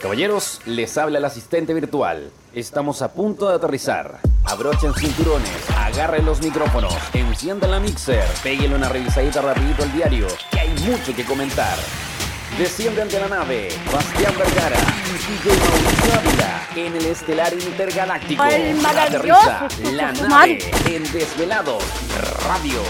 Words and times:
Caballeros, 0.00 0.62
les 0.64 0.96
habla 0.96 1.18
el 1.18 1.24
asistente 1.26 1.74
virtual. 1.74 2.30
Estamos 2.54 3.02
a 3.02 3.12
punto 3.12 3.50
de 3.50 3.56
aterrizar. 3.56 4.20
Abrochen 4.46 4.94
cinturones, 4.94 5.70
agarren 5.76 6.24
los 6.24 6.40
micrófonos, 6.40 6.94
enciendan 7.12 7.70
la 7.70 7.80
mixer, 7.80 8.24
péguenle 8.42 8.76
una 8.76 8.88
revisadita 8.88 9.42
rapidito 9.42 9.82
al 9.82 9.92
diario, 9.92 10.26
que 10.50 10.60
hay 10.60 10.70
mucho 10.86 11.14
que 11.14 11.22
comentar. 11.22 11.76
Descienden 12.56 13.08
de 13.10 13.20
la 13.20 13.28
nave, 13.28 13.68
Bastián 13.92 14.32
Vergara 14.38 14.78
y 15.06 15.48
DJ 15.48 15.58
Mauricio 15.58 16.86
en 16.86 16.96
el 16.96 17.06
estelar 17.06 17.52
intergaláctico. 17.52 18.44
El 18.44 18.76
maravilloso 18.76 19.50
Aterriza 19.50 19.92
la 19.92 20.12
nave 20.12 20.58
en 20.86 21.12
Desvelados 21.12 21.84
Radio. 22.48 22.80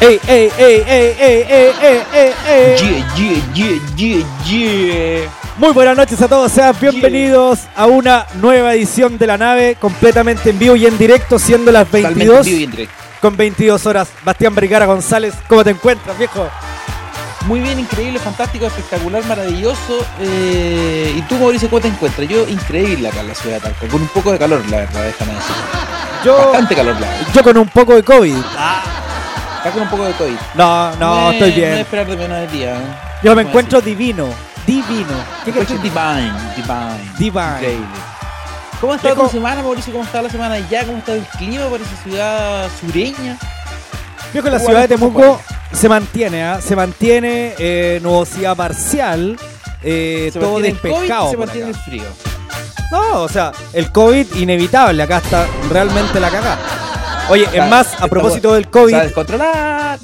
¡Ey, 0.00 0.20
ey, 0.28 0.50
ey, 0.58 0.82
ey, 0.86 1.14
ey, 1.18 1.46
ey, 1.48 1.72
ey, 1.80 2.02
ey, 2.12 2.32
ey! 2.46 2.76
Yeah, 2.76 3.14
yeah, 3.16 3.42
yeah, 3.54 3.80
yeah, 3.96 4.26
yeah. 4.44 5.30
Muy 5.56 5.72
buenas 5.72 5.96
noches 5.96 6.20
a 6.20 6.28
todos, 6.28 6.52
sean 6.52 6.74
bienvenidos 6.78 7.60
a 7.74 7.86
una 7.86 8.26
nueva 8.34 8.74
edición 8.74 9.16
de 9.16 9.26
la 9.26 9.38
nave, 9.38 9.76
completamente 9.80 10.50
en 10.50 10.58
vivo 10.58 10.76
y 10.76 10.84
en 10.86 10.98
directo, 10.98 11.38
siendo 11.38 11.72
las 11.72 11.86
Totalmente 11.86 12.18
22 12.26 12.38
en 12.38 12.44
vivo 12.44 12.60
y 12.60 12.64
en 12.64 12.70
directo. 12.72 12.94
con 13.22 13.36
22 13.38 13.86
horas. 13.86 14.08
Bastián 14.22 14.54
Vergara 14.54 14.84
González, 14.84 15.34
¿cómo 15.48 15.64
te 15.64 15.70
encuentras, 15.70 16.16
viejo? 16.18 16.46
Muy 17.46 17.60
bien, 17.60 17.78
increíble, 17.80 18.18
fantástico, 18.18 18.66
espectacular, 18.66 19.24
maravilloso. 19.24 20.04
Eh, 20.20 21.14
¿Y 21.16 21.22
tú, 21.22 21.36
Mauricio, 21.36 21.70
cómo 21.70 21.80
te 21.80 21.88
encuentras? 21.88 22.28
Yo, 22.28 22.46
increíble 22.46 23.08
acá 23.08 23.20
en 23.20 23.28
la 23.28 23.34
ciudad 23.34 23.56
de 23.56 23.60
Talca, 23.62 23.88
con 23.88 24.02
un 24.02 24.08
poco 24.08 24.32
de 24.32 24.38
calor, 24.38 24.62
la 24.68 24.78
verdad, 24.78 25.04
déjame 25.04 25.32
decir. 25.32 25.54
Yo, 26.22 26.36
Bastante 26.36 26.74
calor, 26.74 26.94
la 27.00 27.08
verdad. 27.08 27.26
yo 27.32 27.42
con 27.42 27.56
un 27.56 27.68
poco 27.68 27.94
de 27.94 28.02
COVID. 28.02 28.34
Está 29.66 29.72
con 29.72 29.82
un 29.82 29.88
poco 29.90 30.04
de 30.04 30.12
COVID. 30.12 30.36
No, 30.54 30.96
no, 30.96 31.30
Eh, 31.30 31.34
estoy 31.34 31.50
No 31.50 31.56
bien. 31.56 31.72
es 31.72 31.80
esperar 31.80 32.06
de 32.06 32.16
menos 32.16 32.38
del 32.40 32.50
día. 32.50 32.76
¿eh? 32.76 32.80
Yo 33.22 33.34
me 33.34 33.42
¿Cómo 33.42 33.48
encuentro 33.50 33.80
divino, 33.80 34.28
divino. 34.66 35.06
¿Qué 35.44 35.50
quieres 35.52 35.70
Encuentro 35.70 35.78
divine, 35.78 36.32
divine. 36.56 37.12
Divine. 37.18 37.54
Increíble. 37.56 37.86
¿Cómo 38.80 38.92
ha 38.92 38.96
estado 38.96 39.14
tu 39.24 39.28
semana, 39.30 39.62
Mauricio? 39.62 39.92
¿Cómo 39.92 40.04
está 40.04 40.20
la 40.22 40.28
semana 40.28 40.54
allá? 40.56 40.84
¿Cómo 40.84 40.98
está 40.98 41.14
el 41.14 41.22
clima 41.38 41.64
para 41.64 41.82
esa 41.82 41.96
ciudad 42.02 42.68
sureña? 42.80 43.38
Viejo, 44.32 44.48
la 44.50 44.58
¿Cómo 44.58 44.66
ciudad 44.68 44.80
de 44.82 44.88
Temuco 44.88 45.40
se 45.72 45.88
mantiene, 45.88 46.44
¿ah? 46.44 46.60
se 46.60 46.76
mantiene 46.76 47.54
eh, 47.58 48.00
nubosidad 48.02 48.54
parcial, 48.56 49.36
eh, 49.82 50.28
Se 50.32 50.38
todo 50.38 50.58
despejado. 50.60 51.30
se 51.30 51.36
por 51.36 51.46
mantiene 51.46 51.70
acá. 51.70 51.78
el 51.78 51.84
frío. 51.84 52.04
No, 52.92 53.22
o 53.22 53.28
sea, 53.28 53.50
el 53.72 53.90
COVID 53.90 54.34
inevitable, 54.36 55.02
acá 55.02 55.18
está 55.18 55.46
realmente 55.70 56.20
la 56.20 56.28
cagada. 56.30 56.58
Oye, 57.28 57.46
es 57.52 57.68
más, 57.68 58.00
a 58.00 58.06
propósito 58.08 58.54
del 58.54 58.68
COVID, 58.68 58.94
descontrolar. 58.96 59.98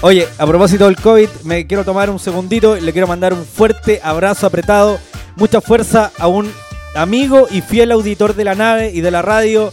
oye, 0.00 0.28
a 0.38 0.46
propósito 0.46 0.86
del 0.86 0.96
COVID, 0.96 1.28
me 1.44 1.66
quiero 1.66 1.84
tomar 1.84 2.08
un 2.08 2.18
segundito 2.20 2.76
y 2.76 2.80
le 2.80 2.92
quiero 2.92 3.06
mandar 3.08 3.32
un 3.32 3.44
fuerte 3.44 4.00
abrazo 4.02 4.46
apretado, 4.46 4.98
mucha 5.36 5.60
fuerza 5.60 6.12
a 6.18 6.28
un 6.28 6.52
amigo 6.94 7.48
y 7.50 7.62
fiel 7.62 7.90
auditor 7.90 8.34
de 8.36 8.44
la 8.44 8.54
nave 8.54 8.90
y 8.94 9.00
de 9.00 9.10
la 9.10 9.22
radio, 9.22 9.72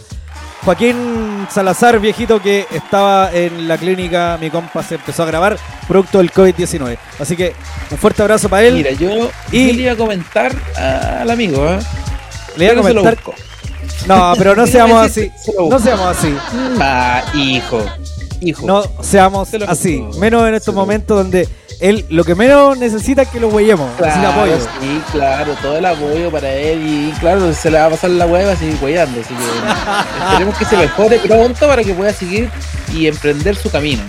Joaquín 0.64 1.46
Salazar, 1.50 2.00
viejito 2.00 2.42
que 2.42 2.66
estaba 2.72 3.30
en 3.32 3.68
la 3.68 3.78
clínica, 3.78 4.36
mi 4.40 4.50
compa 4.50 4.82
se 4.82 4.96
empezó 4.96 5.22
a 5.22 5.26
grabar, 5.26 5.56
producto 5.86 6.18
del 6.18 6.32
COVID-19. 6.32 6.98
Así 7.20 7.36
que 7.36 7.54
un 7.90 7.98
fuerte 7.98 8.22
abrazo 8.22 8.48
para 8.48 8.64
él. 8.64 8.74
Mira, 8.74 8.90
yo, 8.92 9.30
Y- 9.52 9.68
yo 9.68 9.72
le 9.74 9.82
iba 9.82 9.92
a 9.92 9.96
comentar 9.96 10.52
al 10.76 11.30
amigo, 11.30 11.66
¿eh? 11.66 11.78
le 12.56 12.64
iba 12.64 12.72
a 12.72 12.76
Pero 12.76 12.82
se 12.88 12.94
lo 12.94 13.00
comentar. 13.02 13.24
No, 14.06 14.32
pero 14.36 14.54
no 14.56 14.66
seamos 14.66 15.06
así. 15.06 15.30
No 15.68 15.78
seamos 15.78 16.16
así. 16.16 16.34
Ah, 16.80 17.22
hijo. 17.34 17.84
Hijo. 18.40 18.66
No 18.66 18.82
seamos 19.02 19.48
así. 19.68 20.04
Menos 20.18 20.48
en 20.48 20.54
estos 20.54 20.74
momentos 20.74 21.16
donde 21.16 21.48
él 21.80 22.04
lo 22.10 22.24
que 22.24 22.34
menos 22.34 22.76
necesita 22.78 23.22
es 23.22 23.28
que 23.28 23.40
lo 23.40 23.48
huellemos. 23.48 23.90
Claro, 23.96 24.28
apoyo. 24.28 24.58
sí, 24.80 25.02
claro, 25.12 25.54
todo 25.62 25.76
el 25.78 25.86
apoyo 25.86 26.30
para 26.30 26.52
él 26.52 26.82
y 26.86 27.12
claro, 27.20 27.52
se 27.54 27.70
le 27.70 27.78
va 27.78 27.86
a 27.86 27.90
pasar 27.90 28.10
la 28.10 28.26
hueva 28.26 28.52
a 28.52 28.56
seguir 28.56 28.78
huellando, 28.82 29.20
así 29.20 29.34
que 29.34 30.24
esperemos 30.30 30.58
que 30.58 30.64
se 30.66 30.76
mejore 30.76 31.18
pronto 31.20 31.66
para 31.66 31.82
que 31.82 31.94
pueda 31.94 32.12
seguir 32.12 32.50
y 32.92 33.06
emprender 33.06 33.56
su 33.56 33.70
camino. 33.70 34.02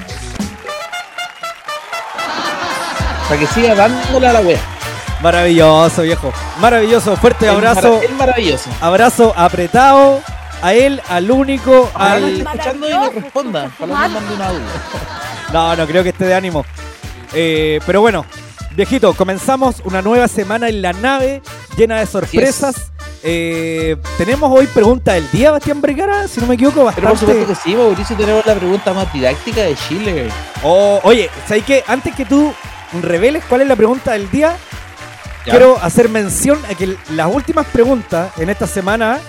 Para 3.27 3.39
que 3.39 3.47
siga 3.47 3.73
dándole 3.75 4.27
a 4.27 4.33
la 4.33 4.41
wea. 4.41 4.59
Maravilloso, 5.21 6.01
viejo. 6.01 6.33
Maravilloso. 6.59 7.15
Fuerte 7.17 7.47
abrazo. 7.47 8.01
Es 8.01 8.11
maravilloso. 8.13 8.69
Abrazo 8.81 9.33
apretado 9.35 10.21
a 10.61 10.73
él, 10.73 11.01
al 11.09 11.29
único, 11.29 11.89
al. 11.93 12.41
escuchando 12.41 12.89
y 12.89 12.93
nos 12.93 13.13
responda. 13.15 13.71
Ojalá 13.79 14.07
nos 14.07 14.13
mande 14.21 14.35
un 14.35 14.41
audio. 14.41 14.59
No, 15.51 15.75
no 15.75 15.85
creo 15.85 16.01
que 16.01 16.09
esté 16.09 16.23
de 16.23 16.33
ánimo. 16.33 16.63
Eh, 17.33 17.81
pero 17.85 17.99
bueno, 17.99 18.25
viejito, 18.73 19.13
comenzamos 19.13 19.81
una 19.83 20.01
nueva 20.01 20.29
semana 20.29 20.69
en 20.69 20.81
la 20.81 20.93
nave 20.93 21.41
llena 21.75 21.99
de 21.99 22.05
sorpresas. 22.05 22.89
Eh, 23.21 23.97
tenemos 24.17 24.49
hoy 24.57 24.67
pregunta 24.67 25.11
del 25.11 25.29
día, 25.29 25.51
Bastián 25.51 25.81
Vergara, 25.81 26.29
si 26.29 26.39
no 26.39 26.47
me 26.47 26.55
equivoco, 26.55 26.89
Pero 26.95 27.09
por 27.09 27.17
supuesto 27.17 27.41
bastante. 27.41 27.45
que 27.47 27.69
sí, 27.69 27.75
Mauricio, 27.75 28.15
tenemos 28.15 28.45
la 28.45 28.55
pregunta 28.55 28.93
más 28.93 29.11
didáctica 29.11 29.61
de 29.63 29.75
Chile. 29.75 30.29
Oh, 30.63 31.01
oye, 31.03 31.29
¿sabes 31.45 31.65
qué? 31.65 31.83
Antes 31.85 32.15
que 32.15 32.23
tú 32.23 32.53
reveles 33.01 33.43
cuál 33.43 33.59
es 33.59 33.67
la 33.67 33.75
pregunta 33.75 34.13
del 34.13 34.31
día, 34.31 34.55
Ya. 35.45 35.51
quiero 35.51 35.77
hacer 35.81 36.07
mención 36.09 36.59
a 36.69 36.75
que 36.75 36.95
las 37.11 37.27
últimas 37.27 37.65
preguntas 37.67 38.31
en 38.37 38.49
esta 38.49 38.67
semana 38.67 39.19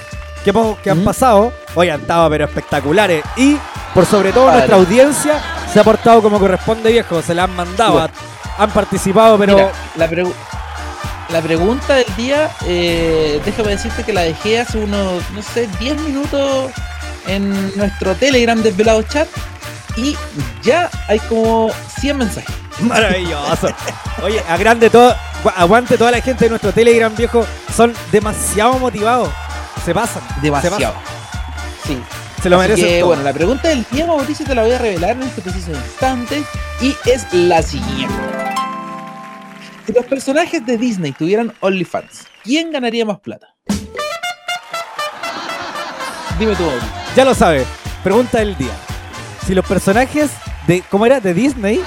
que, 0.45 0.51
hemos- 0.51 0.79
que 0.81 0.91
han 0.91 1.03
pasado, 1.05 1.53
hoy 1.75 1.89
han 1.89 2.01
estado 2.03 2.29
pero 2.31 2.45
espectaculares. 2.45 3.25
Y 3.37 3.57
por 3.95 4.05
sobre 4.07 4.33
todo 4.33 4.45
Padre. 4.47 4.59
nuestra 4.59 4.77
audiencia 4.77 5.41
se 5.73 5.81
ha 5.81 5.85
portado 5.85 6.21
como 6.23 6.39
corresponde, 6.39 6.91
viejo. 6.93 7.23
Se 7.23 7.35
la 7.35 7.45
han 7.45 7.55
mandado, 7.57 7.93
Bueno. 7.95 8.09
han 8.59 8.71
participado, 8.71 9.39
pero... 9.39 9.55
Mira, 9.55 9.71
la, 9.97 10.11
pregu- 10.11 10.33
la 11.31 11.41
pregunta 11.41 11.95
del 11.95 12.17
día, 12.17 12.51
eh, 12.67 13.41
déjame 13.45 13.71
decirte 13.71 14.03
que 14.05 14.13
la 14.13 14.23
dejé 14.23 14.61
hace 14.61 14.79
unos, 14.79 15.23
no 15.31 15.41
sé, 15.43 15.67
10 15.79 15.99
minutos 16.03 16.71
en 17.27 17.75
nuestro 17.77 18.15
Telegram 18.17 18.61
desvelado 18.61 19.03
chat 19.03 19.29
y 19.97 20.17
ya 20.63 20.91
hay 21.09 21.19
como 21.21 21.71
100 22.01 22.19
mensajes. 22.19 22.55
Maravilloso. 22.81 23.69
Oye, 24.25 24.43
a 24.49 24.57
grande 24.57 24.91
todo, 24.91 25.15
aguante 25.57 25.97
toda 25.99 26.11
la 26.11 26.21
gente 26.21 26.45
de 26.45 26.51
nuestro 26.51 26.73
Telegram, 26.73 27.15
viejo. 27.15 27.47
Son 27.75 27.93
demasiado 28.11 28.79
motivados. 28.79 29.31
Se 29.85 29.95
pasan. 29.95 30.23
Se, 30.37 30.41
Demasiado. 30.43 30.95
Sí. 31.87 31.99
Se 32.43 32.51
lo 32.51 32.59
merecen. 32.59 32.87
que, 32.87 33.03
bueno, 33.03 33.23
la 33.23 33.33
pregunta 33.33 33.69
del 33.69 33.85
día, 33.91 34.07
Mauricio, 34.07 34.45
te 34.45 34.55
la 34.55 34.63
voy 34.63 34.73
a 34.73 34.79
revelar 34.79 35.13
en 35.17 35.23
este 35.23 35.43
preciso 35.43 35.71
instante 35.71 36.43
y 36.81 36.95
es 37.07 37.33
la 37.33 37.63
siguiente. 37.63 38.15
Si 39.87 39.93
los 39.93 40.05
personajes 40.07 40.65
de 40.65 40.77
Disney 40.79 41.13
tuvieran 41.13 41.53
OnlyFans, 41.61 42.27
¿quién 42.45 42.71
ganaría 42.73 43.05
más 43.05 43.21
plata? 43.21 43.55
Dime 46.39 46.55
tú, 46.57 46.63
Mauricio. 46.65 46.89
Ya 47.17 47.25
lo 47.25 47.35
sabe. 47.35 47.65
Pregunta 48.03 48.39
del 48.39 48.57
día. 48.57 48.73
Si 49.47 49.55
los 49.55 49.67
personajes 49.67 50.31
de. 50.67 50.83
¿Cómo 50.91 51.07
era? 51.07 51.21
De 51.21 51.35
Disney, 51.35 51.83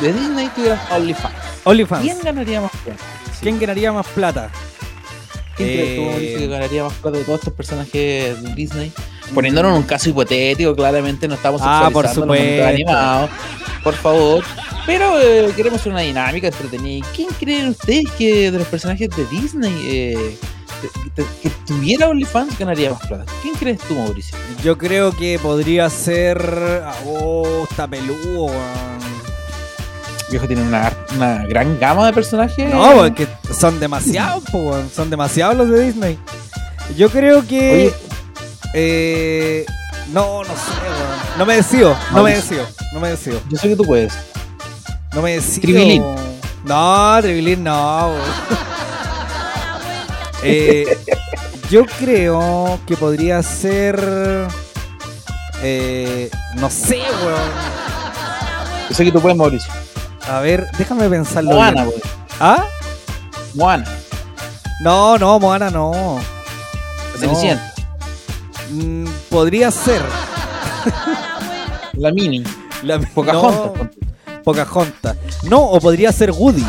De 0.00 0.12
Disney 0.12 0.48
tuvieran 0.54 0.80
OnlyFans. 0.90 1.41
OnlyFans. 1.64 2.02
¿Quién 2.02 2.18
ganaría 2.22 2.60
más 2.60 2.72
plata? 2.84 3.02
¿Quién 3.40 3.58
ganaría 3.60 3.92
más 3.92 4.06
plata? 4.08 4.50
¿Quién 5.56 5.68
crees 5.68 5.96
tú, 5.96 6.02
Eh, 6.02 6.06
Mauricio, 6.10 6.38
que 6.38 6.46
ganaría 6.48 6.84
más 6.84 6.92
plata 6.94 7.18
de 7.18 7.24
todos 7.24 7.38
estos 7.40 7.54
personajes 7.54 8.42
de 8.42 8.54
Disney? 8.54 8.92
Poniéndonos 9.34 9.72
en 9.72 9.76
un 9.78 9.82
caso 9.84 10.10
hipotético, 10.10 10.74
claramente 10.74 11.28
no 11.28 11.34
estamos 11.34 11.60
Ah, 11.64 11.88
por 11.92 12.08
supuesto. 12.08 12.66
animados, 12.66 13.30
por 13.82 13.94
favor. 13.94 14.44
Pero 14.86 15.20
eh, 15.20 15.52
queremos 15.54 15.80
hacer 15.80 15.92
una 15.92 16.00
dinámica 16.02 16.48
entretenida. 16.48 17.06
¿Quién 17.14 17.28
creen 17.38 17.68
ustedes 17.68 18.10
que 18.18 18.50
de 18.50 18.58
los 18.58 18.66
personajes 18.66 19.08
de 19.10 19.24
Disney 19.26 19.72
eh, 19.86 20.36
que 21.42 21.50
tuviera 21.66 22.08
OnlyFans 22.08 22.58
ganaría 22.58 22.90
más 22.90 23.06
plata? 23.06 23.24
¿Quién 23.42 23.54
crees 23.54 23.78
tú, 23.80 23.94
Mauricio? 23.94 24.36
Yo 24.64 24.76
creo 24.76 25.12
que 25.12 25.38
podría 25.40 25.88
ser. 25.88 26.82
Oh, 27.06 27.64
está 27.70 27.86
peludo, 27.86 28.46
weón. 28.46 29.21
Viejo 30.32 30.46
tiene 30.46 30.62
una, 30.62 30.90
una 31.14 31.44
gran 31.46 31.78
gama 31.78 32.06
de 32.06 32.14
personajes. 32.14 32.72
No, 32.72 32.92
porque 32.96 33.28
son 33.54 33.78
demasiados. 33.78 34.42
Son 34.94 35.10
demasiados 35.10 35.54
los 35.58 35.68
de 35.68 35.84
Disney. 35.84 36.18
Yo 36.96 37.10
creo 37.10 37.46
que. 37.46 37.92
Oye, 37.92 37.94
eh, 38.72 39.66
no, 40.10 40.42
no 40.42 40.48
sé, 40.48 40.70
weón. 40.80 41.38
No 41.38 41.44
me 41.44 41.56
decido, 41.56 41.94
no 42.12 42.22
me 42.22 42.34
decido, 42.34 42.66
no 42.94 43.00
me 43.00 43.10
decido. 43.10 43.42
yo 43.50 43.58
sé 43.58 43.68
que 43.68 43.76
tú 43.76 43.84
puedes. 43.84 44.14
No 45.12 45.20
me 45.20 45.34
decido. 45.34 45.60
Tribilín. 45.60 46.02
No, 46.64 47.18
Tribilín 47.20 47.62
no, 47.62 48.08
weón. 48.08 48.22
Eh, 50.44 50.98
yo 51.70 51.84
creo 51.86 52.80
que 52.84 52.96
podría 52.96 53.40
ser. 53.44 54.48
Eh, 55.62 56.28
no 56.56 56.68
sé, 56.68 57.02
weón. 57.24 57.50
Yo 58.88 58.96
sé 58.96 59.04
que 59.04 59.12
tú 59.12 59.20
puedes, 59.20 59.36
Mauricio. 59.36 59.81
A 60.28 60.40
ver, 60.40 60.68
déjame 60.78 61.08
pensarlo. 61.08 61.52
Moana, 61.52 61.84
bien. 61.84 62.00
¿Ah? 62.40 62.64
Moana. 63.54 63.84
No, 64.80 65.18
no, 65.18 65.38
Moana 65.38 65.70
no. 65.70 66.18
Cenicienta. 67.18 67.72
Mm, 68.70 69.06
podría 69.30 69.70
ser. 69.70 70.02
La 71.94 72.10
Mini. 72.10 72.42
La, 72.82 72.98
Pocahontas. 72.98 73.88
No, 74.26 74.42
Pocahontas. 74.42 75.16
No, 75.44 75.60
o 75.62 75.80
podría 75.80 76.10
ser 76.12 76.32
Woody. 76.32 76.64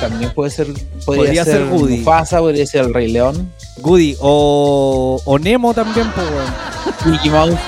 También 0.00 0.30
puede 0.34 0.50
ser. 0.50 0.66
Podría, 0.66 1.24
Podría 1.24 1.44
ser, 1.44 1.54
ser 1.54 1.64
Woody. 1.72 1.98
Mufasa, 1.98 2.38
podría 2.40 2.66
ser 2.66 2.84
el 2.84 2.94
Rey 2.94 3.10
León. 3.10 3.50
Woody. 3.78 4.16
O, 4.20 5.20
o 5.24 5.38
Nemo 5.38 5.72
también, 5.72 6.10
pues. 6.12 7.06
Mickey 7.06 7.30
Mouse. 7.30 7.58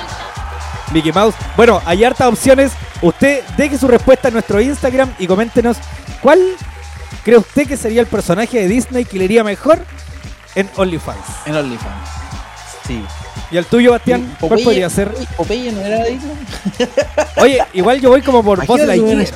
Mickey 0.93 1.13
Mouse. 1.13 1.35
Bueno, 1.57 1.81
hay 1.87 2.05
hartas 2.05 2.29
opciones. 2.29 2.73
Usted 3.03 3.45
deje 3.57 3.79
su 3.79 3.87
respuesta 3.89 4.29
en 4.29 4.35
nuestro 4.35 4.61
Instagram 4.61 5.13
y 5.19 5.27
coméntenos 5.27 5.77
cuál 6.21 6.41
cree 7.25 7.39
usted 7.39 7.67
que 7.67 7.77
sería 7.77 8.01
el 8.01 8.07
personaje 8.09 8.59
de 8.61 8.69
Disney 8.69 9.05
que 9.05 9.19
le 9.19 9.25
iría 9.25 9.45
mejor 9.45 9.79
en 10.55 10.69
OnlyFans. 10.77 11.19
En 11.47 11.55
OnlyFans. 11.57 12.09
Sí. 12.87 13.05
¿Y 13.51 13.57
el 13.57 13.67
tuyo, 13.67 13.93
Bastián? 13.93 14.35
¿Cuál 14.41 14.53
Popeye- 14.61 14.65
podría 14.65 14.91
ser? 14.91 15.13
Popeye 15.37 15.71
no 15.73 15.81
era 15.81 15.99
de 16.05 16.11
Disney. 16.11 16.37
Oye, 17.37 17.65
igual 17.75 18.01
yo 18.01 18.11
voy 18.11 18.21
como 18.23 18.43
por 18.43 18.67
Buzz 18.67 18.81
Lightyear. 18.81 19.27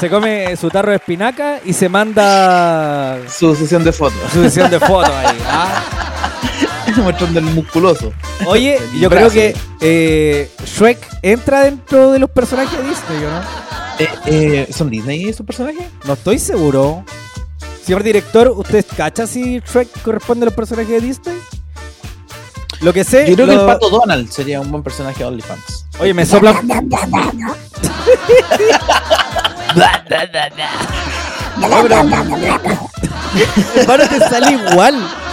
Se 0.00 0.10
come 0.10 0.54
su 0.56 0.68
tarro 0.68 0.90
de 0.90 0.96
espinaca 0.96 1.58
y 1.64 1.72
se 1.72 1.88
manda 1.88 3.18
Su 3.30 3.54
sesión 3.56 3.82
de 3.82 3.92
fotos. 3.92 4.18
su 4.30 4.42
sesión 4.42 4.70
de 4.70 4.78
fotos 4.78 5.10
ahí. 5.10 5.38
Ah. 5.48 5.82
Mostrando 7.02 7.38
el 7.38 7.44
musculoso. 7.46 8.12
Oye, 8.46 8.76
El 8.94 9.00
yo 9.00 9.10
creo 9.10 9.30
que 9.30 9.56
eh, 9.80 10.50
Shrek 10.64 10.98
entra 11.22 11.64
dentro 11.64 12.12
de 12.12 12.18
los 12.18 12.30
personajes 12.30 12.78
de 12.78 12.88
Disney, 12.88 13.24
¿o 13.24 13.30
¿no? 13.30 13.40
Eh, 13.98 14.08
eh, 14.26 14.68
¿Son 14.72 14.90
Disney 14.90 15.28
esos 15.28 15.46
personajes? 15.46 15.86
No 16.04 16.14
estoy 16.14 16.38
seguro. 16.38 17.04
Señor 17.84 18.02
director, 18.02 18.48
¿usted 18.48 18.84
cacha 18.96 19.26
si 19.26 19.60
Shrek 19.60 20.02
corresponde 20.02 20.44
a 20.44 20.46
los 20.46 20.54
personajes 20.54 20.90
de 20.90 21.00
Disney? 21.00 21.36
Lo 22.80 22.92
que 22.92 23.04
sé. 23.04 23.28
Yo 23.28 23.34
creo 23.34 23.46
que 23.46 23.54
el 23.54 23.66
pato 23.66 23.88
Donald 23.88 24.30
sería 24.30 24.60
un 24.60 24.70
buen 24.70 24.82
personaje 24.82 25.20
de 25.20 25.24
OnlyFans. 25.24 25.86
Oye, 25.98 26.12
me 26.12 26.26
sopla. 26.26 26.50
Hermano, 33.76 34.04
te 34.08 34.18
sale 34.20 34.52
igual. 34.52 35.25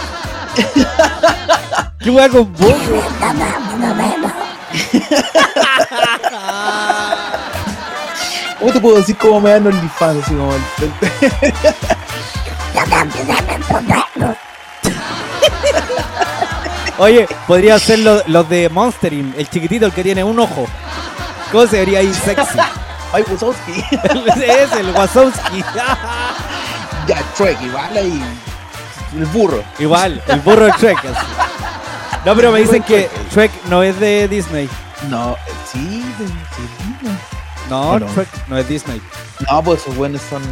¿Qué 1.98 2.10
con 2.30 2.52
vos? 2.52 2.74
¿Cómo 8.58 8.72
te 8.72 8.80
puedo 8.80 8.96
decir 8.96 9.16
cómo 9.18 9.40
me 9.40 9.50
dan 9.50 9.66
OnlyFans? 9.66 10.22
Así 10.24 10.34
como 10.34 10.52
el, 10.54 10.62
Oye, 16.98 17.26
podría 17.46 17.78
ser 17.78 17.98
lo- 18.00 18.22
los 18.26 18.48
de 18.48 18.68
Monstering, 18.68 19.34
el 19.36 19.48
chiquitito, 19.50 19.86
el 19.86 19.92
que 19.92 20.02
tiene 20.04 20.22
un 20.22 20.38
ojo. 20.38 20.66
¿Cómo 21.50 21.66
se 21.66 21.78
vería 21.80 21.98
ahí 21.98 22.12
sexy? 22.14 22.58
Ay, 23.12 23.24
Wazowski. 23.28 23.84
es 24.42 24.72
el 24.72 24.90
Wazowski. 24.90 25.64
ya, 27.06 27.22
Trek, 27.36 27.60
igual 27.62 27.96
ahí. 27.96 28.22
El 29.16 29.26
burro. 29.26 29.62
Igual, 29.78 30.22
el 30.28 30.40
burro 30.40 30.64
de 30.66 30.72
Shrek. 30.72 30.98
así. 30.98 31.26
No, 32.24 32.34
pero 32.34 32.50
me 32.52 32.60
dicen 32.60 32.82
que 32.82 33.08
Shrek 33.32 33.50
no 33.68 33.82
es 33.82 33.98
de 34.00 34.28
Disney. 34.28 34.68
No, 35.10 35.32
eh, 35.32 35.52
sí, 35.70 36.02
de- 36.18 36.26
sí. 36.26 37.16
No, 37.70 37.90
Bueno. 37.90 38.06
Shrek 38.14 38.28
no 38.48 38.58
es 38.58 38.68
Disney. 38.68 39.00
No, 39.50 39.62
pues 39.62 39.82
esos 39.82 39.94
buenos 39.96 40.20
son. 40.28 40.42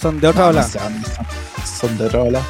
Son 0.00 0.20
de 0.20 0.28
otra 0.28 0.42
no, 0.44 0.48
ola. 0.50 0.62
no 0.62 0.68
son. 0.68 1.02
Son 1.80 1.98
de 1.98 2.06
otra 2.06 2.20
ola. 2.22 2.40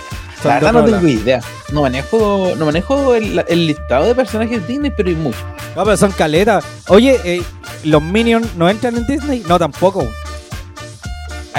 Son 0.43 0.49
La 0.51 0.55
verdad 0.55 0.73
no 0.73 0.85
tengo 0.85 1.09
idea. 1.09 1.41
No 1.73 1.83
manejo, 1.83 2.53
no 2.57 2.67
manejo 2.67 3.15
el, 3.15 3.45
el 3.49 3.67
listado 3.67 4.05
de 4.07 4.15
personajes 4.15 4.67
Disney, 4.69 4.93
pero 4.97 5.09
hay 5.09 5.15
muchos. 5.17 5.43
No, 5.75 5.85
pero 5.85 5.97
son 5.97 6.13
caletas. 6.13 6.65
Oye, 6.89 7.19
eh, 7.25 7.43
¿los 7.85 8.03
Minions 8.03 8.55
no 8.57 8.69
entran 8.69 8.97
en 8.97 9.07
Disney? 9.07 9.43
No, 9.49 9.59
tampoco. 9.59 10.07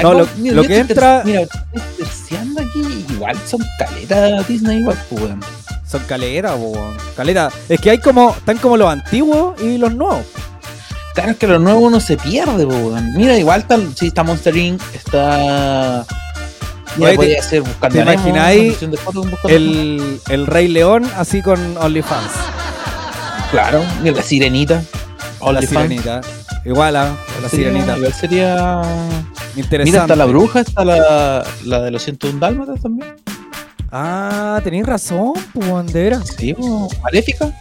No, 0.01 0.13
lo- 0.13 0.63
que 0.63 0.79
entra- 0.79 1.23
Mira, 1.25 1.41
estoy 1.41 1.81
terciando 1.97 2.61
aquí. 2.61 2.81
Igual 3.19 3.37
son 3.45 3.61
caletas 3.77 4.47
Disney, 4.47 4.77
igual, 4.79 4.97
pues, 5.09 5.21
weón. 5.23 5.41
Son 5.85 6.01
caletas, 6.03 6.53
weón. 6.57 6.95
Caleta. 7.17 7.51
Es 7.67 7.81
que 7.81 7.89
hay 7.89 7.97
como, 7.97 8.33
están 8.37 8.57
como 8.59 8.77
los 8.77 8.89
antiguos 8.89 9.61
y 9.61 9.77
los 9.77 9.93
nuevos. 9.93 10.25
Claro, 11.15 11.31
es 11.31 11.37
que 11.37 11.47
lo 11.47 11.59
nuevo 11.59 11.89
no 11.89 11.99
se 11.99 12.15
pierde, 12.15 12.63
weón. 12.65 13.13
Mira, 13.17 13.37
igual 13.37 13.59
está, 13.61 13.77
sí, 13.95 14.07
está 14.07 14.23
Monster 14.23 14.55
Inc., 14.55 14.81
está. 14.93 16.05
Mira, 16.95 17.15
te- 17.17 17.41
ser 17.41 17.61
buscando 17.61 17.95
¿te 17.97 18.01
imagináis. 18.01 18.77
El, 19.47 20.19
el 20.29 20.47
Rey 20.47 20.69
León 20.69 21.05
así 21.17 21.41
con 21.41 21.77
OnlyFans. 21.77 22.31
Claro, 23.51 23.83
mira, 24.01 24.15
la 24.17 24.23
sirenita. 24.23 24.75
La 24.75 25.45
OnlyFans. 25.47 25.87
sirenita. 25.89 26.21
Igual 26.65 26.95
a 26.95 27.03
la 27.41 27.49
Sería- 27.49 27.69
sirenita. 27.71 27.97
Igual 27.97 28.13
sería. 28.13 28.81
Interesante. 29.55 29.83
Mira, 29.91 30.01
está 30.03 30.15
la 30.15 30.25
bruja, 30.25 30.59
está 30.61 30.85
la, 30.85 31.45
la 31.65 31.81
de 31.81 31.91
los 31.91 32.03
101 32.03 32.39
dálmatas 32.39 32.81
también. 32.81 33.15
Ah, 33.91 34.59
tenéis 34.63 34.85
razón, 34.85 35.33
pues, 35.53 35.93
de 35.93 36.03
veras. 36.03 36.23
Sí, 36.37 36.55
Maléfica. 37.01 37.51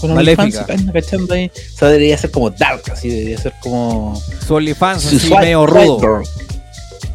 Con 0.00 0.14
Maléfica. 0.14 0.64
Cachando 0.92 1.34
ahí. 1.34 1.50
O 1.74 1.76
sea, 1.78 1.88
debería 1.88 2.16
ser 2.16 2.30
como 2.30 2.50
dark, 2.50 2.82
así, 2.92 3.08
debería 3.10 3.38
ser 3.38 3.52
como. 3.60 4.20
Su 4.46 4.54
OnlyFans 4.54 5.04
así 5.06 5.18
Swipe- 5.18 5.40
medio 5.40 5.66
rudo. 5.66 6.22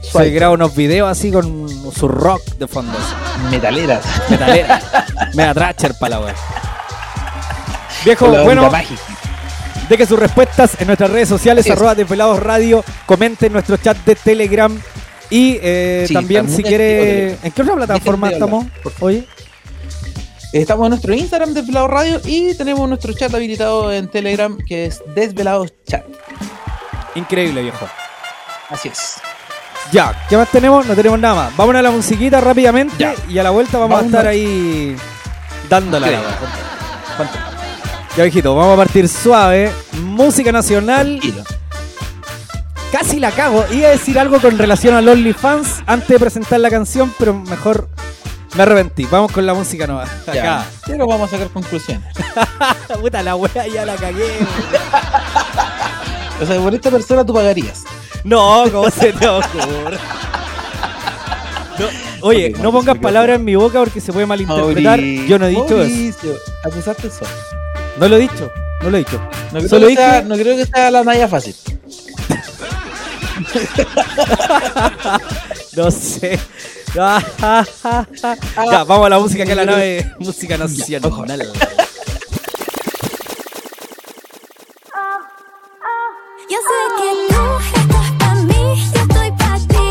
Se 0.01 0.29
graba 0.29 0.53
unos 0.53 0.75
videos 0.75 1.09
así 1.09 1.31
con 1.31 1.67
su 1.91 2.07
rock 2.07 2.43
de 2.59 2.67
fondo. 2.67 2.91
así. 2.91 3.49
Metaleras. 3.49 4.03
Metalera. 4.29 4.81
Mega 5.33 5.53
Thrasher 5.55 5.95
para 5.97 6.19
la 6.19 6.25
wea. 6.25 6.35
Viejo, 8.05 8.27
bueno, 8.43 8.69
mágica. 8.69 9.01
Deje 9.89 10.05
sus 10.05 10.19
respuestas 10.19 10.79
en 10.79 10.87
nuestras 10.87 11.09
redes 11.11 11.29
sociales, 11.29 11.63
Así 11.65 11.71
es. 11.71 11.77
arroba 11.77 11.95
Desvelados 11.95 12.39
Radio, 12.41 12.83
comente 13.05 13.47
en 13.47 13.53
nuestro 13.53 13.77
chat 13.77 13.97
de 14.05 14.15
Telegram 14.15 14.77
y 15.29 15.57
eh, 15.61 16.05
Sí, 16.07 16.13
también 16.13 16.49
si 16.49 16.63
quiere... 16.63 17.37
¿En 17.43 17.51
qué 17.51 17.61
otra 17.61 17.75
plataforma 17.75 18.29
estamos? 18.31 18.65
Oye, 18.99 19.27
Estamos 20.53 20.85
en 20.85 20.89
nuestro 20.91 21.15
Instagram 21.15 21.53
Desvelados 21.55 21.89
Radio 21.89 22.21
y 22.25 22.53
tenemos 22.53 22.87
nuestro 22.87 23.11
chat 23.13 23.33
habilitado 23.33 23.91
en 23.91 24.07
Telegram 24.07 24.55
que 24.67 24.85
es 24.85 25.01
Desvelados 25.15 25.73
Chat. 25.87 26.03
increíble, 27.15 27.63
viejo. 27.63 27.87
Así 28.69 28.89
es. 28.89 29.15
Ya, 29.91 30.15
¿qué 30.29 30.37
más 30.37 30.49
tenemos? 30.51 30.85
No 30.85 30.93
tenemos 30.95 31.19
nada 31.19 31.33
más. 31.35 31.57
Vamos 31.57 31.75
a 31.75 31.81
la 31.81 31.89
musiquita 31.91 32.39
rápidamente 32.39 32.95
Ya. 32.99 33.15
y 33.27 33.37
a 33.39 33.43
la 33.43 33.49
vuelta 33.49 33.79
vamos 33.79 33.95
Vamos 33.97 34.13
a 34.13 34.17
estar 34.17 34.27
ahí 34.27 34.95
dándola. 35.69 36.07
Ya, 38.15 38.23
viejito, 38.23 38.55
vamos 38.55 38.73
a 38.75 38.77
partir 38.77 39.09
suave. 39.09 39.71
Música 40.01 40.51
nacional. 40.51 41.19
Tranquilo. 41.19 41.43
Casi 42.91 43.19
la 43.19 43.31
cago. 43.31 43.65
Iba 43.71 43.87
a 43.87 43.91
decir 43.91 44.19
algo 44.19 44.39
con 44.39 44.55
relación 44.55 44.93
al 44.93 45.07
OnlyFans 45.07 45.81
antes 45.87 46.09
de 46.09 46.19
presentar 46.19 46.59
la 46.59 46.69
canción, 46.69 47.11
pero 47.17 47.33
mejor 47.33 47.89
me 48.55 48.61
arrepentí. 48.61 49.05
Vamos 49.05 49.31
con 49.31 49.47
la 49.47 49.55
música 49.55 49.87
nueva. 49.87 50.03
Acá. 50.03 50.33
Ya. 50.33 50.69
Pero 50.85 51.07
vamos 51.07 51.27
a 51.29 51.31
sacar 51.31 51.49
conclusiones. 51.51 52.07
Puta 53.01 53.23
la 53.23 53.35
wea, 53.35 53.65
ya 53.73 53.83
la 53.83 53.95
cagué. 53.95 54.37
O 56.39 56.45
sea, 56.45 56.59
por 56.59 56.75
esta 56.75 56.91
persona 56.91 57.25
tú 57.25 57.33
pagarías. 57.33 57.83
No, 58.23 58.63
¿cómo 58.71 58.91
se 58.91 59.11
te 59.11 59.27
ocurre? 59.27 59.97
No, 61.79 61.87
oye, 62.21 62.53
no 62.61 62.71
pongas 62.71 62.99
palabras 62.99 63.37
en 63.37 63.43
mi 63.45 63.55
boca 63.55 63.79
porque 63.79 63.99
se 63.99 64.13
puede 64.13 64.27
malinterpretar. 64.27 64.99
Mauricio, 64.99 65.25
Yo 65.25 65.39
no 65.39 65.45
he 65.47 65.49
dicho 65.49 65.63
eso. 65.63 65.77
Mauricio, 65.77 66.35
Acusaste 66.63 67.07
eso. 67.07 67.25
No 67.97 68.07
lo 68.07 68.15
he 68.17 68.19
dicho. 68.19 68.51
No 68.81 68.89
lo 68.89 68.97
he 68.97 68.99
dicho. 68.99 69.19
No 69.51 69.59
creo, 69.59 69.69
Solo 69.69 69.87
que 69.87 69.95
sea, 69.95 70.21
dije- 70.21 70.27
no 70.29 70.35
creo 70.35 70.57
que 70.57 70.65
sea 70.65 70.91
la 70.91 71.03
Naya 71.03 71.27
fácil. 71.27 71.55
No 75.75 75.89
sé. 75.91 76.39
Ya, 76.95 78.83
vamos 78.83 79.07
a 79.07 79.09
la 79.09 79.17
música 79.19 79.43
que 79.45 79.51
es 79.51 79.57
la 79.57 79.65
nave. 79.65 80.11
Música 80.19 80.57
nacional. 80.57 81.41
Yo 86.49 86.57
sé 86.59 86.77
que 86.97 87.09
tú 87.87 87.97
estás 88.03 88.37
mí, 88.43 88.63
yo 88.93 89.01
estoy 89.01 89.29
ti. 89.67 89.83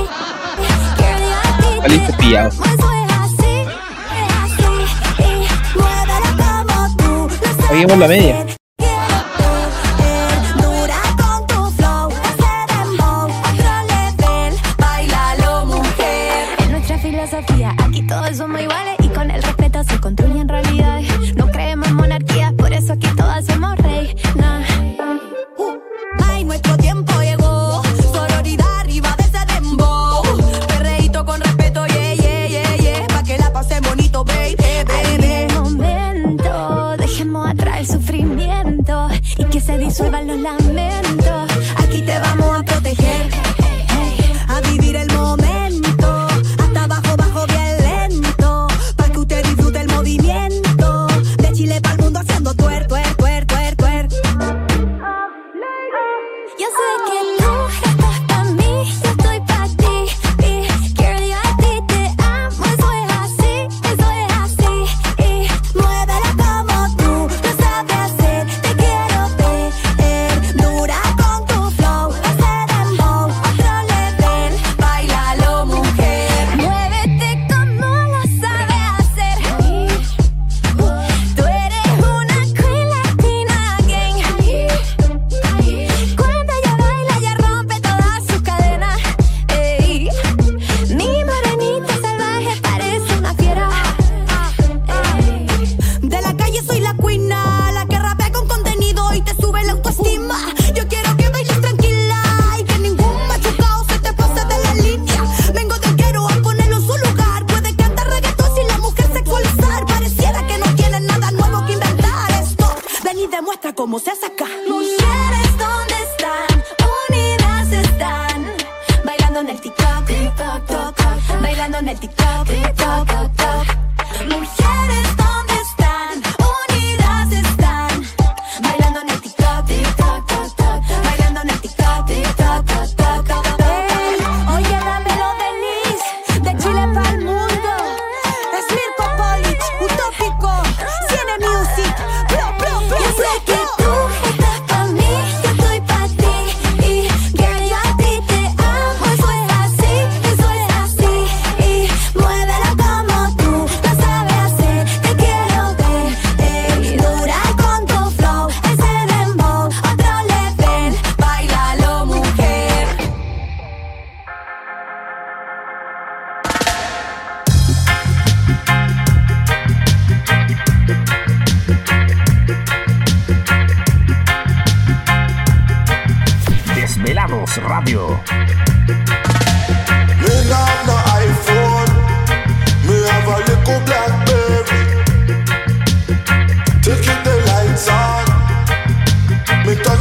Saliste 1.83 2.13
pillado. 2.15 2.51
Seguimos 7.73 7.99
la 7.99 8.07
media. 8.07 8.52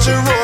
Me 0.08 0.14
touch 0.16 0.26
the 0.26 0.41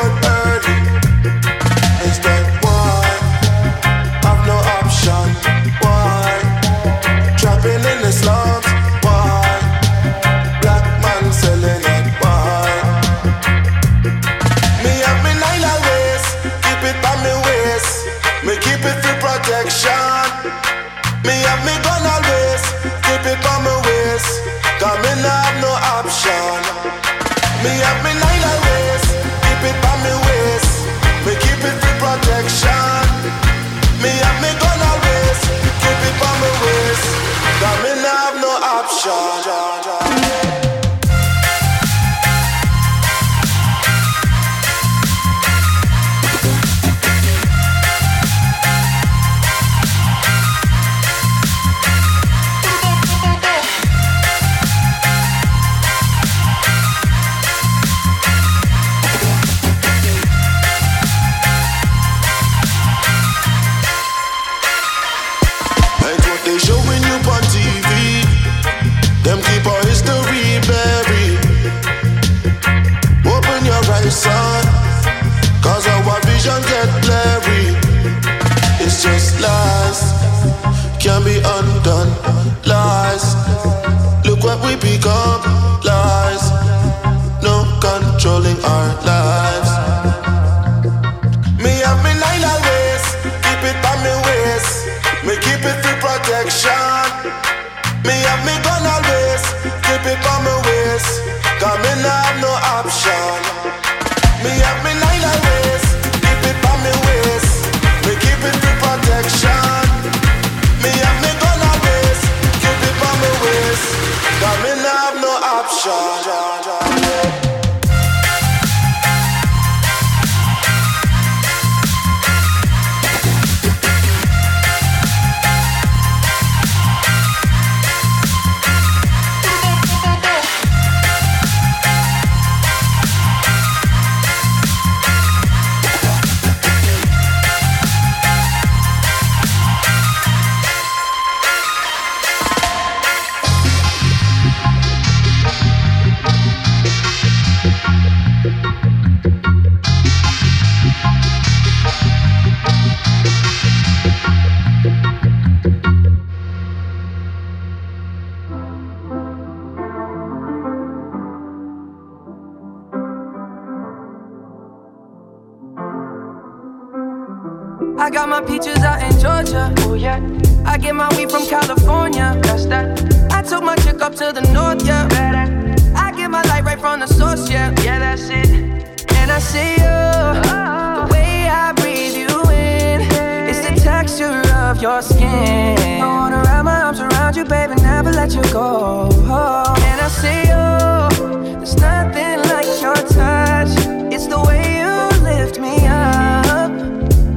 let 188.28 188.46
you 188.46 188.52
go. 188.52 189.08
And 189.08 190.00
I 190.00 190.08
see 190.08 190.40
you. 190.52 191.56
There's 191.56 191.76
nothing 191.76 192.40
like 192.50 192.66
your 192.80 192.94
touch. 192.94 193.70
It's 194.12 194.26
the 194.26 194.40
way 194.46 194.80
you 194.80 195.08
lift 195.22 195.58
me 195.58 195.86
up. 195.86 196.70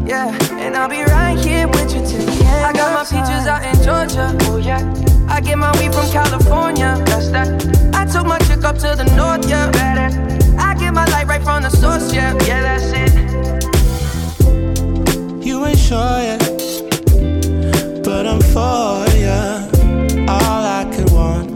Yeah, 0.07 0.35
and 0.59 0.75
I'll 0.75 0.89
be 0.89 1.03
right 1.03 1.37
here 1.39 1.67
with 1.67 1.93
you 1.93 2.01
till 2.01 2.25
the 2.25 2.43
end. 2.43 2.65
I 2.65 2.73
got 2.73 2.93
my 2.93 3.03
peaches 3.03 3.47
out 3.47 3.63
in 3.63 3.75
Georgia. 3.83 4.35
Oh 4.49 4.57
yeah. 4.57 4.81
I 5.29 5.39
get 5.39 5.57
my 5.57 5.71
weed 5.79 5.93
from 5.93 6.09
California. 6.11 7.01
That's 7.05 7.29
that. 7.29 7.47
I 7.95 8.05
took 8.05 8.25
my 8.25 8.39
chick 8.39 8.63
up 8.63 8.75
to 8.79 8.95
the 8.95 9.05
north. 9.15 9.47
Yeah, 9.49 9.71
better. 9.71 10.09
I 10.59 10.75
get 10.75 10.93
my 10.93 11.05
light 11.05 11.27
right 11.27 11.41
from 11.41 11.63
the 11.63 11.69
source. 11.69 12.13
Yeah, 12.13 12.33
yeah, 12.45 12.61
that's 12.61 12.91
it. 12.93 13.13
You 15.45 15.65
ain't 15.65 15.79
sure 15.79 16.19
yet, 16.19 16.41
but 18.03 18.27
I'm 18.27 18.41
for 18.41 18.90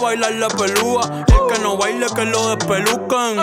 Bailar 0.00 0.32
la 0.32 0.48
pelúa. 0.48 1.24
El 1.26 1.54
que 1.54 1.62
no 1.62 1.76
baile, 1.76 2.06
que 2.14 2.24
lo 2.24 2.54
despelucan. 2.54 3.36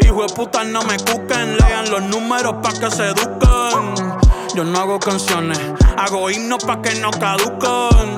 Hijo 0.00 0.22
de 0.26 0.34
puta, 0.34 0.64
no 0.64 0.82
me 0.82 0.96
cuquen. 0.98 1.56
Lean 1.56 1.90
los 1.90 2.02
números 2.02 2.56
pa' 2.62 2.72
que 2.72 2.90
se 2.90 3.06
eduquen. 3.06 4.16
Yo 4.54 4.64
no 4.64 4.78
hago 4.78 4.98
canciones, 4.98 5.60
hago 5.98 6.30
himnos 6.30 6.64
pa' 6.64 6.80
que 6.80 6.94
no 7.00 7.10
caduquen. 7.10 8.16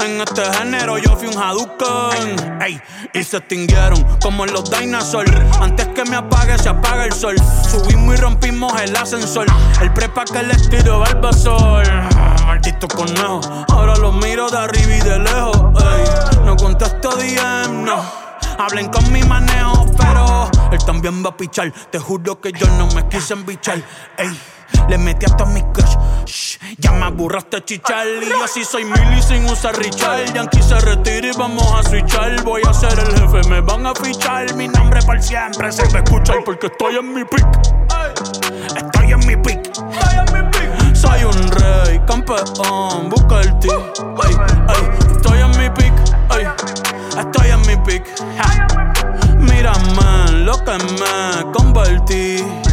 En 0.00 0.18
este 0.20 0.42
género 0.54 0.96
yo 0.96 1.14
fui 1.14 1.28
un 1.28 1.36
Hadouken 1.36 2.62
Ey, 2.62 2.80
y 3.12 3.22
se 3.22 3.36
extinguieron 3.36 4.02
como 4.22 4.46
los 4.46 4.70
dinosaurs 4.70 5.30
Antes 5.60 5.88
que 5.88 6.04
me 6.06 6.16
apague 6.16 6.56
se 6.58 6.70
apaga 6.70 7.04
el 7.04 7.12
sol 7.12 7.36
Subimos 7.70 8.14
y 8.14 8.16
rompimos 8.16 8.80
el 8.80 8.96
ascensor 8.96 9.46
El 9.82 9.92
prepa 9.92 10.24
que 10.24 10.42
les 10.42 10.70
tiro 10.70 11.00
Barbasol 11.00 11.84
Maldito 12.60 12.88
conejo 12.88 13.40
Ahora 13.72 13.96
los 13.96 14.14
miro 14.16 14.50
de 14.50 14.58
arriba 14.58 14.94
y 14.94 15.00
de 15.00 15.18
lejos 15.18 15.56
Ey, 15.82 16.44
no 16.44 16.56
contesto 16.56 17.10
DM, 17.16 17.84
no 17.84 18.02
Hablen 18.58 18.90
con 18.90 19.10
mi 19.10 19.22
manejo, 19.22 19.86
pero 19.96 20.50
él 20.70 20.84
también 20.84 21.24
va 21.24 21.30
a 21.30 21.36
pichar. 21.36 21.72
Te 21.90 21.98
juro 21.98 22.42
que 22.42 22.52
yo 22.52 22.66
no 22.76 22.88
me 22.88 23.08
quise 23.08 23.32
embichar. 23.32 23.82
Ey, 24.18 24.38
le 24.86 24.98
metí 24.98 25.24
a 25.24 25.34
todos 25.34 25.50
mis 25.50 25.64
crush. 25.72 25.96
Shh, 26.26 26.58
ya 26.76 26.92
me 26.92 27.06
aburraste 27.06 27.64
chichar. 27.64 28.06
Y 28.06 28.28
yo 28.28 28.46
sí 28.46 28.62
soy 28.62 28.84
mili 28.84 29.22
sin 29.22 29.46
usar 29.46 29.78
Richard. 29.78 30.34
Yankee 30.34 30.62
se 30.62 30.78
retira 30.78 31.28
y 31.28 31.32
vamos 31.38 31.72
a 31.72 31.88
switchar. 31.88 32.42
Voy 32.42 32.60
a 32.68 32.74
ser 32.74 32.98
el 32.98 33.18
jefe, 33.18 33.48
me 33.48 33.62
van 33.62 33.86
a 33.86 33.94
fichar. 33.94 34.54
Mi 34.54 34.68
nombre 34.68 35.00
por 35.06 35.22
siempre 35.22 35.72
se 35.72 35.88
me 35.94 36.00
escucha 36.00 36.34
porque 36.44 36.66
estoy 36.66 36.96
en 36.96 37.14
mi 37.14 37.24
pick. 37.24 37.46
Estoy 37.88 38.59
campeón, 42.10 43.08
busca 43.08 43.40
el 43.40 43.56
ti. 43.60 43.68
Ey, 43.68 44.34
ey, 44.68 45.12
estoy 45.12 45.38
en 45.38 45.50
mi 45.50 45.70
pick. 45.70 45.92
Ey, 46.36 46.44
estoy 47.16 47.50
en 47.50 47.60
mi 47.68 47.76
pick. 47.84 48.04
Ja. 48.36 48.66
Mírame 49.36 50.32
lo 50.44 50.56
que 50.64 50.72
me 50.98 51.52
convertí. 51.52 52.69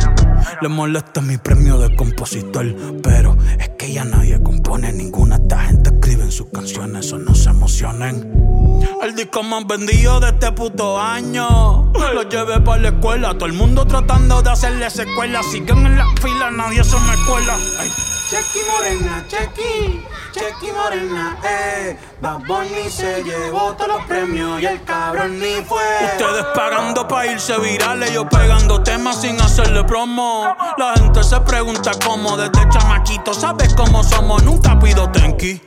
Le 0.62 0.68
molesta 0.70 1.22
mi 1.22 1.38
premio 1.38 1.78
de 1.78 1.96
compositor, 1.96 2.66
pero 3.04 3.38
es 3.60 3.70
que 3.78 3.92
ya 3.92 4.04
nadie 4.04 4.42
compone 4.42 4.92
ninguna. 4.92 5.36
Esta 5.36 5.60
gente 5.60 5.90
escribe 5.90 6.24
en 6.24 6.32
sus 6.32 6.48
canciones, 6.48 7.12
o 7.12 7.20
no 7.20 7.36
se 7.36 7.50
emocionen. 7.50 8.32
El 9.02 9.16
disco 9.16 9.44
más 9.44 9.66
vendido 9.68 10.20
de 10.20 10.30
este 10.30 10.52
puto 10.52 11.00
año. 11.00 11.92
Lo 11.94 12.24
llevé 12.24 12.60
para 12.62 12.82
la 12.82 12.90
escuela, 12.90 13.34
todo 13.34 13.46
el 13.46 13.54
mundo 13.54 13.86
tratando 13.86 14.42
de 14.42 14.50
hacerle 14.50 14.90
secuela. 14.90 15.42
Siguen 15.44 15.86
en 15.86 15.98
la 15.98 16.06
fila, 16.22 16.52
nadie 16.52 16.84
se 16.84 16.96
me 16.96 17.16
cuela. 17.28 17.58
Chequi 18.30 18.60
morena, 18.72 19.26
chequi, 19.28 20.02
chequi 20.38 20.72
morena, 20.72 21.38
eh. 21.44 21.98
Bad 22.22 22.40
Bunny 22.48 22.90
se 22.90 23.24
llevó 23.24 23.74
todos 23.74 23.88
los 23.90 24.06
premios 24.06 24.62
y 24.62 24.66
el 24.66 24.84
cabrón 24.84 25.40
ni 25.40 25.62
fue. 25.64 25.84
Ustedes 26.14 26.46
pagando 26.56 27.08
pa' 27.08 27.26
irse 27.28 27.58
virales, 27.60 28.12
yo 28.12 28.28
pegando 28.28 28.82
temas 28.82 29.22
sin 29.22 29.40
hacerle 29.42 29.84
promo. 29.84 30.56
La 30.78 30.94
gente 30.94 31.24
se 31.24 31.40
pregunta 31.42 31.92
cómo 32.06 32.38
desde 32.38 32.68
chamaquito, 32.70 33.34
¿sabes 33.34 33.74
cómo 33.76 34.04
somos? 34.04 34.44
Nunca 34.44 34.78
pido 34.80 35.10
tenki. 35.12 35.62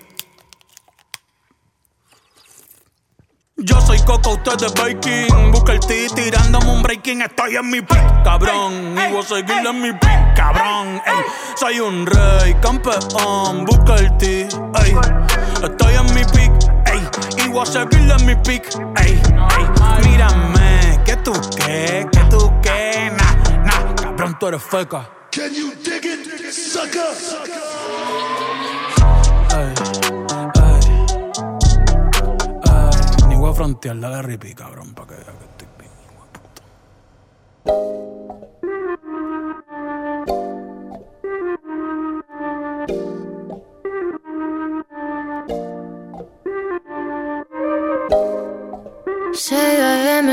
Yo 3.63 3.79
soy 3.83 3.99
Coco, 4.01 4.31
usted 4.31 4.63
es 4.65 4.73
Baking. 4.73 5.53
Busca 5.53 5.73
el 5.73 5.81
T 5.81 6.09
tirándome 6.15 6.67
un 6.71 6.83
breaking. 6.83 7.21
Estoy 7.21 7.57
en 7.57 7.69
mi 7.69 7.83
pick, 7.83 8.23
cabrón. 8.25 8.95
Y 8.97 9.13
voy 9.13 9.21
a 9.21 9.23
seguir 9.23 9.67
en 9.67 9.83
mi 9.83 9.93
pick, 9.93 10.35
cabrón. 10.35 11.01
Ey, 11.05 11.25
soy 11.57 11.79
un 11.81 12.07
rey, 12.07 12.55
campeón. 12.63 13.67
Busca 13.67 13.97
el 13.97 14.17
T, 14.17 14.49
ey. 14.49 14.97
Estoy 15.63 15.95
en 15.95 16.15
mi 16.15 16.25
pick, 16.25 16.53
ey. 16.87 17.45
Y 17.45 17.49
voy 17.49 17.63
a 17.63 17.67
seguir 17.67 18.11
en 18.11 18.27
mi 18.27 18.35
pick, 18.37 18.65
ey. 18.97 19.21
ey. 19.21 20.09
Mírame, 20.09 20.99
que 21.05 21.17
tú 21.17 21.33
qué, 21.55 22.09
que 22.11 22.21
tú 22.31 22.51
qué. 22.63 23.13
Nah, 23.15 23.59
nah, 23.63 23.95
cabrón, 23.95 24.39
tú 24.41 24.47
eres 24.47 24.63
feca. 24.63 25.07
Can 25.31 25.53
you 25.53 25.75
dig 25.85 26.05
it, 26.07 26.51
sucker? 26.51 27.03
Ey, 29.53 29.90
frontear, 33.61 34.01
dale 34.01 34.23
ripi, 34.23 34.55
cabrón, 34.55 34.95
pa' 34.95 35.07
que 35.07 35.17
vea 35.17 35.35
que 35.39 35.45
estoy 35.51 35.69
bien, 35.79 35.93
hijo 36.05 36.25
de 36.25 36.39
puta. 36.39 36.63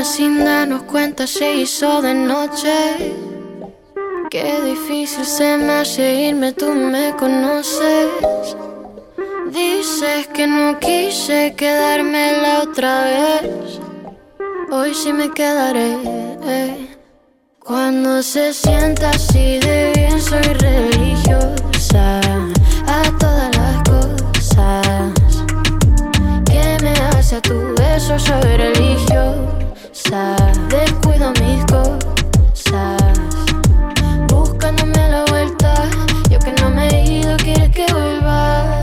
Sin 0.04 0.42
darnos 0.42 0.84
cuenta 0.84 1.26
se 1.26 1.54
hizo 1.56 2.00
de 2.00 2.14
noche. 2.14 3.14
Qué 4.30 4.62
difícil 4.62 5.26
se 5.26 5.58
me 5.58 5.72
hace 5.80 6.14
irme, 6.28 6.52
tú 6.52 6.72
me 6.72 7.14
conoces. 7.16 8.08
Dices 9.50 10.26
que 10.34 10.46
no 10.46 10.78
quise 10.78 11.54
quedarme 11.56 12.40
la 12.42 12.62
otra 12.62 13.04
vez. 13.04 13.80
Hoy 14.70 14.92
sí 14.94 15.12
me 15.12 15.30
quedaré. 15.30 15.96
Cuando 17.58 18.22
se 18.22 18.52
sienta 18.52 19.10
así 19.10 19.58
de 19.58 19.92
bien, 19.94 20.20
soy 20.20 20.42
religiosa 20.42 22.20
a 22.86 23.02
todas 23.18 23.56
las 23.56 23.82
cosas 23.84 25.44
que 26.44 26.76
me 26.82 26.92
hace 26.92 27.36
a 27.36 27.42
tu 27.42 27.74
beso 27.76 28.18
soy 28.18 28.56
religiosa 28.56 30.36
descuido 30.68 31.32
mis 31.40 31.64
cosas 31.66 33.02
buscándome 34.28 35.10
la 35.10 35.24
vuelta 35.26 35.74
yo 36.30 36.38
que 36.38 36.52
no 36.62 36.70
me 36.70 36.88
he 36.88 37.18
ido 37.18 37.36
quieres 37.36 37.70
que 37.70 37.86
vuelva 37.92 38.77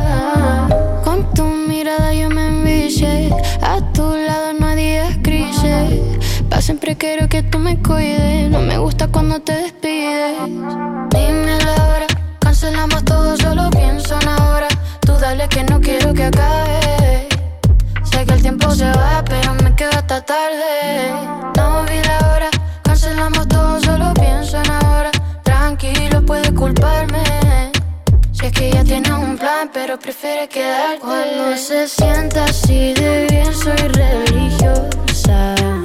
pa 6.49 6.61
siempre 6.61 6.95
quiero 6.95 7.27
que 7.27 7.43
tú 7.43 7.59
me 7.59 7.81
cuides 7.81 8.49
no 8.49 8.61
me 8.61 8.77
gusta 8.77 9.07
cuando 9.07 9.39
te 9.41 9.53
despides 9.53 10.37
dime 11.11 11.57
la 11.63 11.73
hora 11.87 12.07
cancelamos 12.39 13.03
todo 13.03 13.37
solo 13.37 13.69
pienso 13.71 14.19
en 14.21 14.27
ahora 14.29 14.67
tú 15.01 15.13
dale 15.13 15.47
que 15.47 15.63
no 15.63 15.79
quiero 15.79 16.13
que 16.13 16.25
acabe 16.25 17.27
Sé 18.15 18.25
que 18.25 18.33
el 18.33 18.41
tiempo 18.41 18.71
se 18.71 18.89
va, 18.91 19.23
pero 19.27 19.53
me 19.55 19.75
quedo 19.75 19.89
hasta 19.89 20.21
tarde. 20.21 21.11
No 21.57 21.83
vi 21.83 21.97
la 22.07 22.49
cancelamos 22.83 23.45
todo, 23.49 23.81
solo 23.81 24.13
pienso 24.13 24.57
en 24.57 24.71
ahora. 24.71 25.11
Tranquilo, 25.43 26.25
puedes 26.25 26.51
culparme. 26.51 27.23
Si 28.31 28.45
es 28.45 28.53
que 28.53 28.71
ya 28.71 28.85
tienes 28.85 29.11
un 29.11 29.37
plan, 29.37 29.69
pero 29.73 29.99
prefieres 29.99 30.47
quedarte. 30.47 30.99
Cuando 30.99 31.57
se 31.57 31.89
sienta 31.89 32.45
así 32.45 32.93
de 32.93 33.27
bien, 33.29 33.53
soy 33.53 33.87
religiosa 33.89 35.84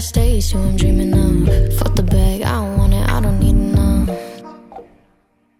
last 0.00 0.14
days, 0.14 0.50
you 0.50 0.58
I'm 0.58 0.76
dreaming 0.76 1.12
of. 1.12 1.74
Fuck 1.78 1.94
the 1.94 2.02
bag, 2.02 2.40
I 2.40 2.52
don't 2.52 2.78
want 2.78 2.94
it, 2.94 3.06
I 3.06 3.20
don't 3.20 3.38
need 3.38 3.52
now. 3.52 4.06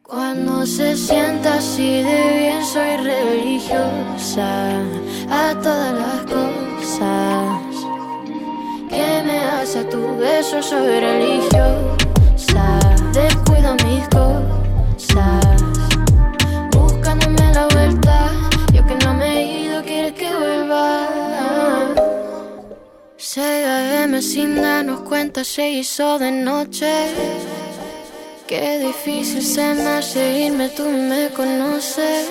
Cuando 0.03 0.65
se 0.65 0.97
sienta 0.97 1.57
así 1.57 2.03
de 2.03 2.21
bien 2.39 2.65
soy 2.65 2.97
religiosa 3.13 4.81
a 5.29 5.55
todas 5.65 5.93
las 6.03 6.21
cosas 6.35 7.73
que 8.89 9.09
me 9.27 9.39
hace 9.57 9.85
tu 9.93 10.01
beso 10.17 10.63
soy 10.63 11.01
religiosa 11.01 12.65
descuido 13.13 13.75
mis 13.85 14.09
cosas 14.09 14.60
6 23.33 23.65
AM 23.65 24.21
sin 24.23 24.57
darnos 24.57 25.03
cuenta 25.03 25.45
se 25.45 25.71
hizo 25.71 26.19
de 26.19 26.33
noche 26.33 26.93
Qué 28.49 28.81
difícil 28.81 29.41
se 29.41 29.73
me 29.75 29.87
hace 29.87 30.47
irme, 30.47 30.69
tú 30.71 30.83
me 30.91 31.29
conoces. 31.29 32.27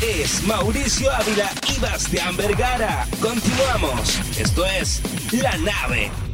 Es 0.00 0.40
Mauricio 0.44 1.10
Ávila 1.12 1.50
y 1.74 1.80
Bastián 1.80 2.36
Vergara. 2.36 3.04
Continuamos. 3.20 4.20
Esto 4.38 4.64
es 4.64 5.02
La 5.32 5.56
Nave. 5.56 6.27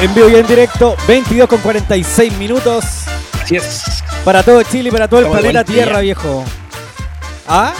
En 0.00 0.14
vivo 0.14 0.28
y 0.28 0.34
en 0.36 0.46
directo, 0.46 0.94
22 1.08 1.48
con 1.48 1.58
46 1.60 2.32
minutos. 2.36 2.84
Así 3.42 3.56
es. 3.56 3.82
Para 4.24 4.42
todo 4.42 4.62
Chile 4.62 4.88
y 4.88 4.92
para 4.92 5.08
todo 5.08 5.20
el 5.20 5.26
Estamos 5.26 5.42
de 5.42 5.50
planeta 5.50 5.72
Tierra, 5.72 5.92
ya. 5.94 6.00
viejo. 6.00 6.44
¿Ah? 7.48 7.72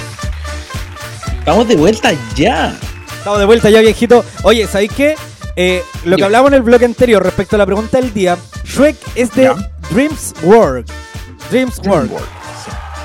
Estamos 1.38 1.68
de 1.68 1.76
vuelta 1.76 2.10
ya. 2.34 2.74
Estamos 3.18 3.38
de 3.38 3.44
vuelta 3.44 3.68
ya, 3.70 3.80
viejito. 3.80 4.24
Oye, 4.42 4.66
¿sabéis 4.66 4.92
qué? 4.92 5.14
Eh, 5.56 5.82
lo 6.04 6.10
que 6.12 6.16
Dime. 6.16 6.24
hablamos 6.26 6.48
en 6.48 6.54
el 6.54 6.62
bloque 6.62 6.84
anterior 6.84 7.22
respecto 7.22 7.56
a 7.56 7.58
la 7.58 7.66
pregunta 7.66 7.98
del 8.00 8.12
día, 8.12 8.36
Shrek 8.64 8.96
es 9.14 9.30
de 9.32 9.44
Ya. 9.44 9.54
Dreams 9.90 10.34
World. 10.42 10.90
Dreams 11.50 11.78
World. 11.84 12.10
World, 12.12 12.28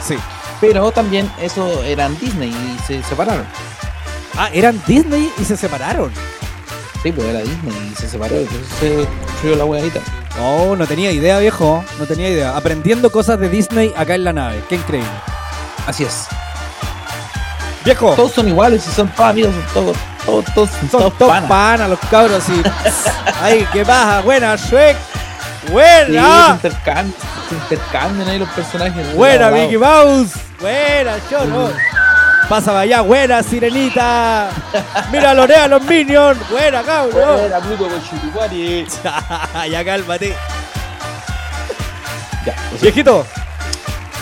sí. 0.08 0.16
Sí. 0.16 0.22
Pero 0.60 0.92
también 0.92 1.32
eso 1.42 1.84
eran 1.84 2.18
Disney 2.20 2.50
y 2.50 2.80
se 2.88 3.04
separaron. 3.04 3.46
Ah, 4.38 4.50
eran 4.54 4.82
Disney 4.88 5.32
y 5.40 5.44
se 5.46 5.58
separaron. 5.58 6.12
Sí, 7.04 7.12
pues 7.12 7.28
era 7.28 7.40
Disney 7.40 7.90
y 7.92 7.96
se 7.96 8.08
separó. 8.08 8.36
Entonces 8.36 8.68
se 8.80 9.08
construyó 9.26 9.56
la 9.56 9.66
huevadita. 9.66 10.00
Oh, 10.40 10.76
no 10.76 10.86
tenía 10.86 11.12
idea, 11.12 11.40
viejo. 11.40 11.84
No 12.00 12.06
tenía 12.06 12.30
idea. 12.30 12.56
Aprendiendo 12.56 13.12
cosas 13.12 13.40
de 13.40 13.50
Disney 13.50 13.94
acá 13.98 14.16
en 14.16 14.24
la 14.24 14.34
nave. 14.34 14.64
Qué 14.70 14.76
increíble. 14.76 15.10
Así 15.88 16.04
es. 16.04 16.28
Viejo. 17.84 18.14
Todos 18.14 18.32
son 18.34 18.48
iguales 18.48 18.86
y 18.88 18.92
son 18.92 19.12
amigos, 19.18 19.54
son 19.56 19.74
todos, 19.74 19.98
todos, 20.26 20.46
todos, 20.54 20.70
Son 20.70 20.90
todos 20.90 21.18
todos 21.18 21.32
panas. 21.32 21.50
panas 21.50 21.90
los 21.90 22.00
cabros 22.12 22.44
y. 22.50 22.62
Ay, 23.42 23.68
¿qué 23.74 23.84
pasa? 23.84 24.22
Buena, 24.22 24.56
Shrek. 24.56 24.96
Sí, 24.98 25.68
se 25.68 25.72
Buena. 25.72 26.50
intercambian, 26.56 27.14
se 27.50 27.56
intercambian 27.56 28.30
ahí 28.30 28.38
los 28.40 28.50
personajes. 28.50 29.16
Buena. 29.16 29.50
Mickey 29.50 29.78
Mouse. 29.78 30.34
Buena, 30.60 31.14
choro. 31.30 31.72
Pasa 32.50 32.68
para 32.68 32.80
allá. 32.82 33.02
Buena, 33.02 33.44
Sirenita. 33.44 34.50
Mira, 35.12 35.34
lorea 35.34 35.68
los 35.68 35.84
Minions. 35.84 36.38
Buena, 36.50 36.82
cabrón. 36.82 37.40
Buena, 37.40 37.60
Pluto 37.60 37.88
con 37.88 38.04
Chiriguari. 38.04 38.88
ya 39.70 39.86
cálmate. 39.86 40.36
Ya, 42.46 42.56
pues, 42.70 42.82
Viejito, 42.82 43.26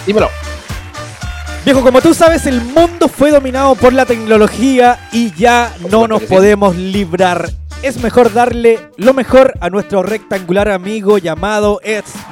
dímelo. 0.05 0.29
Viejo, 1.65 1.81
como 1.81 2.01
tú 2.01 2.13
sabes, 2.13 2.45
el 2.47 2.61
mundo 2.61 3.07
fue 3.07 3.31
dominado 3.31 3.75
por 3.75 3.93
la 3.93 4.05
tecnología 4.05 4.99
y 5.11 5.31
ya 5.33 5.73
no 5.89 6.07
nos 6.07 6.23
podemos 6.23 6.75
librar. 6.75 7.49
Es 7.81 8.01
mejor 8.01 8.33
darle 8.33 8.89
lo 8.97 9.13
mejor 9.13 9.53
a 9.61 9.69
nuestro 9.69 10.03
rectangular 10.03 10.69
amigo 10.69 11.17
llamado 11.17 11.79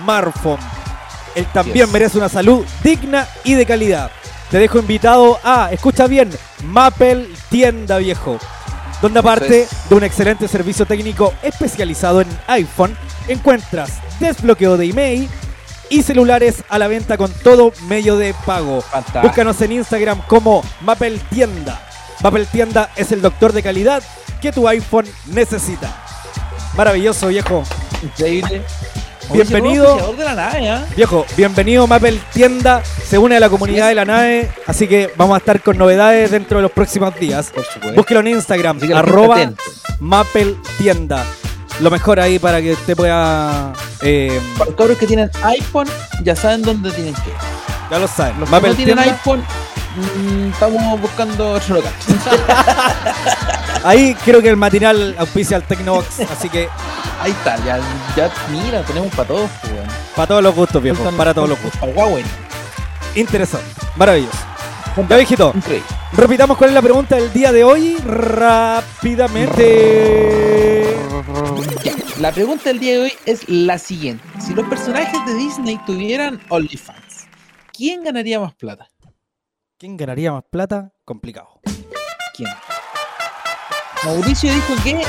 smartphone. 0.02 0.60
Él 1.36 1.46
también 1.54 1.92
merece 1.92 2.18
una 2.18 2.30
salud 2.30 2.66
digna 2.84 3.28
y 3.44 3.54
de 3.54 3.66
calidad. 3.66 4.12
Te 4.50 4.60
dejo 4.60 4.80
invitado 4.80 5.40
a, 5.44 5.72
escucha 5.74 6.08
bien, 6.08 6.30
Mappel 6.64 7.34
Tienda 7.50 7.98
Viejo, 7.98 8.40
donde 9.02 9.20
aparte 9.20 9.64
es. 9.64 9.90
de 9.90 9.96
un 9.96 10.04
excelente 10.06 10.48
servicio 10.48 10.86
técnico 10.86 11.34
especializado 11.44 12.22
en 12.22 12.28
iPhone, 12.48 12.98
encuentras 13.28 14.00
desbloqueo 14.22 14.78
de 14.78 14.86
email 14.86 15.30
y 15.90 16.02
celulares 16.02 16.64
a 16.70 16.80
la 16.80 16.88
venta 16.88 17.18
con 17.18 17.32
todo 17.44 17.74
medio 17.88 18.18
de 18.18 18.34
pago. 18.46 18.82
Fantástico. 18.82 19.28
Búscanos 19.28 19.62
en 19.62 19.74
Instagram 19.74 20.22
como 20.28 20.64
Mappel 20.82 21.20
Tienda. 21.30 21.82
Mappel 22.24 22.48
Tienda 22.48 22.90
es 22.96 23.12
el 23.12 23.22
doctor 23.22 23.52
de 23.52 23.64
calidad 23.64 24.02
que 24.42 24.54
tu 24.54 24.66
iPhone 24.68 25.06
necesita. 25.28 25.94
Maravilloso, 26.78 27.28
viejo. 27.28 27.64
Increíble. 28.02 28.64
Bienvenido. 29.32 29.86
Auspiciador 29.88 30.16
de 30.18 30.24
la 30.26 30.36
nave, 30.36 30.70
¿ah? 30.70 30.86
Viejo, 30.96 31.26
bienvenido 31.36 31.86
Mappel 31.88 32.20
Tienda. 32.34 32.82
Se 32.84 33.18
une 33.18 33.36
a 33.36 33.40
la 33.40 33.50
comunidad 33.50 33.90
de 33.90 33.96
la 33.96 34.06
nave, 34.06 34.50
así 34.66 34.88
que 34.88 35.12
vamos 35.18 35.36
a 35.36 35.40
estar 35.40 35.62
con 35.62 35.78
novedades 35.78 36.32
dentro 36.32 36.58
de 36.60 36.64
los 36.64 36.72
próximos 36.72 37.14
días. 37.20 37.52
Por 37.54 37.66
supuesto. 37.66 37.96
Búsquelo 37.96 38.22
en 38.22 38.28
Instagram, 38.28 38.80
arroba. 38.96 39.52
Mappel 40.00 40.58
Tienda. 40.78 41.26
Lo 41.82 41.92
mejor 41.92 42.20
ahí 42.20 42.40
para 42.40 42.62
que 42.62 42.74
usted 42.74 42.96
pueda... 42.96 43.74
eh, 44.02 44.40
Para 44.58 44.70
los 44.72 44.76
cabros 44.76 44.98
que 44.98 45.06
tienen 45.08 45.30
iPhone, 45.44 45.88
ya 46.24 46.36
saben 46.36 46.62
dónde 46.64 46.90
tienen 46.92 47.14
que 47.14 47.30
ir. 47.30 47.36
ya 47.92 48.00
lo 48.00 48.08
saben. 48.08 48.40
Los 48.40 48.50
que 48.50 48.56
no 48.56 48.62
tienen 48.76 48.96
Tienda. 48.96 49.04
iPhone, 49.04 49.44
mm, 49.96 50.52
estamos 50.54 51.02
buscando 51.02 51.52
otro 51.52 51.76
local. 51.76 51.92
Ahí 53.84 54.16
creo 54.26 54.42
que 54.42 54.50
el 54.50 54.58
matinal 54.58 55.16
auspicia 55.18 55.58
al 55.58 55.64
Tecnobox, 55.64 56.20
así 56.22 56.50
que 56.50 56.68
Ahí 57.22 57.32
está, 57.32 57.58
ya, 57.66 57.80
ya 58.16 58.32
mira, 58.52 58.84
tenemos 58.84 59.10
para 59.16 59.28
todos, 59.28 59.50
pues, 59.62 59.74
weón. 59.74 59.88
para 60.16 60.28
todos 60.28 60.44
los 60.44 60.56
gustos, 60.56 60.84
viejo. 60.84 61.04
Para 61.18 61.34
todos 61.34 61.50
los 61.50 61.60
gustos. 61.62 61.80
Para 61.80 61.92
Huawei. 61.94 62.24
Interesante. 63.16 63.66
Maravilloso. 63.96 64.38
Ya, 65.10 65.16
viejito. 65.18 65.52
Increíble. 65.56 65.86
Repitamos 66.14 66.58
cuál 66.58 66.70
es 66.72 66.74
la 66.76 66.82
pregunta 66.82 67.16
del 67.16 67.32
día 67.34 67.52
de 67.52 67.64
hoy 67.64 67.98
rápidamente. 68.06 70.96
Ya, 71.84 71.94
La 72.20 72.32
pregunta 72.32 72.66
del 72.70 72.80
día 72.80 72.94
de 72.94 73.00
hoy 73.04 73.14
es 73.26 73.48
la 73.50 73.78
siguiente. 73.78 74.24
Si 74.40 74.54
los 74.54 74.66
personajes 74.68 75.20
de 75.26 75.34
Disney 75.36 75.80
tuvieran 75.86 76.40
OnlyFans, 76.50 77.28
¿quién 77.74 78.04
ganaría 78.04 78.40
más 78.40 78.54
plata? 78.56 78.88
¿Quién 79.78 79.98
ganaría 79.98 80.32
más 80.32 80.44
plata? 80.50 80.92
Complicado. 81.06 81.60
¿Quién? 82.36 82.50
Mauricio 84.04 84.54
dijo 84.54 84.74
que 84.84 85.02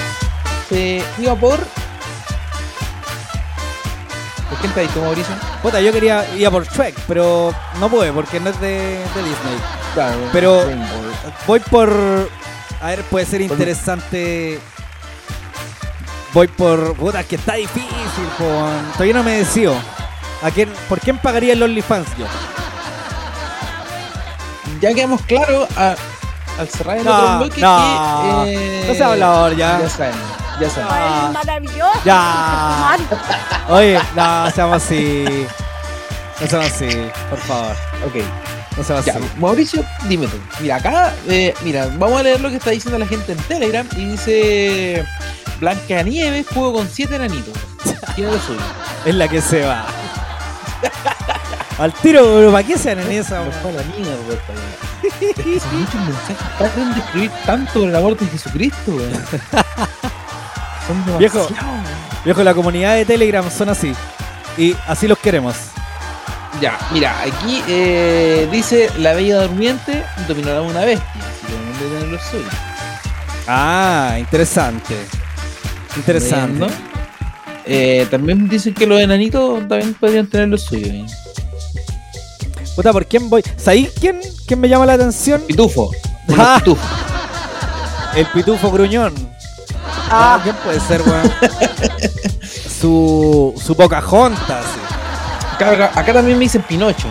se 0.69 1.03
iba 1.19 1.35
por... 1.35 1.59
¿Por 4.49 4.59
qué 4.63 4.69
te 4.69 4.81
dicho 4.81 5.01
Mauricio? 5.03 5.35
Puta, 5.63 5.81
yo 5.81 5.93
quería 5.93 6.27
ir 6.35 6.47
a 6.47 6.51
por 6.51 6.67
Shrek, 6.67 6.95
pero 7.07 7.55
no 7.79 7.89
pude 7.91 8.13
porque 8.13 8.41
no 8.41 8.49
es 8.51 8.59
de, 8.61 8.69
de 8.79 9.23
Disney. 9.23 9.59
Claro, 9.95 10.17
Pero-. 10.33 10.65
Voy 11.47 11.61
por. 11.61 12.29
A 12.81 12.87
ver, 12.87 13.03
puede 13.05 13.27
ser 13.27 13.43
interesante. 13.43 14.59
Voy 16.33 16.49
por. 16.49 16.95
Puta, 16.97 17.23
que 17.25 17.37
está 17.37 17.55
difícil, 17.55 18.25
po. 18.39 18.45
Todavía 18.95 19.15
no 19.15 19.23
me 19.23 19.33
decido. 19.39 19.75
¿A 20.43 20.51
quién, 20.51 20.73
¿Por 20.89 21.01
quién 21.01 21.19
pagaría 21.19 21.53
el 21.53 21.63
OnlyFans 21.63 22.09
yo? 22.17 22.27
Ya 24.81 24.95
quedamos 24.95 25.21
claros 25.23 25.69
a- 25.77 25.97
al 26.59 26.69
cerrar 26.69 26.99
el 26.99 27.05
No, 27.05 27.15
otro 27.15 27.39
bloque 27.39 27.61
no. 27.61 28.43
que... 28.45 28.55
eh, 28.55 28.85
No 28.89 28.95
se 28.95 29.05
habla 29.05 29.27
ahora 29.27 29.55
ya. 29.55 29.81
Ya 29.81 29.89
saben, 29.89 30.15
ya 30.61 30.71
saben. 30.71 30.89
Ah. 30.91 31.31
maravilloso. 31.33 32.01
Ya. 32.05 32.97
Oye, 33.69 34.01
no, 34.15 34.51
seamos 34.51 34.77
así. 34.83 35.47
No 36.41 36.47
seamos 36.47 36.67
así, 36.73 36.89
por 37.31 37.39
favor. 37.41 37.73
Ok. 38.07 38.15
No 38.77 38.85
seamos 38.85 39.05
Ya, 39.05 39.15
así. 39.15 39.23
Mauricio, 39.39 39.85
dime 40.05 40.27
tú. 40.29 40.37
Mira, 40.61 40.77
acá, 40.77 41.13
eh, 41.29 41.53
mira, 41.63 41.89
vamos 41.97 42.21
a 42.21 42.23
leer 42.23 42.41
lo 42.41 42.49
que 42.51 42.57
está 42.57 42.71
diciendo 42.71 42.99
la 42.99 43.07
gente 43.07 43.33
en 43.33 43.39
Telegram 43.39 43.87
y 43.97 44.05
dice 44.05 45.05
Blanca 45.59 46.03
Nieves, 46.03 46.47
juego 46.53 46.75
con 46.75 46.89
siete 46.89 47.17
enanitos. 47.17 47.55
¿Quién 48.15 48.29
es 48.29 48.35
lo 48.35 48.41
suyo? 48.41 48.61
Es 49.05 49.15
la 49.15 49.27
que 49.29 49.41
se 49.41 49.65
va. 49.65 49.85
Al 51.79 51.93
tiro, 51.93 52.23
pero 52.35 52.51
¿para 52.51 52.67
qué 52.67 52.77
sean 52.77 52.99
en 52.99 53.13
esa? 53.13 53.43
Por 53.45 53.53
favor, 53.53 53.75
la 53.75 53.83
mierda, 53.85 54.13
esta 54.33 54.53
weá. 54.53 54.89
Es 55.05 55.35
que 55.35 55.61
son 55.61 55.81
muchos 55.81 55.95
mensajes. 55.95 56.37
Paren 56.59 56.93
de 56.93 57.01
escribir 57.01 57.31
tanto 57.47 57.73
por 57.75 57.89
el 57.89 57.97
amor 57.97 58.19
de 58.19 58.27
Jesucristo, 58.27 58.93
weón. 58.93 59.13
Son 60.87 61.05
demasiados, 61.07 61.19
Viejo. 61.19 61.49
Viejo, 62.25 62.43
la 62.45 62.55
comunidad 62.55 62.97
de 62.97 63.05
Telegram 63.05 63.49
son 63.49 63.69
así. 63.69 63.95
Y 64.57 64.75
así 64.89 65.07
los 65.07 65.19
queremos. 65.19 65.55
Ya, 66.61 66.77
mira, 66.93 67.15
aquí 67.23 67.63
eh, 67.69 68.49
dice 68.51 68.91
la 68.99 69.13
bella 69.15 69.43
durmiente 69.43 70.05
dominará 70.27 70.63
una 70.63 70.85
bestia. 70.85 71.07
Así 71.21 71.47
que 71.47 71.53
no 71.53 71.79
debe 71.79 71.95
tener 72.01 72.13
lo 72.13 72.19
suyo. 72.19 72.49
Ah, 73.47 74.17
interesante. 74.19 74.97
Interesante. 75.97 76.67
Eh, 77.65 78.07
también 78.11 78.49
dicen 78.49 78.75
que 78.75 78.87
los 78.87 79.01
enanitos 79.01 79.69
también 79.69 79.95
podrían 79.95 80.27
tener 80.27 80.49
lo 80.49 80.59
suyo. 80.59 80.87
¿eh? 80.87 81.07
Puta, 82.79 82.93
¿por 82.93 83.07
quién 83.07 83.29
voy? 83.29 83.43
¿Sabéis 83.57 83.91
quién, 83.99 84.21
quién 84.47 84.61
me 84.61 84.69
llama 84.69 84.87
la 84.87 84.93
atención? 84.93 85.43
Pitufo. 85.49 85.91
Ah. 86.39 86.59
Pitufos. 86.61 86.87
El 88.15 88.27
pitufo 88.27 88.71
gruñón. 88.71 89.13
Ah, 90.09 90.39
¿quién 90.45 90.55
puede 90.63 90.79
ser, 90.79 91.03
weón? 91.03 91.23
su, 92.81 93.53
su 93.61 93.75
Pocahontas. 93.77 94.65
sí. 94.65 94.81
Acá, 95.57 95.71
acá- 95.73 95.91
acá 95.93 96.13
también 96.13 96.39
me 96.39 96.45
dicen 96.45 96.63
Pinocho. 96.63 97.09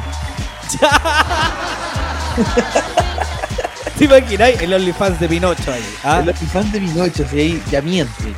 ¿Te 3.97 4.05
imagináis 4.05 4.61
el 4.61 4.73
OnlyFans 4.73 5.19
de 5.19 5.27
Pinocho 5.27 5.73
ahí? 5.73 5.83
¿ah? 6.05 6.23
El 6.25 6.33
fan 6.33 6.71
de 6.71 6.79
Pinocho, 6.79 7.25
si 7.29 7.39
ahí 7.41 7.61
ya 7.69 7.81
miente. 7.81 8.33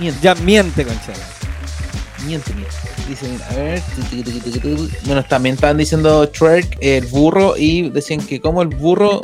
Miente, 0.00 0.18
Ya 0.20 0.34
miente, 0.34 0.84
concha. 0.84 1.12
miente, 2.26 2.52
miente. 2.54 2.74
Dice, 3.12 3.28
mira, 3.28 3.46
a 3.50 3.54
ver. 3.54 3.82
Bueno, 5.04 5.22
también 5.24 5.56
estaban 5.56 5.76
diciendo 5.76 6.30
Shrek, 6.32 6.78
el 6.80 7.04
burro, 7.08 7.58
y 7.58 7.90
decían 7.90 8.22
que 8.22 8.40
como 8.40 8.62
el 8.62 8.68
burro 8.68 9.20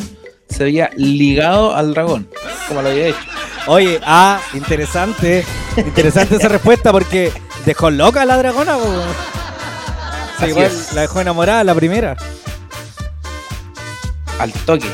se 0.50 0.64
había 0.64 0.90
ligado 0.94 1.74
al 1.74 1.94
dragón, 1.94 2.28
como 2.68 2.82
lo 2.82 2.90
había 2.90 3.06
hecho. 3.08 3.18
Oye, 3.66 3.98
ah, 4.04 4.42
interesante. 4.52 5.42
Interesante 5.78 6.36
esa 6.36 6.48
respuesta 6.48 6.92
porque 6.92 7.32
dejó 7.64 7.90
loca 7.90 8.20
a 8.20 8.24
la 8.26 8.36
dragona, 8.36 8.76
weón. 8.76 9.08
Sí, 10.36 10.42
Así 10.42 10.50
igual 10.50 10.66
es. 10.66 10.92
la 10.92 11.00
dejó 11.00 11.20
enamorada 11.22 11.64
la 11.64 11.74
primera. 11.74 12.14
Al 14.38 14.52
toque. 14.52 14.90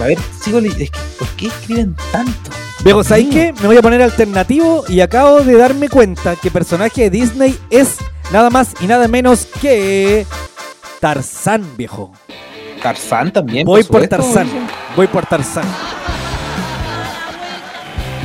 A 0.00 0.04
ver, 0.04 0.18
sigo 0.42 0.58
es 0.60 0.74
que, 0.74 0.90
¿por 1.18 1.28
qué 1.36 1.48
escriben 1.48 1.94
tanto? 2.12 2.50
Viejo, 2.82 3.04
¿sabes 3.04 3.26
mío. 3.26 3.34
qué? 3.34 3.52
Me 3.60 3.66
voy 3.66 3.76
a 3.76 3.82
poner 3.82 4.00
alternativo 4.00 4.84
y 4.88 5.00
acabo 5.00 5.40
de 5.40 5.54
darme 5.54 5.90
cuenta 5.90 6.34
que 6.36 6.50
personaje 6.50 7.02
de 7.02 7.10
Disney 7.10 7.58
es 7.68 7.96
nada 8.30 8.50
más 8.50 8.74
y 8.80 8.86
nada 8.86 9.08
menos 9.08 9.46
que 9.60 10.26
Tarzán, 11.00 11.76
viejo. 11.76 12.12
Tarzán 12.82 13.32
también. 13.32 13.66
Voy 13.66 13.82
por 13.82 14.02
supuesto, 14.02 14.16
Tarzán. 14.16 14.48
Voy 14.96 15.06
por 15.06 15.26
Tarzán. 15.26 15.64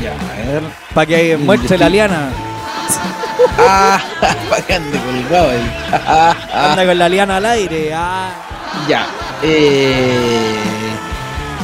Ya, 0.02 0.12
a 0.12 0.52
ver. 0.52 0.64
Para 0.94 1.06
que 1.08 1.38
muestre 1.38 1.78
la 1.78 1.90
liana. 1.90 2.30
Ah, 3.58 4.00
para 4.50 4.62
que 4.66 4.74
ande 4.74 4.98
colgado 5.00 5.50
ahí. 5.50 5.72
Anda 6.54 6.86
con 6.86 6.98
la 6.98 7.10
liana 7.10 7.38
al 7.38 7.46
aire. 7.46 7.92
Ah. 7.94 8.32
Ya. 8.88 9.06
Eh, 9.42 10.56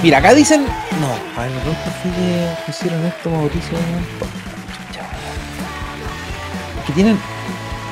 mira, 0.03 0.17
acá 0.17 0.33
dicen. 0.33 0.65
No, 0.99 1.41
a 1.41 1.45
ver, 1.45 1.51
¿dónde 1.63 1.79
fue 2.01 2.11
que 2.11 2.65
pusieron 2.65 3.05
esto, 3.05 3.29
Mauricio? 3.29 3.77
Que 6.85 6.93
tienen. 6.93 7.19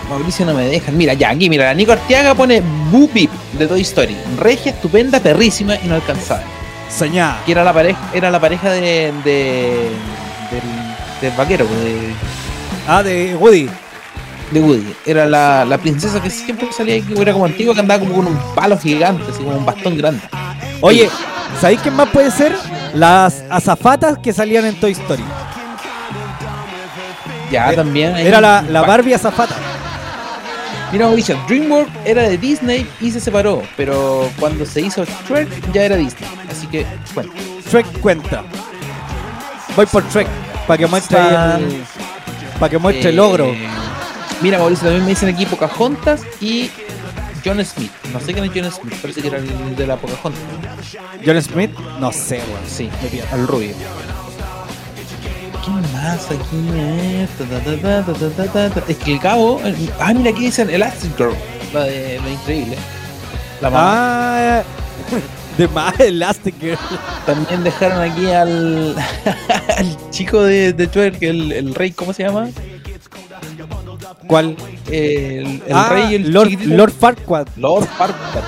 Mauricio 0.10 0.46
no 0.46 0.54
me 0.54 0.66
dejan. 0.68 0.96
Mira, 0.98 1.14
ya, 1.14 1.30
aquí, 1.32 1.50
mira, 1.50 1.66
la 1.66 1.74
Nico 1.74 1.92
Arteaga 1.92 2.34
pone 2.34 2.62
Boo 2.92 3.10
Beep 3.14 3.30
de 3.54 3.68
Toy 3.68 3.82
Story. 3.82 4.16
Regia, 4.38 4.72
estupenda, 4.72 5.20
perrísima, 5.20 5.76
inalcanzable. 5.76 6.46
Soñá. 6.90 7.38
Que 7.46 7.52
era 7.52 7.64
la 7.64 7.74
pareja, 7.74 8.00
era 8.14 8.32
la 8.32 8.40
pareja 8.40 8.72
de, 8.72 9.12
de- 9.26 9.90
del, 10.52 10.62
del 11.22 11.32
vaquero, 11.38 11.66
de, 11.66 12.14
Ah, 12.88 13.04
de 13.04 13.36
Woody. 13.36 13.70
de 14.52 14.60
Woody. 14.62 14.96
Era 15.06 15.26
la, 15.26 15.66
la 15.66 15.78
princesa 15.78 16.22
que 16.22 16.30
siempre 16.30 16.70
salía 16.72 16.96
aquí, 17.04 17.14
era 17.20 17.34
como 17.34 17.44
antigua, 17.46 17.74
que 17.74 17.82
andaba 17.82 18.00
como 18.00 18.14
con 18.16 18.28
un 18.28 18.38
palo 18.56 18.78
gigante, 18.78 19.24
así 19.30 19.44
como 19.44 19.58
un 19.58 19.66
bastón 19.66 19.98
grande. 19.98 20.22
Oye, 20.80 21.10
¿sabéis 21.60 21.82
quién 21.82 21.96
más 21.96 22.08
puede 22.10 22.32
ser? 22.32 22.56
Las 22.94 23.44
azafatas 23.50 24.18
que 24.20 24.32
salían 24.32 24.66
en 24.66 24.80
Toy 24.80 24.92
Story. 24.94 25.24
Ya, 27.52 27.72
Eh, 27.72 27.76
también. 27.76 28.16
Era 28.16 28.40
la, 28.40 28.62
la 28.62 28.82
Barbie 28.84 29.14
azafata. 29.16 29.56
Mira, 30.92 31.06
Mauricio, 31.06 31.38
DreamWorks 31.48 31.92
era 32.06 32.24
de 32.24 32.38
Disney 32.38 32.88
y 33.02 33.12
se 33.12 33.20
separó, 33.20 33.62
pero 33.76 34.30
cuando 34.40 34.66
se 34.66 34.82
hizo 34.82 35.04
Shrek 35.28 35.72
ya 35.74 35.84
era 35.84 35.96
Disney. 35.98 36.30
Así 36.50 36.68
que, 36.68 36.86
bueno. 37.14 37.32
Shrek 37.70 38.00
cuenta. 38.00 38.44
Voy 39.76 39.86
por 39.86 40.08
Shrek 40.10 40.28
para 40.66 40.78
que 40.78 40.88
muestre 40.88 41.20
el, 41.20 41.84
para 42.60 42.70
que 42.70 42.78
muestre 42.78 43.10
el 43.10 43.18
logro. 43.18 43.54
Mira, 44.42 44.60
Mauricio, 44.60 44.86
también 44.86 45.04
me 45.04 45.10
dicen 45.10 45.30
aquí 45.30 45.46
Pocahontas 45.46 46.22
y 46.40 46.70
John 47.44 47.64
Smith. 47.66 47.92
No 48.14 48.20
sé 48.20 48.34
quién 48.34 48.46
es 48.46 48.52
John 48.54 48.72
Smith, 48.72 49.02
parece 49.02 49.22
que 49.22 49.28
era 49.28 49.38
el 49.38 49.76
de 49.76 49.88
la 49.88 49.98
Pocahontas. 49.98 50.42
John 51.26 51.42
Smith, 51.42 51.72
no 52.00 52.12
sé, 52.14 52.38
weón. 52.38 52.62
Sí, 52.68 52.90
al 53.32 53.48
rubio. 53.48 53.74
¿Quién 55.68 55.82
más? 55.92 56.26
¿A 56.32 56.36
quién 56.50 56.78
es? 56.78 57.30
Ta, 57.32 58.46
ta, 58.46 58.70
ta, 58.70 58.84
es 58.88 58.98
que 58.98 59.14
el 59.14 59.20
cabo. 59.20 59.60
Ah, 60.00 60.14
mira, 60.14 60.30
aquí 60.30 60.46
dicen 60.46 60.70
Elastic 60.70 61.18
Girl. 61.18 61.36
La 61.74 61.84
de 61.84 62.22
increíble. 62.32 62.78
La 63.60 63.70
mamá. 63.70 64.60
Ah, 64.60 64.64
de 65.58 65.68
más 65.68 66.00
Elastic 66.00 66.58
Girl. 66.62 66.78
También 67.26 67.66
dejaron 67.66 68.02
aquí 68.02 68.28
al, 68.28 68.96
chico 70.10 70.42
de, 70.42 70.72
de 70.72 70.88
Twerk, 70.88 71.22
el, 71.22 71.76
rey, 71.76 71.92
¿cómo 71.92 72.14
se 72.14 72.24
llama? 72.24 72.48
¿Cuál? 74.26 74.56
El, 74.90 75.62
el 75.68 75.74
ah, 75.74 75.90
rey 75.90 76.16
el 76.16 76.32
Lord. 76.32 76.52
Lord 76.64 76.94
Farquaad. 76.94 77.48
Lord 77.58 77.88
Farquaad. 77.98 78.44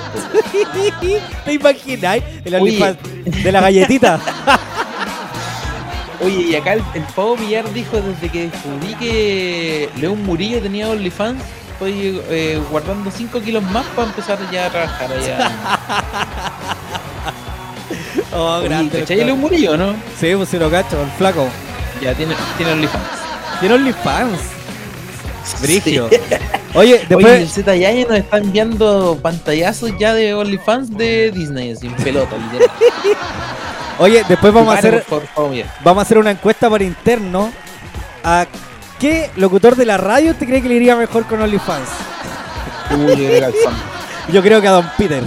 ¿Te 1.44 1.52
imagináis? 1.52 2.22
El 2.46 3.42
de 3.42 3.52
la 3.52 3.60
galletita. 3.60 4.18
Oye, 6.22 6.42
y 6.42 6.54
acá 6.54 6.74
el, 6.74 6.82
el 6.94 7.04
Villar 7.38 7.72
dijo 7.72 8.00
desde 8.00 8.28
que 8.28 8.50
descubrí 8.50 8.94
que 8.94 9.88
León 9.96 10.22
Murillo 10.24 10.60
tenía 10.60 10.88
OnlyFans, 10.88 11.42
estoy 11.72 12.20
eh, 12.28 12.60
guardando 12.70 13.10
5 13.10 13.40
kilos 13.40 13.62
más 13.64 13.86
para 13.96 14.08
empezar 14.08 14.38
ya 14.50 14.66
a 14.66 14.70
trabajar 14.70 15.12
allá. 15.12 15.50
Oh, 18.32 18.58
Oye, 18.58 18.68
grande. 18.68 19.00
¿Cachai 19.00 19.24
León 19.24 19.40
Murillo, 19.40 19.76
no? 19.76 19.92
Sí, 20.18 20.32
pues 20.36 20.48
si 20.48 20.58
lo 20.58 20.70
cacho, 20.70 21.02
el 21.02 21.10
flaco. 21.12 21.48
Ya 22.00 22.14
tiene, 22.14 22.34
tiene 22.56 22.72
OnlyFans. 22.72 23.04
Tiene 23.58 23.74
OnlyFans. 23.74 24.40
Brigio. 25.60 26.06
Oye, 26.74 26.94
Oye, 26.94 27.06
después. 27.08 27.40
el 27.40 27.48
Z 27.48 27.76
Yaya 27.76 28.06
nos 28.06 28.18
está 28.18 28.38
enviando 28.38 29.18
pantallazos 29.20 29.90
ya 29.98 30.14
de 30.14 30.34
OnlyFans 30.34 30.96
de 30.96 31.32
Disney, 31.32 31.74
sin 31.74 31.92
pelota, 31.94 32.36
literal. 32.36 32.70
Oye, 34.00 34.24
después 34.26 34.52
vamos 34.52 34.74
a 34.74 34.78
hacer. 34.78 35.04
Vamos 35.84 36.00
a 36.00 36.02
hacer 36.02 36.16
una 36.16 36.30
encuesta 36.30 36.70
por 36.70 36.80
interno. 36.80 37.52
¿A 38.24 38.46
qué 38.98 39.30
locutor 39.36 39.76
de 39.76 39.84
la 39.84 39.98
radio 39.98 40.34
te 40.34 40.46
cree 40.46 40.62
que 40.62 40.68
le 40.68 40.76
iría 40.76 40.96
mejor 40.96 41.26
con 41.26 41.40
OnlyFans? 41.42 41.88
Uy, 42.92 42.98
yo 42.98 43.14
creo 43.14 43.38
que 43.38 43.44
al 43.44 43.54
Sam. 43.62 43.74
Yo 44.32 44.42
creo 44.42 44.60
que 44.60 44.68
a 44.68 44.70
Don 44.72 44.90
Peter. 44.96 45.24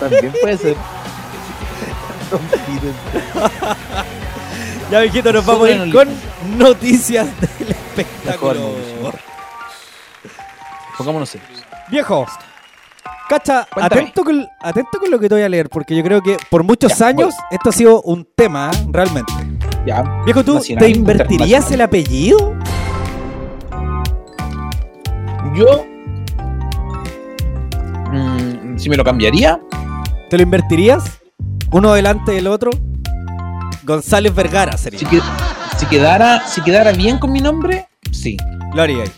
También 0.00 0.32
puede 0.40 0.58
ser. 0.58 0.76
Ya, 4.90 5.00
viejito, 5.00 5.30
nos 5.34 5.44
vamos 5.44 5.68
a 5.68 5.70
ir 5.72 5.92
con 5.92 6.08
noticias 6.56 7.26
del 7.40 7.68
Mejor, 7.68 7.76
espectáculo. 7.98 8.72
Pongámonos 10.96 11.28
serios. 11.28 11.62
Viejo, 11.88 12.26
cacha, 13.28 13.66
atento 13.76 14.24
con, 14.24 14.46
atento 14.60 14.98
con 14.98 15.10
lo 15.10 15.18
que 15.18 15.28
te 15.28 15.34
voy 15.34 15.42
a 15.44 15.48
leer, 15.48 15.68
porque 15.68 15.94
yo 15.96 16.02
creo 16.02 16.22
que 16.22 16.36
por 16.50 16.62
muchos 16.64 16.96
Ya, 16.98 17.06
años 17.08 17.34
esto 17.50 17.68
ha 17.70 17.72
sido 17.72 18.02
un 18.02 18.26
tema, 18.36 18.70
¿eh? 18.74 18.86
realmente. 18.90 19.32
Ya. 19.86 20.02
Viejo, 20.24 20.42
¿tú 20.44 20.54
Nacional, 20.54 20.84
te 20.84 20.90
invertirías 20.90 21.70
el 21.70 21.80
apellido? 21.82 22.54
Yo. 25.54 25.84
mm, 28.12 28.76
si 28.78 28.88
me 28.88 28.96
lo 28.96 29.04
cambiaría, 29.04 29.60
¿Te 30.30 30.36
lo 30.36 30.42
invertirías? 30.42 31.04
¿Uno 31.72 31.94
delante 31.94 32.32
del 32.32 32.48
otro? 32.48 32.70
González 33.84 34.34
Vergara 34.34 34.76
sería. 34.76 34.98
si, 35.00 35.06
que- 35.06 35.22
si 35.78 35.86
quedara, 35.86 36.46
si 36.46 36.60
quedara 36.60 36.92
bien 36.92 37.18
con 37.18 37.32
mi 37.32 37.40
nombre, 37.40 37.88
sí. 38.12 38.36
Lo 38.74 38.82
haría 38.82 39.04
ahí. 39.04 39.10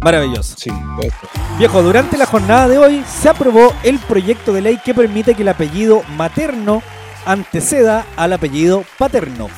Maravilloso. 0.00 0.54
Sí, 0.56 0.70
ser. 0.70 1.12
Viejo, 1.58 1.82
durante 1.82 2.16
la 2.16 2.26
jornada 2.26 2.68
de 2.68 2.78
hoy 2.78 3.04
se 3.06 3.28
aprobó 3.28 3.72
el 3.82 3.98
proyecto 3.98 4.52
de 4.52 4.62
ley 4.62 4.78
que 4.84 4.94
permite 4.94 5.34
que 5.34 5.42
el 5.42 5.48
apellido 5.48 6.02
materno 6.16 6.82
anteceda 7.26 8.06
al 8.16 8.32
apellido 8.32 8.84
paterno. 8.96 9.48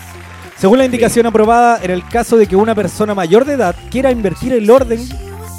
Según 0.56 0.78
la 0.78 0.84
indicación 0.84 1.26
aprobada, 1.26 1.78
en 1.82 1.90
el 1.90 2.06
caso 2.06 2.36
de 2.36 2.46
que 2.46 2.56
una 2.56 2.74
persona 2.74 3.14
mayor 3.14 3.44
de 3.44 3.54
edad 3.54 3.76
quiera 3.90 4.10
invertir 4.10 4.52
el 4.52 4.70
orden 4.70 5.00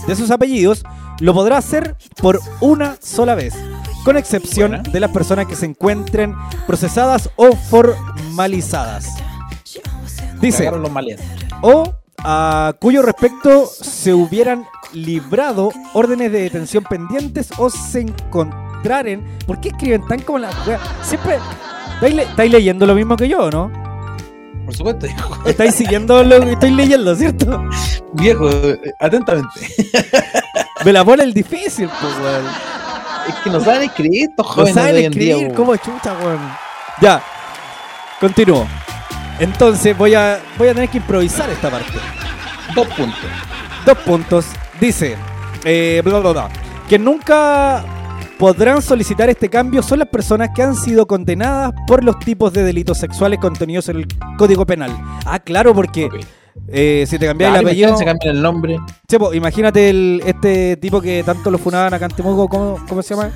de 0.08 0.15
sus 0.15 0.32
apellidos, 0.32 0.84
lo 1.20 1.34
podrá 1.34 1.58
hacer 1.58 1.96
por 2.22 2.39
una 2.60 2.98
sola 3.02 3.36
vez, 3.36 3.54
con 4.04 4.17
excepción 4.17 4.72
Buena. 4.72 4.91
de 4.91 5.00
las 5.00 5.12
personas 5.12 5.46
que 5.46 5.56
se 5.56 5.67
encuentren 5.67 6.36
procesadas 6.65 7.30
o 7.36 7.56
formalizadas. 7.56 9.08
Dice, 10.39 10.72
o 11.62 12.01
a 12.24 12.74
cuyo 12.80 13.02
respecto 13.02 13.66
se 13.68 14.14
hubieran 14.14 14.66
librado 14.94 15.72
órdenes 15.94 16.32
de 16.32 16.42
detención 16.42 16.84
pendientes 16.84 17.50
o 17.58 17.70
se 17.70 18.02
encontraren. 18.02 19.24
¿Por 19.48 19.60
qué 19.62 19.70
escriben 19.70 20.06
tan 20.08 20.22
como 20.22 20.40
la? 20.40 20.50
Siempre. 21.04 21.38
¿Estáis, 21.96 22.16
le- 22.16 22.24
estáis 22.24 22.52
leyendo 22.52 22.86
lo 22.86 22.96
mismo 22.96 23.16
que 23.16 23.28
yo, 23.28 23.50
no? 23.52 23.72
Por 24.66 24.76
supuesto, 24.76 25.06
viejo. 25.08 25.38
Estáis 25.46 25.76
siguiendo 25.76 26.24
lo 26.24 26.40
que 26.42 26.52
estoy 26.54 26.72
leyendo, 26.72 27.16
¿cierto? 27.16 27.64
Viejo, 28.14 28.50
eh, 28.50 28.80
atentamente. 29.00 29.50
Me 30.86 30.94
la 30.94 31.04
pone 31.06 31.24
el 31.24 31.34
difícil, 31.34 31.90
pues, 32.02 32.14
weón. 32.20 32.46
Es 33.28 33.36
que 33.44 33.50
no 33.52 33.60
saben 33.60 33.84
escribir 33.84 34.30
estos 34.30 34.46
No 34.48 34.52
jóvenes 34.54 34.76
de 34.76 34.82
saben 34.82 34.96
día. 34.96 35.10
escribir, 35.36 35.48
po. 35.50 35.56
como 35.56 35.76
chucha, 35.78 36.14
weón. 36.24 36.40
Ya, 37.02 37.22
continúo. 38.20 38.68
Entonces 39.41 39.97
voy 39.97 40.13
a, 40.13 40.39
voy 40.60 40.67
a 40.67 40.73
tener 40.75 40.88
que 40.89 40.99
improvisar 40.99 41.49
esta 41.49 41.69
parte. 41.71 41.93
Dos 42.75 42.88
puntos. 42.89 43.19
Dos 43.86 43.97
puntos. 43.97 44.45
Dice, 44.80 45.17
eh, 45.65 45.99
bla, 46.06 46.19
bla, 46.19 46.32
bla, 46.32 46.49
que 46.88 46.99
nunca 46.99 47.84
podrán 48.38 48.84
solicitar 48.84 49.30
este 49.30 49.49
cambio 49.49 49.82
son 49.82 49.99
las 49.99 50.08
personas 50.08 50.49
que 50.56 50.62
han 50.62 50.75
sido 50.75 51.08
condenadas 51.08 51.73
por 51.88 52.04
los 52.04 52.19
tipos 52.19 52.54
de 52.54 52.63
delitos 52.63 52.99
sexuales 52.99 53.39
contenidos 53.39 53.89
en 53.89 53.97
el 53.97 54.08
Código 54.38 54.65
Penal. 54.65 54.91
Ah, 55.25 55.39
claro, 55.39 55.73
porque 55.73 56.08
eh, 56.67 57.06
si 57.08 57.17
te 57.17 57.25
cambias 57.25 57.49
Claro, 57.49 57.62
el 57.62 57.67
apellido... 57.67 57.89
imagínense, 57.89 58.06
cambian 58.06 58.36
el 58.36 58.41
nombre. 58.43 58.77
Sí, 59.08 59.17
po, 59.17 59.34
imagínate 59.34 59.89
el, 59.89 60.21
este 60.23 60.77
tipo 60.77 61.01
que 61.01 61.23
tanto 61.23 61.49
lo 61.49 61.58
funaban 61.58 61.93
acá 61.95 62.06
en 62.06 62.12
Temuco, 62.12 62.47
¿cómo, 62.47 62.80
cómo 62.88 63.01
se 63.01 63.15
llama? 63.15 63.32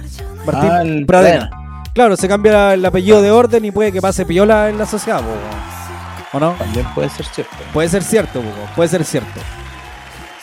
Martín 0.46 0.70
Ah, 0.72 0.82
el 0.84 1.06
Pradena. 1.08 1.50
Claro, 1.96 2.16
se 2.16 2.28
cambia 2.28 2.76
el 2.76 2.86
apellido 2.86 3.24
de 3.24 3.32
orden 3.32 3.66
y 3.66 3.72
puede 3.72 3.92
que 3.92 4.02
pase 4.02 4.24
piola 4.26 4.70
en 4.70 4.78
la 4.78 4.86
sociedad, 4.86 5.22
po, 5.22 5.28
¿o 6.34 6.40
no? 6.40 6.54
También 6.54 6.86
puede 6.94 7.10
ser 7.10 7.26
cierto. 7.26 7.56
Puede 7.74 7.90
ser 7.90 8.04
cierto, 8.04 8.40
Hugo, 8.40 8.70
puede 8.76 8.90
ser 8.90 9.04
cierto. 9.04 9.40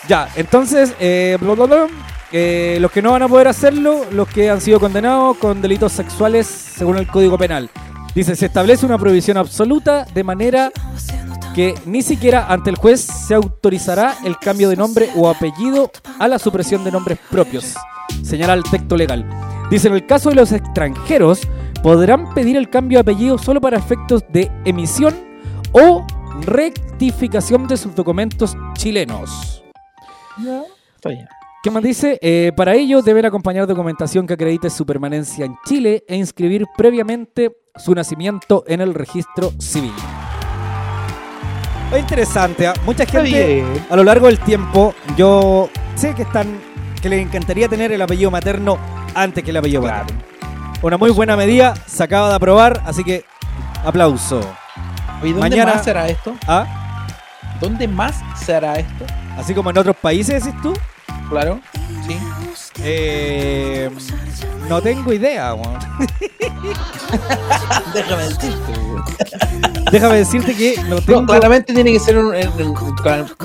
Ya, 0.08 0.28
entonces, 0.36 0.94
eh, 0.98 1.36
bla, 1.40 1.54
bla, 1.54 1.66
bla, 1.66 1.86
eh, 2.32 2.78
los 2.80 2.90
que 2.90 3.02
no 3.02 3.12
van 3.12 3.22
a 3.22 3.28
poder 3.28 3.46
hacerlo, 3.48 4.06
los 4.10 4.26
que 4.26 4.50
han 4.50 4.60
sido 4.60 4.80
condenados 4.80 5.36
con 5.36 5.60
delitos 5.60 5.92
sexuales 5.92 6.46
según 6.46 6.96
el 6.96 7.06
Código 7.06 7.36
Penal. 7.36 7.70
Dice, 8.14 8.34
se 8.36 8.46
establece 8.46 8.84
una 8.86 8.98
prohibición 8.98 9.36
absoluta 9.36 10.04
de 10.12 10.24
manera 10.24 10.70
que 11.54 11.74
ni 11.84 12.02
siquiera 12.02 12.46
ante 12.48 12.70
el 12.70 12.76
juez 12.76 13.00
se 13.00 13.34
autorizará 13.34 14.16
el 14.24 14.38
cambio 14.38 14.70
de 14.70 14.76
nombre 14.76 15.10
o 15.14 15.28
apellido 15.28 15.90
a 16.18 16.26
la 16.26 16.38
supresión 16.38 16.84
de 16.84 16.92
nombres 16.92 17.18
propios. 17.30 17.74
Señala 18.22 18.54
el 18.54 18.62
texto 18.62 18.96
legal. 18.96 19.28
Dice, 19.70 19.88
en 19.88 19.94
el 19.94 20.06
caso 20.06 20.30
de 20.30 20.36
los 20.36 20.52
extranjeros, 20.52 21.40
podrán 21.82 22.32
pedir 22.34 22.56
el 22.56 22.70
cambio 22.70 22.96
de 22.96 23.00
apellido 23.00 23.38
solo 23.38 23.60
para 23.60 23.78
efectos 23.78 24.22
de 24.30 24.50
emisión 24.64 25.31
o 25.72 26.04
rectificación 26.42 27.66
de 27.66 27.76
sus 27.76 27.94
documentos 27.94 28.56
chilenos. 28.74 29.62
Está 30.96 31.08
bien. 31.10 31.26
¿Qué 31.62 31.70
más 31.70 31.82
dice? 31.82 32.18
Eh, 32.20 32.50
para 32.56 32.74
ello 32.74 33.02
deben 33.02 33.24
acompañar 33.24 33.66
documentación 33.68 34.26
que 34.26 34.34
acredite 34.34 34.68
su 34.68 34.84
permanencia 34.84 35.44
en 35.44 35.56
Chile 35.64 36.04
e 36.08 36.16
inscribir 36.16 36.66
previamente 36.76 37.56
su 37.76 37.94
nacimiento 37.94 38.64
en 38.66 38.80
el 38.80 38.94
registro 38.94 39.52
civil. 39.58 39.92
Es 41.92 42.00
interesante, 42.00 42.66
¿ah? 42.66 42.72
mucha 42.84 43.04
gente 43.06 43.64
a 43.90 43.96
lo 43.96 44.02
largo 44.02 44.26
del 44.26 44.40
tiempo, 44.40 44.94
yo 45.16 45.68
sé 45.94 46.14
que 46.14 46.22
están 46.22 46.58
que 47.00 47.08
les 47.08 47.20
encantaría 47.24 47.68
tener 47.68 47.92
el 47.92 48.00
apellido 48.00 48.30
materno 48.30 48.78
antes 49.14 49.44
que 49.44 49.50
el 49.50 49.56
apellido 49.58 49.82
Claro. 49.82 50.06
paterno. 50.06 50.22
Una 50.82 50.96
muy 50.96 51.10
buena 51.10 51.36
medida, 51.36 51.74
se 51.86 52.02
acaba 52.02 52.28
de 52.30 52.34
aprobar, 52.36 52.82
así 52.86 53.04
que 53.04 53.24
aplauso. 53.84 54.40
Oye, 55.22 55.32
¿dónde 55.32 55.50
Mañana- 55.50 55.74
más 55.74 55.84
se 55.84 55.90
hará 55.90 56.08
esto? 56.08 56.34
¿Ah? 56.46 56.66
¿Dónde 57.60 57.88
más 57.88 58.16
se 58.44 58.54
hará 58.54 58.74
esto? 58.76 59.04
Así 59.38 59.54
como 59.54 59.70
en 59.70 59.78
otros 59.78 59.96
países, 59.96 60.44
decís 60.44 60.60
tú. 60.62 60.74
Claro. 61.28 61.60
Sí. 62.06 62.16
Eh, 62.84 63.90
no 64.68 64.80
tengo 64.82 65.12
idea, 65.12 65.54
weón. 65.54 65.78
Déjame 67.94 68.22
decirte. 68.24 68.72
weón. 68.72 69.04
Déjame 69.90 70.14
decirte 70.16 70.54
que 70.56 70.76
No, 70.88 71.00
tengo. 71.00 71.26
claramente 71.26 71.72
tiene 71.72 71.92
que 71.92 72.00
ser 72.00 72.18
un- 72.18 72.34
en, 72.34 72.50
en- 72.58 72.74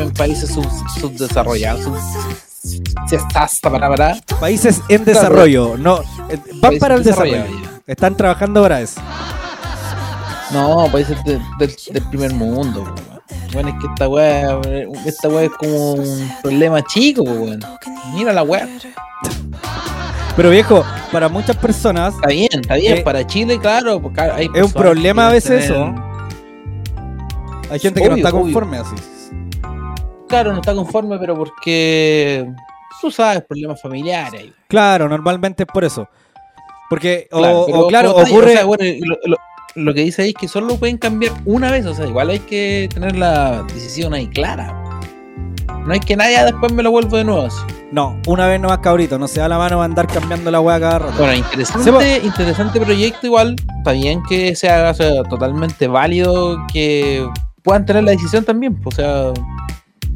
en 0.01 0.13
países 0.13 0.49
sub- 0.49 0.67
subdesarrollados. 0.99 1.83
Sub, 1.83 1.97
si 3.07 3.15
estás 3.15 3.59
para 3.61 3.87
para. 3.87 4.17
Países 4.39 4.81
en 4.89 5.05
desarrollo. 5.05 5.77
No, 5.77 5.99
eh, 6.29 6.39
van 6.53 6.61
Países 6.61 6.79
para 6.79 6.95
el 6.95 7.03
desarrollo. 7.03 7.45
Están 7.85 8.17
trabajando 8.17 8.61
para 8.61 8.81
eso. 8.81 8.99
No, 10.51 10.87
países 10.91 11.21
de- 11.25 11.39
del, 11.59 11.75
del 11.91 12.03
primer 12.09 12.33
mundo. 12.33 12.83
weón. 12.83 13.17
Bueno, 13.53 13.69
es 13.69 13.75
que 13.81 13.87
esta 13.87 14.07
weá, 14.07 14.59
esta 15.05 15.27
weá 15.29 15.43
es 15.43 15.51
como 15.51 15.93
un 15.93 16.31
problema 16.41 16.81
chico, 16.83 17.23
weón. 17.23 17.59
Mira 18.13 18.31
la 18.33 18.43
weá. 18.43 18.67
Pero 20.35 20.49
viejo, 20.51 20.83
para 21.11 21.27
muchas 21.29 21.55
personas 21.57 22.13
Está 22.15 22.27
bien, 22.29 22.49
está 22.53 22.75
bien. 22.75 22.97
Eh, 22.97 23.01
para 23.01 23.25
Chile, 23.25 23.59
claro. 23.59 23.99
porque 24.01 24.21
hay 24.21 24.47
es 24.53 24.63
un 24.63 24.71
problema 24.71 25.27
a 25.27 25.31
veces 25.31 25.65
eso. 25.65 25.93
Hay 27.69 27.79
gente 27.79 28.01
que 28.01 28.09
no 28.09 28.15
está 28.15 28.29
obvio. 28.29 28.41
conforme 28.43 28.77
así. 28.77 28.95
Claro, 30.29 30.51
no 30.53 30.59
está 30.59 30.73
conforme, 30.75 31.17
pero 31.19 31.35
porque. 31.35 32.47
Tú 33.01 33.11
sabes, 33.11 33.43
problemas 33.47 33.81
familiares. 33.81 34.45
Claro, 34.67 35.07
normalmente 35.09 35.63
es 35.63 35.67
por 35.71 35.83
eso. 35.83 36.07
Porque, 36.89 37.27
o 37.31 37.37
Claro, 37.39 37.59
o 37.61 37.87
claro, 37.87 38.11
ocurre. 38.15 38.51
o 38.51 38.55
sea, 38.55 38.65
bueno, 38.65 38.83
y 38.85 38.99
lo, 39.01 39.15
lo- 39.25 39.37
lo 39.77 39.93
que 39.93 40.01
dice 40.01 40.23
ahí 40.23 40.29
es 40.29 40.35
que 40.35 40.47
solo 40.47 40.67
lo 40.67 40.77
pueden 40.77 40.97
cambiar 40.97 41.33
una 41.45 41.71
vez. 41.71 41.85
O 41.85 41.93
sea, 41.93 42.07
igual 42.07 42.29
hay 42.29 42.39
que 42.39 42.89
tener 42.93 43.15
la 43.15 43.63
decisión 43.63 44.13
ahí 44.13 44.27
clara. 44.27 44.83
No 45.85 45.93
hay 45.93 45.99
que 45.99 46.17
nadie 46.17 46.43
después 46.43 46.73
me 46.73 46.83
lo 46.83 46.91
vuelvo 46.91 47.15
de 47.15 47.23
nuevo. 47.23 47.43
así. 47.43 47.57
No, 47.91 48.19
una 48.27 48.47
vez 48.47 48.59
nomás 48.59 48.79
cabrito, 48.79 49.17
no 49.17 49.29
se 49.29 49.39
da 49.39 49.47
la 49.47 49.57
mano 49.57 49.81
a 49.81 49.85
andar 49.85 50.07
cambiando 50.07 50.51
la 50.51 50.59
weá 50.59 50.77
cada 50.79 50.99
rato. 50.99 51.17
Bueno, 51.17 51.33
interesante, 51.35 52.21
interesante 52.23 52.81
proyecto 52.81 53.27
igual. 53.27 53.55
Está 53.77 53.93
bien 53.93 54.21
que 54.27 54.55
se 54.55 54.67
haga 54.67 54.91
o 54.91 54.93
sea, 54.93 55.23
totalmente 55.23 55.87
válido 55.87 56.57
que 56.73 57.25
puedan 57.63 57.85
tener 57.85 58.03
la 58.03 58.11
decisión 58.11 58.43
también. 58.43 58.77
O 58.83 58.91
sea, 58.91 59.31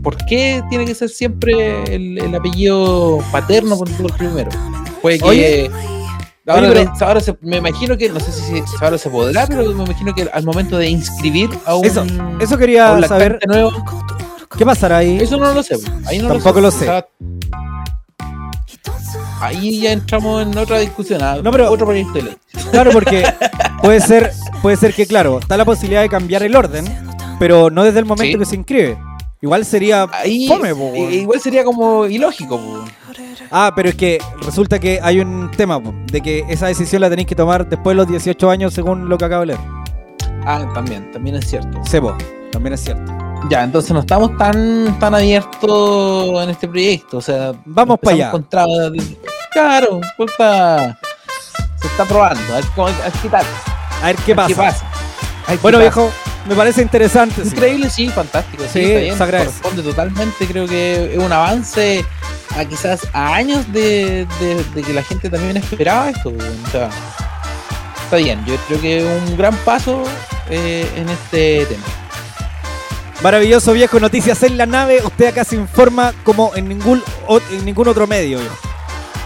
¿por 0.04 0.18
qué 0.26 0.62
tiene 0.70 0.84
que 0.86 0.96
ser 0.96 1.10
siempre 1.10 1.84
el, 1.96 2.18
el 2.18 2.36
apellido 2.36 3.20
paterno 3.32 3.78
por 3.78 3.88
el 3.88 4.14
primero? 4.18 4.50
Puede 5.02 5.20
que... 5.20 5.26
Oye, 5.26 5.72
ahora, 6.48 6.70
oye, 6.70 6.90
pero- 6.94 7.08
ahora 7.08 7.20
se- 7.22 7.38
me 7.42 7.58
imagino 7.58 7.98
que, 7.98 8.10
no 8.10 8.20
sé 8.20 8.32
si, 8.32 8.62
ahora 8.82 8.98
se 8.98 9.10
podrá, 9.10 9.46
pero 9.48 9.64
me 9.74 9.84
imagino 9.84 10.14
que 10.14 10.30
al 10.34 10.44
momento 10.44 10.78
de 10.78 10.90
inscribir 10.90 11.50
a 11.66 11.76
un, 11.76 11.86
Eso, 11.86 12.06
eso 12.40 12.58
quería 12.58 12.92
un 12.94 13.04
saber. 13.08 13.40
nuevo, 13.48 13.72
¿Qué 14.58 14.66
pasará 14.66 14.98
ahí? 14.98 15.18
eso 15.22 15.38
no 15.38 15.54
lo 15.54 15.64
sé. 15.64 15.78
Ahí 16.06 16.20
no 16.20 16.28
Tampoco 16.28 16.56
lo 16.60 16.68
lo 16.68 16.72
sé. 16.72 16.80
sé. 16.80 16.86
O 16.86 16.88
sea, 16.88 17.08
ahí 19.42 19.82
ya 19.82 19.92
entramos 19.92 20.42
en 20.44 20.58
otra 20.58 20.80
discusión, 20.80 21.22
a 21.24 21.36
No, 21.38 21.52
pero- 21.52 21.72
otro 21.72 21.86
proyecto 21.86 22.14
de 22.14 22.22
ley. 22.24 22.38
Claro, 22.72 22.92
porque 22.92 23.24
puede 23.82 24.00
ser, 24.02 24.32
puede 24.62 24.78
ser 24.78 24.94
que, 24.94 25.06
claro, 25.06 25.40
está 25.40 25.58
la 25.58 25.66
posibilidad 25.66 26.02
de 26.02 26.10
cambiar 26.10 26.44
el 26.44 26.56
orden, 26.56 26.86
pero 27.40 27.70
no 27.70 27.84
desde 27.84 28.00
el 28.00 28.06
momento 28.06 28.34
Sí. 28.34 28.40
que 28.40 28.46
se 28.46 28.56
inscribe. 28.56 28.98
Igual 29.44 29.66
sería 29.66 30.08
Ahí 30.14 30.48
fome, 30.48 30.74
po, 30.76 30.86
weón. 30.90 31.12
i- 31.12 31.16
igual 31.18 31.40
sería 31.42 31.64
como 31.64 32.06
ilógico. 32.06 32.58
po. 32.60 32.86
Ah, 33.50 33.72
pero 33.76 33.90
es 33.90 33.96
que 33.96 34.20
resulta 34.42 34.80
que 34.80 35.00
hay 35.02 35.20
un 35.20 35.50
tema, 35.52 35.82
po, 35.82 35.94
de 36.12 36.22
que 36.22 36.46
esa 36.48 36.68
decisión 36.68 37.02
la 37.02 37.10
tenéis 37.10 37.28
que 37.28 37.36
tomar 37.36 37.68
después 37.68 37.94
de 37.96 37.98
los 37.98 38.08
18 38.08 38.50
años, 38.52 38.74
según 38.74 39.10
lo 39.10 39.18
que 39.18 39.26
acabo 39.26 39.42
de 39.42 39.48
leer. 39.48 39.60
Ah, 40.46 40.64
también, 40.76 41.12
también 41.12 41.36
es 41.38 41.50
cierto. 41.50 41.80
Sebo, 41.84 42.16
también 42.52 42.74
es 42.74 42.82
cierto. 42.82 43.12
Ya, 43.50 43.64
entonces 43.64 43.92
no 43.92 44.02
estamos 44.02 44.38
tan, 44.38 44.98
tan 45.00 45.16
abiertos 45.16 46.44
en 46.44 46.50
este 46.52 46.68
proyecto. 46.68 47.18
O 47.18 47.22
sea, 47.22 47.54
Vamos 47.66 47.98
pa' 48.00 48.12
allá. 48.12 48.26
empezamos 48.32 48.42
con 48.42 48.50
trabas 48.50 48.92
de- 48.92 49.18
Claro, 49.52 50.00
está- 50.20 51.00
se 51.82 51.88
está 51.88 52.06
probando. 52.06 52.40
A 52.54 52.56
ver, 52.58 52.66
a 52.78 52.86
ver 52.86 53.12
qué 53.24 53.30
tal. 53.30 53.46
A 54.04 54.06
ver 54.06 54.16
qué 54.18 54.34
a 54.34 54.36
ver 54.36 54.56
pasa. 54.56 54.86
Qué 55.48 55.58
Bueno, 55.58 55.80
pasa. 55.80 55.82
viejo, 55.90 56.12
me 56.48 56.56
parece 56.56 56.82
interesante. 56.82 57.42
Increíble, 57.44 57.90
sí, 57.90 58.10
fantástico. 58.10 58.64
Sí, 58.64 58.70
Sí, 58.74 58.80
está 58.92 59.26
bien, 59.26 59.44
corresponde 59.46 59.84
totalmente. 59.84 60.48
Creo 60.48 60.68
que 60.68 61.14
es 61.14 61.20
un 61.20 61.32
avance 61.32 62.04
a 62.58 62.66
quizás 62.66 63.02
a 63.14 63.34
años 63.36 63.72
de, 63.72 64.28
de- 64.40 64.64
de 64.76 64.82
que 64.82 64.94
la 64.94 65.04
gente 65.04 65.30
también 65.30 65.58
esperaba 65.58 66.10
esto. 66.10 66.30
O 66.30 66.72
sea, 66.72 66.90
está 68.04 68.18
bien. 68.18 68.44
Yo 68.46 68.56
creo 68.68 68.82
que 68.82 68.98
es 69.00 69.30
un 69.30 69.38
gran 69.38 69.56
paso 69.58 70.04
eh, 70.50 70.90
en 70.96 71.08
este 71.10 71.66
tema. 71.68 71.84
Maravilloso, 73.22 73.74
viejo. 73.74 74.00
Noticias 74.00 74.42
en 74.44 74.58
la 74.58 74.66
nave. 74.66 75.02
Usted 75.04 75.28
acá 75.28 75.44
se 75.44 75.56
informa 75.56 76.12
como 76.24 76.56
en 76.56 76.68
ningún, 76.68 77.04
en 77.52 77.66
ningún 77.66 77.88
otro 77.88 78.08
medio. 78.08 78.40
viejo. 78.40 78.56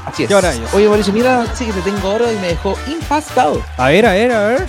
Así 0.06 0.24
es. 0.24 0.28
¿Qué 0.30 0.36
hora 0.36 0.54
es? 0.54 0.60
Oye, 0.74 0.88
Mauricio, 0.88 1.14
mira, 1.14 1.46
sí 1.56 1.66
que 1.66 1.72
te 1.74 1.82
tengo 1.82 2.10
oro 2.10 2.32
y 2.32 2.36
me 2.36 2.48
dejó 2.50 2.78
impactado. 2.88 3.64
A 3.78 3.88
ver, 3.90 4.06
a 4.06 4.12
ver, 4.12 4.32
a 4.34 4.48
ver. 4.50 4.68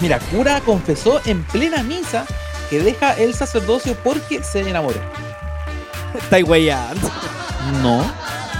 Mira, 0.00 0.18
cura 0.18 0.60
confesó 0.60 1.20
en 1.24 1.42
plena 1.44 1.82
misa 1.82 2.26
que 2.70 2.80
deja 2.80 3.12
el 3.14 3.34
sacerdocio 3.34 3.96
porque 4.02 4.42
se 4.42 4.60
enamoró. 4.60 5.00
Está 6.14 6.38
weyando. 6.38 7.10
No. 7.82 8.04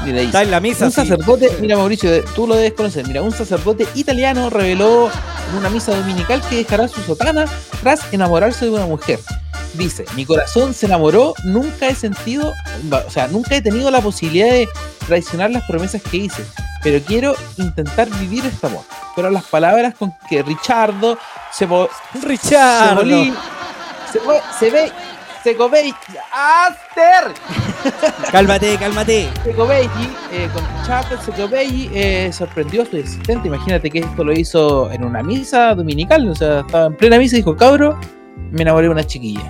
Está 0.07 0.43
en 0.43 0.51
la 0.51 0.61
misa. 0.61 0.87
un 0.87 0.91
sí. 0.91 0.97
sacerdote, 0.97 1.51
mira 1.61 1.76
Mauricio, 1.76 2.22
tú 2.35 2.47
lo 2.47 2.57
debes 2.57 2.74
conocer. 2.74 3.07
Mira, 3.07 3.22
un 3.22 3.32
sacerdote 3.32 3.87
italiano 3.95 4.51
reveló 4.51 5.11
en 5.51 5.59
una 5.59 5.70
misa 5.70 5.97
dominical 5.97 6.43
que 6.49 6.57
dejará 6.57 6.89
su 6.89 7.01
sotana 7.03 7.47
tras 7.82 8.12
enamorarse 8.12 8.66
de 8.66 8.70
una 8.72 8.87
mujer. 8.87 9.20
Dice, 9.75 10.05
mi 10.14 10.25
corazón 10.25 10.72
se 10.72 10.87
enamoró, 10.87 11.35
nunca 11.45 11.89
he 11.89 11.95
sentido, 11.95 12.53
o 12.93 13.11
sea, 13.11 13.27
nunca 13.29 13.57
he 13.57 13.61
tenido 13.61 13.91
la 13.91 14.01
posibilidad 14.01 14.51
de 14.51 14.68
traicionar 15.07 15.51
las 15.51 15.64
promesas 15.64 16.01
que 16.03 16.16
hice, 16.18 16.45
pero 16.83 17.05
quiero 17.05 17.35
intentar 17.59 18.09
vivir 18.20 18.45
este 18.47 18.68
amor. 18.68 18.83
Pero 19.16 19.31
las 19.31 19.45
palabras 19.45 19.95
con 19.97 20.12
que 20.29 20.43
Richardo 20.43 21.18
se, 21.53 21.68
vo- 21.68 21.89
Richard. 22.22 22.91
Cebolí, 22.91 23.35
se, 24.12 24.20
vo- 24.20 24.43
se 24.59 24.70
ve, 24.70 24.93
se 25.43 25.51
¡Aster! 26.33 27.35
Cálmate, 28.33 28.79
cálmate. 28.79 29.29
Secobelli, 29.45 30.16
eh, 30.33 30.49
con 30.55 30.64
Richard 30.81 31.22
Secobelli, 31.25 31.91
eh, 31.93 32.31
sorprendió 32.33 32.83
a 32.83 32.87
su 32.87 32.97
asistente. 32.97 33.49
Imagínate 33.49 33.91
que 33.91 33.99
esto 33.99 34.25
lo 34.25 34.33
hizo 34.33 34.91
en 34.91 35.05
una 35.05 35.22
misa 35.22 35.75
dominical, 35.75 36.29
o 36.29 36.35
sea, 36.35 36.61
estaba 36.61 36.87
en 36.87 36.97
plena 36.97 37.18
misa 37.18 37.37
y 37.37 37.41
dijo, 37.41 37.57
cabro, 37.57 37.99
me 38.53 38.62
enamoré 38.62 38.87
de 38.87 38.93
una 38.93 39.05
chiquilla. 39.05 39.43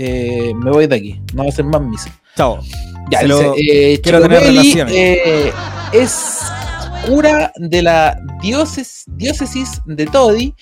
Eh, 0.00 0.52
me 0.54 0.70
voy 0.70 0.86
de 0.86 0.94
aquí, 0.94 1.20
no 1.34 1.42
va 1.42 1.46
a 1.48 1.52
hacer 1.52 1.64
más 1.64 1.80
misa. 1.82 2.08
Chao. 2.36 2.60
Ya, 3.10 3.22
dice, 3.22 3.50
eh, 3.56 4.00
quiero 4.00 4.20
tener 4.20 4.42
relaciones. 4.42 4.94
eh, 4.94 5.52
es 5.92 6.38
cura 7.06 7.50
de 7.56 7.82
la 7.82 8.20
diócesis, 8.42 9.04
diócesis 9.16 9.80
de 9.86 10.06
Todi, 10.06 10.54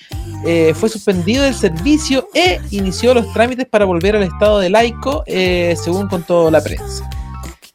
eh, 0.45 0.73
fue 0.73 0.89
suspendido 0.89 1.43
del 1.43 1.53
servicio 1.53 2.29
e 2.33 2.59
inició 2.71 3.13
los 3.13 3.31
trámites 3.33 3.67
para 3.67 3.85
volver 3.85 4.15
al 4.15 4.23
estado 4.23 4.59
de 4.59 4.69
laico, 4.69 5.23
eh, 5.27 5.75
según 5.83 6.07
contó 6.07 6.49
la 6.49 6.61
prensa. 6.61 7.07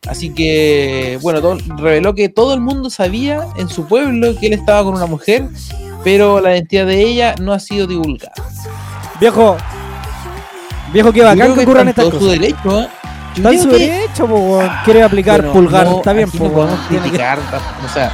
Así 0.09 0.31
que, 0.31 1.19
bueno, 1.23 1.41
todo- 1.41 1.59
reveló 1.77 2.15
que 2.15 2.29
todo 2.29 2.55
el 2.55 2.61
mundo 2.61 2.91
sabía 2.91 3.47
en 3.57 3.69
su 3.69 3.87
pueblo 3.87 4.35
que 4.41 4.47
él 4.47 4.55
estaba 4.55 4.83
con 4.83 4.95
una 4.95 5.07
mujer, 5.07 5.47
pero 6.03 6.41
la 6.41 6.53
identidad 6.57 6.87
de 6.87 7.03
ella 7.03 7.35
no 7.41 7.53
ha 7.53 7.61
sido 7.61 7.87
divulgada. 7.87 8.33
Viejo. 9.21 9.57
Viejo, 10.93 11.12
qué 11.12 11.22
bacán 11.22 11.49
que 11.51 11.55
que 11.55 11.62
ocurran 11.62 11.88
está 11.88 12.03
estas 12.03 12.11
todo 12.18 12.20
su 12.20 12.26
cosas. 12.26 12.40
derecho, 12.40 12.82
¿eh? 12.82 12.88
Está 13.36 13.51
en 13.53 13.62
su 13.62 13.68
que- 13.70 13.78
derecho, 13.78 14.26
po. 14.26 14.62
Quiere 14.84 15.03
aplicar 15.03 15.38
Bueno, 15.43 15.53
pulgar. 15.55 15.86
no, 15.86 15.97
Está 15.99 16.12
bien, 16.12 16.30
po, 16.30 16.45
no 16.45 16.53
podemos 16.53 16.80
criticar, 16.88 17.38
o 17.84 17.88
sea, 17.88 18.12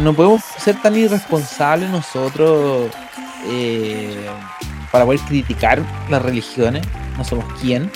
no 0.00 0.14
podemos 0.14 0.42
ser 0.58 0.80
tan 0.80 0.96
irresponsables 0.96 1.90
nosotros 1.90 2.86
eh, 3.48 4.16
para 4.90 5.04
poder 5.04 5.20
criticar 5.20 5.80
las 6.08 6.22
religiones, 6.22 6.86
no 7.18 7.24
somos 7.24 7.44
quién. 7.60 7.90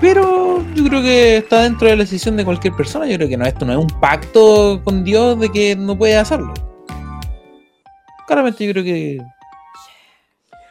Pero 0.00 0.62
yo 0.74 0.84
creo 0.84 1.02
que 1.02 1.36
está 1.38 1.62
dentro 1.62 1.88
de 1.88 1.96
la 1.96 2.02
decisión 2.02 2.36
de 2.36 2.44
cualquier 2.44 2.74
persona. 2.74 3.06
Yo 3.06 3.16
creo 3.16 3.28
que 3.28 3.36
no, 3.36 3.46
esto 3.46 3.64
no 3.64 3.72
es 3.72 3.78
un 3.78 3.88
pacto 4.00 4.80
con 4.84 5.04
Dios 5.04 5.38
de 5.38 5.50
que 5.50 5.76
no 5.76 5.96
puede 5.96 6.16
hacerlo. 6.16 6.52
Claramente 8.26 8.66
yo 8.66 8.72
creo 8.72 8.84
que 8.84 9.18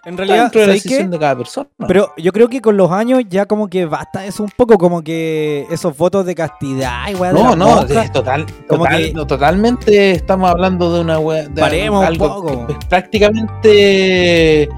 En 0.05 0.17
realidad, 0.17 0.41
dentro 0.43 0.61
de 0.61 0.67
la 0.67 0.73
decisión 0.73 1.11
de 1.11 1.19
cada 1.19 1.37
persona. 1.37 1.69
Pero 1.87 2.13
yo 2.17 2.31
creo 2.33 2.49
que 2.49 2.59
con 2.61 2.75
los 2.75 2.91
años 2.91 3.21
ya 3.29 3.45
como 3.45 3.67
que 3.69 3.85
basta 3.85 4.25
eso 4.25 4.43
un 4.43 4.49
poco, 4.55 4.77
como 4.77 5.01
que 5.01 5.65
esos 5.71 5.95
votos 5.97 6.25
de 6.25 6.35
castidad 6.35 7.09
y 7.09 7.15
weá 7.15 7.31
de 7.31 7.39
No, 7.41 7.55
no, 7.55 7.81
es 7.83 8.11
total, 8.11 8.45
Como 8.67 8.83
total- 8.83 9.01
que- 9.01 9.13
no, 9.13 9.25
totalmente 9.25 10.11
estamos 10.11 10.49
hablando 10.49 10.93
de 10.93 10.99
una 11.01 11.19
wea, 11.19 11.47
de 11.47 11.61
Paremos 11.61 12.01
un 12.01 12.05
algo 12.05 12.27
poco. 12.27 12.67
que 12.67 12.73
es 12.73 12.79
prácticamente 12.89 14.69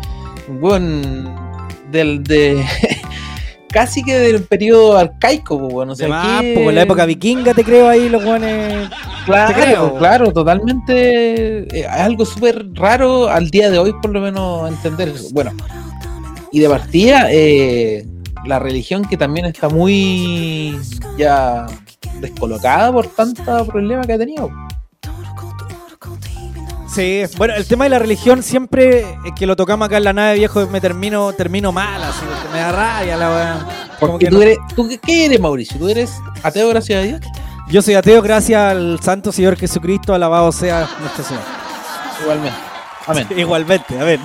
bueno, 0.47 1.35
del 1.91 2.23
de 2.23 2.63
casi 3.75 4.03
que 4.03 4.17
del 4.17 4.41
periodo 4.43 4.97
arcaico, 4.97 5.59
pues, 5.59 5.73
bueno, 5.73 5.91
o 5.91 5.95
sea, 5.97 6.05
Además, 6.05 6.41
que- 6.43 6.53
po, 6.55 6.69
en 6.69 6.75
la 6.75 6.81
época 6.83 7.05
vikinga 7.05 7.53
te 7.53 7.61
creo 7.61 7.89
ahí 7.89 8.07
los 8.07 8.23
weones. 8.23 8.89
claro, 9.25 9.53
te 9.53 9.61
creo. 9.61 9.97
claro, 9.97 10.31
totalmente 10.31 11.57
eh, 11.57 11.67
es 11.81 11.85
algo 11.87 12.23
súper 12.25 12.67
raro 12.73 13.27
al 13.27 13.49
día 13.49 13.69
de 13.69 13.77
hoy 13.77 13.91
por 14.01 14.11
lo 14.11 14.21
menos 14.21 14.69
entender. 14.69 15.11
Bueno, 15.33 15.51
y 16.53 16.61
de 16.61 16.69
partida 16.69 17.27
eh, 17.29 18.05
la 18.45 18.59
religión 18.59 19.03
que 19.03 19.17
también 19.17 19.45
está 19.45 19.67
muy 19.67 20.79
ya 21.17 21.65
descolocada 22.21 22.93
por 22.93 23.07
tanto 23.07 23.65
problema 23.67 24.03
que 24.03 24.13
ha 24.13 24.17
tenido. 24.17 24.49
Sí, 26.95 27.23
bueno, 27.37 27.53
el 27.55 27.67
tema 27.67 27.83
de 27.83 27.89
la 27.89 27.99
religión 27.99 28.41
siempre 28.41 29.01
eh, 29.01 29.15
que 29.35 29.45
lo 29.45 29.55
tocamos 29.57 29.85
acá 29.87 29.97
en 29.97 30.05
la 30.05 30.13
nave 30.13 30.35
viejo 30.35 30.65
me 30.67 30.79
termino 30.79 31.33
termino 31.33 31.73
mal, 31.73 32.01
así, 32.01 32.21
porque 32.25 32.53
me 32.53 32.59
da 32.59 32.71
rabia 32.71 33.17
la 33.17 33.29
weá. 33.29 33.67
Porque 33.99 34.25
que 34.25 34.31
tú 34.31 34.37
no- 34.37 34.41
eres, 34.43 34.57
¿tú 34.75 34.87
qué- 34.87 34.97
¿Qué 34.99 35.25
eres, 35.25 35.39
Mauricio? 35.41 35.77
¿Tú 35.77 35.89
eres 35.89 36.13
ateo, 36.41 36.69
gracias 36.69 36.99
a 36.99 37.05
Dios? 37.05 37.19
Yo 37.67 37.81
soy 37.81 37.95
ateo 37.95 38.21
gracias 38.21 38.61
al 38.71 38.99
Santo 39.01 39.31
Señor 39.33 39.57
Jesucristo, 39.57 40.13
alabado 40.13 40.51
sea 40.53 40.87
nuestro 41.01 41.23
Señor. 41.25 41.43
Igualmente. 42.21 42.57
Amén. 43.07 43.27
Igualmente, 43.35 43.99
a 43.99 44.03
ver. 44.03 44.19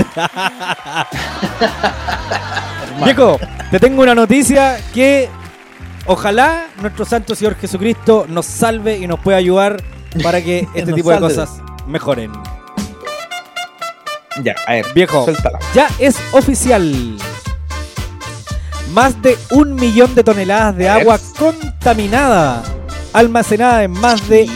Hermano. 2.85 3.05
Viejo, 3.05 3.39
te 3.71 3.81
tengo 3.81 4.03
una 4.03 4.15
noticia 4.15 4.79
que 4.95 5.29
ojalá 6.07 6.67
nuestro 6.81 7.05
Santo 7.05 7.35
Señor 7.35 7.57
Jesucristo 7.57 8.27
nos 8.29 8.47
salve 8.47 8.97
y 8.99 9.07
nos 9.07 9.19
pueda 9.21 9.39
ayudar 9.39 9.83
para 10.23 10.41
que 10.41 10.69
este 10.75 10.93
tipo 10.93 11.11
de 11.11 11.19
cosas 11.19 11.61
mejoren. 11.87 12.31
Ya, 14.43 14.55
a 14.67 14.73
ver. 14.73 14.87
Viejo, 14.95 15.25
Suéltala. 15.25 15.59
ya 15.75 15.89
es 15.99 16.17
oficial. 16.33 17.17
Más 18.93 19.21
de 19.23 19.37
un 19.51 19.75
millón 19.77 20.15
de 20.15 20.25
toneladas 20.25 20.77
de 20.77 20.89
A 20.89 20.95
ver. 20.95 21.03
agua 21.03 21.19
contaminada, 21.39 22.63
almacenada 23.13 23.85
en 23.85 23.93
más 23.93 24.29
de 24.29 24.49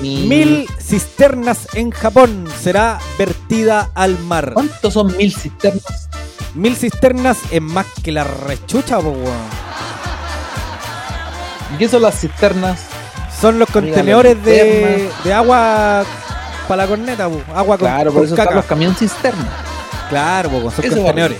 mil 0.00 0.66
cisternas 0.80 1.68
en 1.74 1.90
Japón, 1.90 2.46
será 2.60 2.98
vertida 3.18 3.90
al 3.94 4.18
mar. 4.20 4.52
¿Cuántos 4.54 4.92
son 4.94 5.16
mil 5.16 5.34
cisternas? 5.34 6.08
Mil 6.54 6.76
cisternas 6.76 7.38
es 7.50 7.62
más 7.62 7.86
que 8.02 8.12
la 8.12 8.24
rechucha, 8.24 8.98
po, 8.98 9.10
weón. 9.10 9.70
¿Y 11.74 11.78
qué 11.78 11.88
son 11.88 12.02
las 12.02 12.20
cisternas? 12.20 12.80
Son 13.40 13.58
los 13.58 13.70
contenedores 13.70 14.42
de, 14.44 15.08
de 15.24 15.32
agua 15.32 16.04
para 16.70 16.84
la 16.84 16.88
corneta, 16.88 17.28
po. 17.28 17.42
agua 17.52 17.76
con, 17.76 17.88
Claro, 17.88 18.12
con 18.12 18.18
por 18.20 18.26
eso 18.26 18.36
caca. 18.36 18.54
los 18.54 18.64
camiones 18.64 18.96
cisternas. 18.96 19.48
Claro, 20.08 20.50
po, 20.50 20.62
con 20.62 20.70
sus 20.70 20.84
contenedores. 20.84 21.38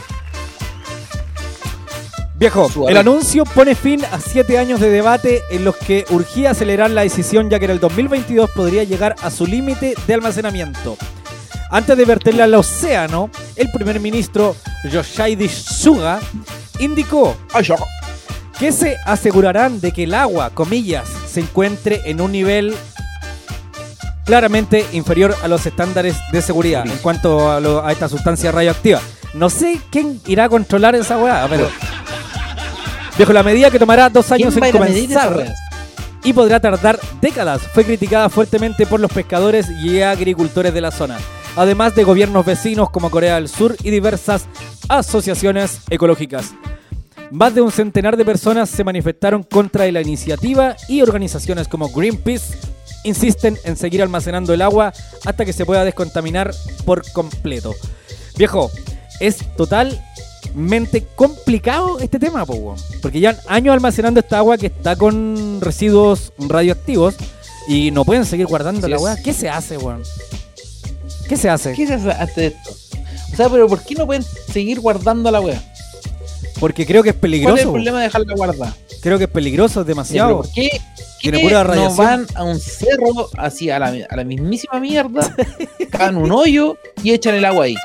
Viejo, 2.34 2.68
Suave. 2.68 2.90
el 2.90 2.98
anuncio 2.98 3.44
pone 3.44 3.76
fin 3.76 4.04
a 4.10 4.18
siete 4.18 4.58
años 4.58 4.80
de 4.80 4.90
debate 4.90 5.42
en 5.52 5.64
los 5.64 5.76
que 5.76 6.04
urgía 6.10 6.50
acelerar 6.50 6.90
la 6.90 7.02
decisión 7.02 7.48
ya 7.48 7.60
que 7.60 7.66
en 7.66 7.70
el 7.70 7.78
2022 7.78 8.50
podría 8.50 8.82
llegar 8.82 9.14
a 9.22 9.30
su 9.30 9.46
límite 9.46 9.94
de 10.04 10.14
almacenamiento. 10.14 10.96
Antes 11.70 11.96
de 11.96 12.04
verterla 12.04 12.44
al 12.44 12.54
océano, 12.54 13.30
el 13.54 13.70
primer 13.70 14.00
ministro 14.00 14.56
Yoshihide 14.90 15.48
Suga 15.48 16.18
indicó 16.80 17.36
que 18.58 18.72
se 18.72 18.96
asegurarán 19.06 19.80
de 19.80 19.92
que 19.92 20.04
el 20.04 20.14
agua, 20.14 20.50
comillas, 20.50 21.08
se 21.30 21.38
encuentre 21.38 22.00
en 22.06 22.20
un 22.20 22.32
nivel 22.32 22.74
claramente 24.30 24.86
inferior 24.92 25.34
a 25.42 25.48
los 25.48 25.66
estándares 25.66 26.14
de 26.30 26.40
seguridad 26.40 26.86
en 26.86 26.98
cuanto 26.98 27.50
a, 27.50 27.58
lo- 27.58 27.84
a 27.84 27.90
esta 27.90 28.08
sustancia 28.08 28.52
radioactiva. 28.52 29.00
No 29.34 29.50
sé 29.50 29.80
quién 29.90 30.20
irá 30.24 30.44
a 30.44 30.48
controlar 30.48 30.94
esa 30.94 31.18
weá, 31.18 31.48
pero... 31.50 31.68
Viejo, 33.18 33.32
la 33.32 33.42
medida 33.42 33.72
que 33.72 33.78
tomará 33.80 34.08
dos 34.08 34.30
años 34.30 34.54
¿Quién 34.54 34.62
va 34.62 34.66
a 34.66 34.68
en 34.68 34.76
comenzar 34.76 35.54
y 36.22 36.32
podrá 36.32 36.60
tardar 36.60 37.00
décadas. 37.20 37.60
Fue 37.74 37.84
criticada 37.84 38.28
fuertemente 38.28 38.86
por 38.86 39.00
los 39.00 39.10
pescadores 39.12 39.68
y 39.68 40.00
agricultores 40.00 40.72
de 40.72 40.80
la 40.80 40.92
zona, 40.92 41.18
además 41.56 41.96
de 41.96 42.04
gobiernos 42.04 42.46
vecinos 42.46 42.88
como 42.90 43.10
Corea 43.10 43.34
del 43.34 43.48
Sur 43.48 43.74
y 43.82 43.90
diversas 43.90 44.46
asociaciones 44.88 45.80
ecológicas. 45.90 46.52
Más 47.32 47.52
de 47.52 47.62
un 47.62 47.72
centenar 47.72 48.16
de 48.16 48.24
personas 48.24 48.70
se 48.70 48.84
manifestaron 48.84 49.42
contra 49.42 49.90
la 49.90 50.00
iniciativa 50.00 50.76
y 50.88 51.02
organizaciones 51.02 51.66
como 51.66 51.88
Greenpeace 51.88 52.56
insisten 53.04 53.58
en 53.64 53.76
seguir 53.76 54.02
almacenando 54.02 54.52
el 54.54 54.62
agua 54.62 54.92
hasta 55.24 55.44
que 55.44 55.52
se 55.52 55.64
pueda 55.64 55.84
descontaminar 55.84 56.54
por 56.84 57.10
completo. 57.12 57.74
Viejo, 58.36 58.70
es 59.20 59.38
totalmente 59.56 61.06
complicado 61.14 61.98
este 62.00 62.18
tema, 62.18 62.46
po, 62.46 62.74
porque 63.02 63.20
ya 63.20 63.38
años 63.48 63.74
almacenando 63.74 64.20
esta 64.20 64.38
agua 64.38 64.58
que 64.58 64.66
está 64.66 64.96
con 64.96 65.60
residuos 65.60 66.32
radioactivos 66.38 67.14
y 67.68 67.90
no 67.90 68.04
pueden 68.04 68.24
seguir 68.24 68.46
guardando 68.46 68.88
la 68.88 68.98
weá. 68.98 69.16
¿Qué 69.22 69.32
se 69.32 69.48
hace, 69.48 69.76
weón? 69.76 70.02
¿Qué 71.28 71.36
se 71.36 71.48
hace? 71.48 71.74
¿Qué 71.74 71.86
se 71.86 71.94
hace 71.94 72.46
esto? 72.46 72.70
O 73.32 73.36
sea, 73.36 73.48
pero 73.48 73.68
¿por 73.68 73.82
qué 73.84 73.94
no 73.94 74.06
pueden 74.06 74.24
seguir 74.24 74.80
guardando 74.80 75.30
la 75.30 75.40
wea? 75.40 75.62
Porque 76.58 76.84
creo 76.84 77.02
que 77.02 77.10
es 77.10 77.14
¿Cuál 77.14 77.32
es 77.34 77.40
peligroso. 77.40 77.62
el 77.62 77.70
problema 77.70 77.98
de 77.98 78.04
dejarla 78.04 78.34
guardada? 78.34 78.76
Creo 79.02 79.18
que 79.18 79.24
es 79.24 79.30
peligroso, 79.30 79.80
es 79.80 79.86
demasiado. 79.86 80.38
¿Por 80.38 80.52
qué, 80.52 80.80
Tiene 81.20 81.38
pura 81.40 81.64
no 81.64 81.94
van 81.94 82.26
a 82.34 82.44
un 82.44 82.60
cerro 82.60 83.30
así 83.38 83.70
a 83.70 83.78
la, 83.78 83.94
a 84.08 84.16
la 84.16 84.24
mismísima 84.24 84.78
mierda, 84.78 85.34
cavan 85.90 86.16
un 86.16 86.30
hoyo 86.32 86.76
y 87.02 87.12
echan 87.12 87.34
el 87.34 87.44
agua 87.44 87.64
ahí? 87.64 87.76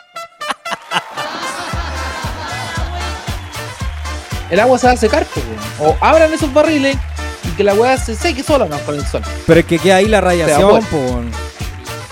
El 4.50 4.60
agua 4.60 4.78
se 4.78 4.88
va 4.88 4.94
a 4.94 4.98
secar, 4.98 5.26
pues. 5.34 5.46
O 5.80 5.96
abran 6.02 6.32
esos 6.32 6.54
barriles 6.54 6.98
y 7.44 7.56
que 7.56 7.64
la 7.64 7.74
weá 7.74 7.98
se 7.98 8.16
seque 8.16 8.44
sola 8.44 8.66
no, 8.66 8.78
con 8.80 8.96
el 8.96 9.06
sol. 9.06 9.22
Pero 9.48 9.60
es 9.60 9.66
que 9.66 9.80
queda 9.80 9.98
ahí 9.98 10.08
la 10.08 10.22
radiación. 10.22 10.82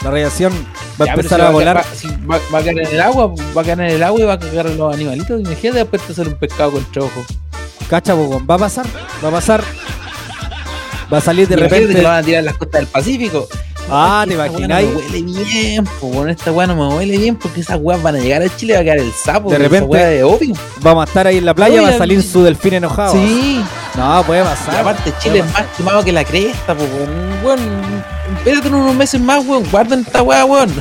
La 0.04 0.12
radiación 0.12 0.51
va 0.99 1.06
a 1.06 1.08
Ya, 1.08 1.14
empezar 1.14 1.39
si 1.39 1.45
a 1.45 1.49
volar. 1.51 1.78
Va, 1.78 1.84
si 1.95 2.08
va, 2.26 2.39
va 2.54 2.60
a 2.60 2.64
caer 2.64 2.80
en 2.80 2.88
el 2.88 3.01
agua, 3.01 3.34
va 3.56 3.62
a 3.62 3.66
caer 3.66 3.80
en 3.82 3.88
el 3.88 4.04
agua 4.04 4.20
y 4.20 4.24
va 4.24 4.34
a 4.34 4.39
cagar 4.39 4.68
en 4.68 4.78
los 4.78 4.93
animalitos. 4.93 5.41
Imagínate 5.41 5.80
después 5.80 6.01
sale 6.16 6.30
un 6.30 6.36
pescado 6.36 6.72
con 6.72 6.86
ojo. 7.04 7.26
Cacha, 7.89 8.13
po, 8.15 8.23
weón. 8.23 8.47
Va 8.49 8.55
a 8.55 8.59
pasar, 8.59 8.86
va 9.23 9.29
a 9.29 9.31
pasar. 9.31 9.63
Va 11.11 11.17
a 11.17 11.21
salir 11.21 11.47
de 11.47 11.55
repente. 11.55 11.93
que 11.93 12.01
lo 12.01 12.09
van 12.09 12.19
a 12.19 12.23
tirar 12.23 12.39
en 12.39 12.45
las 12.45 12.57
costas 12.57 12.81
del 12.81 12.88
Pacífico. 12.88 13.47
Ah, 13.91 14.23
¿te 14.25 14.34
imagináis? 14.34 14.88
No 14.89 14.99
me 14.99 15.05
huele 15.05 15.21
bien, 15.43 15.84
po, 15.99 16.09
con 16.09 16.29
esta 16.29 16.51
weá 16.53 16.65
no 16.65 16.75
me 16.75 16.95
huele 16.95 17.17
bien 17.17 17.36
porque 17.36 17.59
esas 17.59 17.77
weas 17.81 18.01
van 18.01 18.15
a 18.15 18.19
llegar 18.19 18.41
a 18.41 18.55
Chile 18.55 18.73
y 18.73 18.75
va 18.77 18.81
a 18.81 18.84
quedar 18.84 18.97
el 18.99 19.11
sapo. 19.11 19.49
De 19.49 19.55
esa 19.57 19.63
repente- 19.63 19.86
weá 19.88 20.07
de 20.07 20.23
opio. 20.23 20.55
Vamos 20.79 21.05
a 21.05 21.07
estar 21.07 21.27
ahí 21.27 21.38
en 21.38 21.45
la 21.45 21.53
playa, 21.53 21.75
Oye, 21.81 21.89
va 21.89 21.95
a 21.95 21.97
salir 21.97 22.23
su 22.23 22.43
delfín 22.43 22.75
enojado. 22.75 23.11
Sí. 23.13 23.61
No, 23.95 24.23
puede 24.25 24.41
Y 24.41 24.45
pasar. 24.45 24.77
aparte 24.77 25.13
Chile 25.19 25.39
es 25.39 25.45
más 25.53 25.63
quemado 25.77 26.03
que 26.03 26.11
la 26.13 26.23
cresta, 26.23 26.73
po, 26.73 26.84
weón. 26.86 27.43
Weón, 27.43 28.03
espérate 28.38 28.69
unos 28.69 28.95
meses 28.95 29.19
más, 29.19 29.45
weón. 29.45 29.69
Guarden 29.69 29.99
esta 30.07 30.23
weá, 30.23 30.45
weón. 30.45 30.73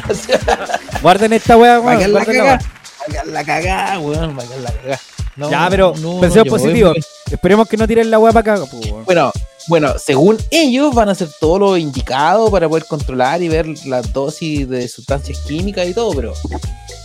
Guarden 1.02 1.32
esta 1.32 1.56
weá, 1.56 1.78
va 1.80 1.92
a 1.92 1.96
weón. 1.96 1.98
quedar 1.98 2.10
la 2.10 2.24
cagada. 2.24 2.58
Va 2.58 3.04
a 3.04 3.10
quedar 3.10 3.26
la 3.26 3.44
cagada, 3.44 3.98
weón. 3.98 4.38
Va 4.38 4.42
a 4.44 4.46
quedar 4.46 4.60
la 4.60 4.70
cagada. 4.72 5.00
No, 5.36 5.50
Ya, 5.50 5.66
pero 5.70 5.94
no, 5.98 6.20
pensemos 6.20 6.36
no, 6.36 6.44
yo 6.44 6.50
positivo. 6.50 6.90
voy- 6.90 7.04
Esperemos 7.30 7.68
que 7.68 7.76
no 7.78 7.86
tiren 7.88 8.10
la 8.10 8.18
weá 8.18 8.32
para 8.32 8.54
acá. 8.54 8.64
Bueno, 9.06 9.32
bueno, 9.68 9.94
según 9.98 10.36
ellos 10.50 10.94
van 10.94 11.08
a 11.08 11.12
hacer 11.12 11.28
todo 11.40 11.58
lo 11.58 11.76
indicado 11.78 12.50
para 12.50 12.68
poder 12.68 12.84
controlar 12.84 13.42
y 13.42 13.48
ver 13.48 13.66
la 13.86 14.02
dosis 14.02 14.68
de 14.68 14.86
sustancias 14.88 15.38
químicas 15.46 15.86
y 15.88 15.94
todo, 15.94 16.12
pero 16.14 16.34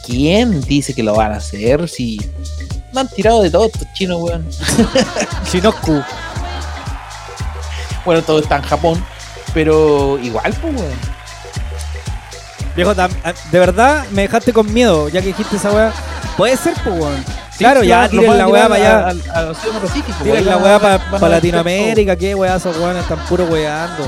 ¿quién 0.05 0.59
dice 0.61 0.93
que 0.93 1.03
lo 1.03 1.15
van 1.15 1.31
a 1.31 1.37
hacer 1.37 1.87
si 1.87 2.19
no 2.91 2.99
han 2.99 3.07
tirado 3.07 3.41
de 3.41 3.49
todo 3.51 3.65
estos 3.67 3.87
chinos, 3.93 4.21
weón? 4.21 4.45
Shinoku. 5.51 6.01
Bueno, 8.05 8.21
todo 8.21 8.39
está 8.39 8.55
en 8.57 8.61
Japón, 8.63 9.05
pero 9.53 10.17
igual, 10.19 10.53
pues, 10.61 10.75
weón. 10.75 10.93
Viejo, 12.75 12.93
ah, 12.97 13.33
de 13.51 13.59
verdad 13.59 14.05
me 14.11 14.21
dejaste 14.23 14.53
con 14.53 14.71
miedo, 14.73 15.09
ya 15.09 15.19
que 15.21 15.27
dijiste 15.27 15.57
esa 15.57 15.71
weá. 15.71 15.93
Puede 16.37 16.55
ser, 16.55 16.73
pues, 16.83 16.97
weón. 16.99 17.25
Claro, 17.57 17.81
Sí, 17.81 17.87
ya 17.87 18.07
tiren 18.09 18.37
la 18.37 18.47
weá 18.47 18.69
para 18.69 18.75
allá. 18.75 19.07
a- 19.33 19.39
Al 19.39 19.47
Océano 19.49 19.79
Pacífico. 19.81 20.17
Tiren 20.23 20.37
ahí 20.37 20.43
la 20.45 20.57
weá 20.57 20.79
para 20.79 21.29
Latinoamérica, 21.29 22.15
qué 22.15 22.35
weá, 22.35 22.55
esos 22.57 22.77
weones 22.77 23.01
están 23.03 23.19
puro 23.27 23.45
weando. 23.45 24.07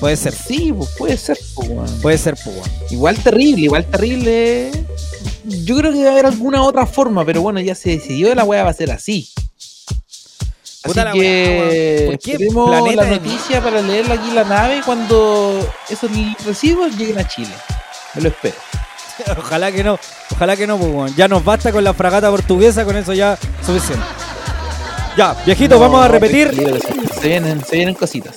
Puede 0.00 0.16
ser. 0.16 0.32
Sí, 0.34 0.72
pues 0.76 0.90
puede 0.98 1.16
ser, 1.16 1.38
pues, 1.54 1.68
weón. 1.68 2.00
puede 2.00 2.18
ser, 2.18 2.34
pues, 2.42 2.56
weón. 2.56 2.70
Igual 2.90 3.16
terrible, 3.18 3.62
igual 3.62 3.84
terrible. 3.84 4.70
Yo 5.44 5.76
creo 5.76 5.92
que 5.92 5.98
debe 5.98 6.10
haber 6.10 6.26
alguna 6.26 6.62
otra 6.62 6.86
forma, 6.86 7.24
pero 7.24 7.40
bueno, 7.42 7.60
ya 7.60 7.74
se 7.74 7.90
decidió, 7.90 8.34
la 8.34 8.42
weá 8.44 8.64
va 8.64 8.70
a 8.70 8.74
ser 8.74 8.90
así. 8.90 9.30
Así 10.84 10.94
la 10.94 11.12
que. 11.12 12.04
¿Por 12.06 12.18
qué 12.18 12.48
planeta 12.52 13.04
la 13.04 13.10
noticia 13.10 13.60
para 13.62 13.80
leerla 13.80 14.14
aquí 14.14 14.28
en 14.30 14.34
la 14.34 14.44
nave 14.44 14.82
cuando 14.84 15.60
esos 15.88 16.10
residuos 16.44 16.96
lleguen 16.96 17.18
a 17.20 17.28
Chile. 17.28 17.52
Me 18.14 18.22
lo 18.22 18.28
espero. 18.28 18.56
Ojalá 19.38 19.72
que 19.72 19.84
no, 19.84 19.98
ojalá 20.32 20.56
que 20.56 20.66
no, 20.66 20.78
pues. 20.78 21.14
Ya 21.16 21.28
nos 21.28 21.44
basta 21.44 21.72
con 21.72 21.84
la 21.84 21.94
fragata 21.94 22.30
portuguesa, 22.30 22.84
con 22.84 22.96
eso 22.96 23.12
ya 23.12 23.38
suficiente. 23.64 24.04
Ya, 25.16 25.34
viejito, 25.44 25.74
No, 25.74 25.80
vamos 25.80 26.04
a 26.04 26.08
repetir. 26.08 26.50
Se, 27.20 27.28
vienen, 27.28 27.62
se 27.64 27.76
vienen 27.76 27.94
cositas. 27.94 28.36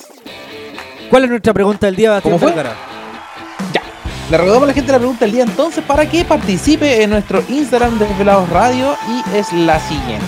¿Cuál 1.09 1.23
es 1.23 1.30
nuestra 1.30 1.53
pregunta 1.53 1.86
del 1.86 1.95
día, 1.95 2.19
¿Cómo 2.21 2.38
fue? 2.38 2.53
Ya. 2.53 3.82
Le 4.30 4.38
recordamos 4.38 4.63
a 4.63 4.67
la 4.67 4.73
gente 4.73 4.91
la 4.91 4.97
pregunta 4.97 5.23
del 5.26 5.32
día 5.34 5.43
entonces 5.43 5.84
para 5.86 6.09
que 6.09 6.26
participe 6.26 7.03
en 7.03 7.11
nuestro 7.11 7.43
Instagram 7.47 7.97
de 7.99 8.07
Desvelados 8.07 8.49
Radio 8.49 8.97
y 9.07 9.38
es 9.38 9.53
la 9.53 9.80
siguiente. 9.80 10.26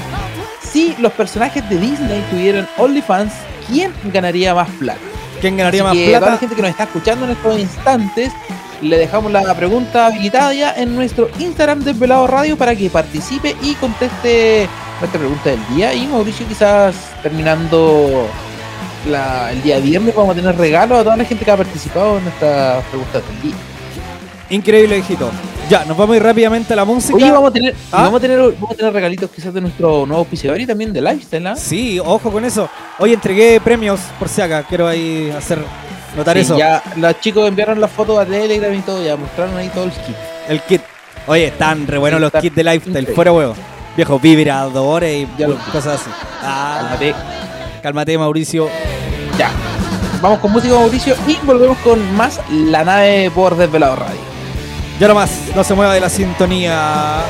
Si 0.71 0.95
los 0.99 1.11
personajes 1.13 1.67
de 1.69 1.77
Disney 1.77 2.23
tuvieran 2.29 2.67
OnlyFans, 2.77 3.33
¿quién 3.67 3.91
ganaría 4.13 4.53
más 4.53 4.69
plata? 4.79 4.99
¿Quién 5.41 5.57
ganaría 5.57 5.81
Así 5.81 5.87
más 5.87 5.97
que 5.97 6.15
a 6.15 6.19
toda 6.19 6.19
la 6.19 6.25
plata? 6.27 6.39
gente 6.39 6.55
que 6.55 6.61
nos 6.61 6.71
está 6.71 6.83
escuchando 6.83 7.25
en 7.25 7.31
estos 7.31 7.59
instantes, 7.59 8.31
le 8.81 8.97
dejamos 8.97 9.31
la 9.31 9.55
pregunta 9.55 10.05
habilitada 10.05 10.53
ya 10.53 10.73
en 10.75 10.95
nuestro 10.95 11.29
Instagram 11.39 11.83
de 11.83 11.93
Velado 11.93 12.27
Radio 12.27 12.57
para 12.57 12.75
que 12.75 12.89
participe 12.89 13.55
y 13.61 13.73
conteste 13.75 14.69
nuestra 14.99 15.19
pregunta 15.19 15.49
del 15.49 15.59
día. 15.75 15.93
Y 15.93 16.05
Mauricio, 16.05 16.47
quizás 16.47 16.95
terminando 17.23 18.27
el 19.51 19.61
día 19.63 19.79
viernes, 19.79 20.15
vamos 20.15 20.33
a 20.33 20.35
tener 20.35 20.55
regalos 20.57 20.99
a 20.99 21.03
toda 21.03 21.17
la 21.17 21.25
gente 21.25 21.43
que 21.43 21.51
ha 21.51 21.57
participado 21.57 22.17
en 22.17 22.25
nuestras 22.25 22.83
preguntas 22.85 23.23
del 23.27 23.41
día. 23.41 23.55
Increíble, 24.49 24.97
hijito. 24.99 25.29
Ya, 25.69 25.83
nos 25.83 25.97
vamos 25.97 26.13
a 26.13 26.17
ir 26.17 26.23
rápidamente 26.23 26.71
a 26.71 26.75
la 26.75 26.85
música. 26.85 27.15
Oye, 27.15 27.31
vamos 27.31 27.49
a 27.49 27.53
tener, 27.53 27.75
¿Ah? 27.91 28.03
vamos 28.03 28.19
a 28.19 28.21
tener, 28.21 28.39
vamos 28.39 28.71
a 28.71 28.75
tener 28.75 28.93
regalitos 28.93 29.29
quizás 29.31 29.53
de 29.53 29.59
nuestro 29.59 30.05
nuevo 30.05 30.19
auspiciador 30.19 30.61
y 30.61 30.65
también 30.65 30.93
de 30.93 31.01
Lifestyle. 31.01 31.47
¿ah? 31.47 31.55
Sí, 31.55 31.99
ojo 31.99 32.31
con 32.31 32.45
eso. 32.45 32.69
Hoy 32.99 33.13
entregué 33.13 33.59
premios 33.59 33.99
por 34.17 34.29
si 34.29 34.39
acá. 34.39 34.63
Quiero 34.63 34.87
ahí 34.87 35.29
hacer 35.37 35.59
Notar 36.17 36.37
eso. 36.37 36.57
Ya 36.57 36.81
los 36.95 37.19
chicos 37.21 37.47
enviaron 37.47 37.79
las 37.79 37.91
fotos 37.91 38.17
a 38.19 38.25
Telegram 38.25 38.73
y 38.73 38.81
todo, 38.81 39.03
ya 39.03 39.15
mostraron 39.15 39.55
ahí 39.55 39.69
todo 39.69 39.85
el 39.85 39.91
kit. 39.91 40.15
El 40.49 40.61
kit. 40.61 40.81
Oye, 41.27 41.47
están 41.47 41.85
re 41.85 41.97
buenos 41.97 42.19
los 42.19 42.31
kits 42.31 42.55
de 42.55 42.63
Lifestyle, 42.63 43.07
fuera 43.07 43.31
huevo. 43.31 43.55
Viejos 43.95 44.21
vibradores 44.21 45.15
y 45.15 45.27
ya 45.37 45.47
cosas 45.71 46.01
así. 46.01 46.09
Ah, 46.41 46.79
cálmate. 46.81 47.15
Cálmate, 47.81 48.17
Mauricio. 48.17 48.69
Ya. 49.37 49.51
Vamos 50.21 50.39
con 50.39 50.51
música, 50.51 50.73
Mauricio, 50.73 51.15
y 51.27 51.37
volvemos 51.45 51.77
con 51.79 52.15
más 52.15 52.41
La 52.49 52.83
Nave 52.83 53.31
por 53.33 53.55
Desvelado 53.55 53.95
Radio. 53.95 54.19
Ya 54.99 55.07
nomás, 55.07 55.29
no 55.55 55.63
se 55.63 55.75
mueva 55.75 55.93
de 55.93 55.99
la 55.99 56.09
sintonía. 56.09 57.21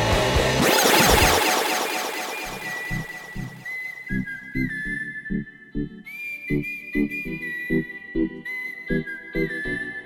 Thank. 8.17 8.56
Thank 9.37 9.65
you. 9.67 9.96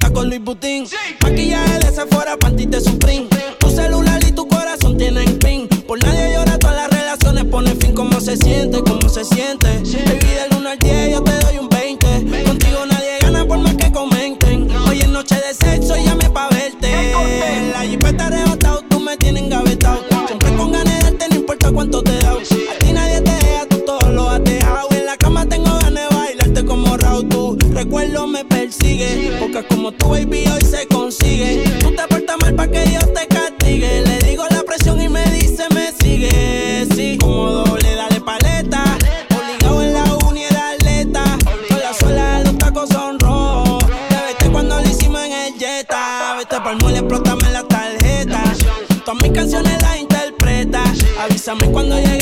al 0.00 0.12
con 0.12 0.28
Luis 0.28 0.42
Butín. 0.42 0.86
Sí. 0.86 0.96
Maquillaje 1.22 1.78
de 1.78 1.90
Sephora, 1.90 2.36
panty 2.36 2.66
de 2.66 2.80
Supreme. 2.80 3.28
Tu 3.58 3.70
celular 3.70 4.20
y 4.26 4.32
tu 4.32 4.46
corazón 4.46 4.98
tienen 4.98 5.38
pin. 5.38 5.68
Por 5.86 6.02
nadie 6.04 6.34
llora, 6.34 6.58
todas 6.58 6.76
las 6.76 6.90
relaciones 6.90 7.44
ponen 7.46 7.78
fin. 7.80 7.94
¿Cómo 7.94 8.20
se 8.20 8.36
siente? 8.36 8.82
¿Cómo 8.82 9.08
se 9.08 9.24
siente? 9.24 10.21
Avísame 51.42 51.72
cuando 51.72 51.96
llegue. 51.96 52.21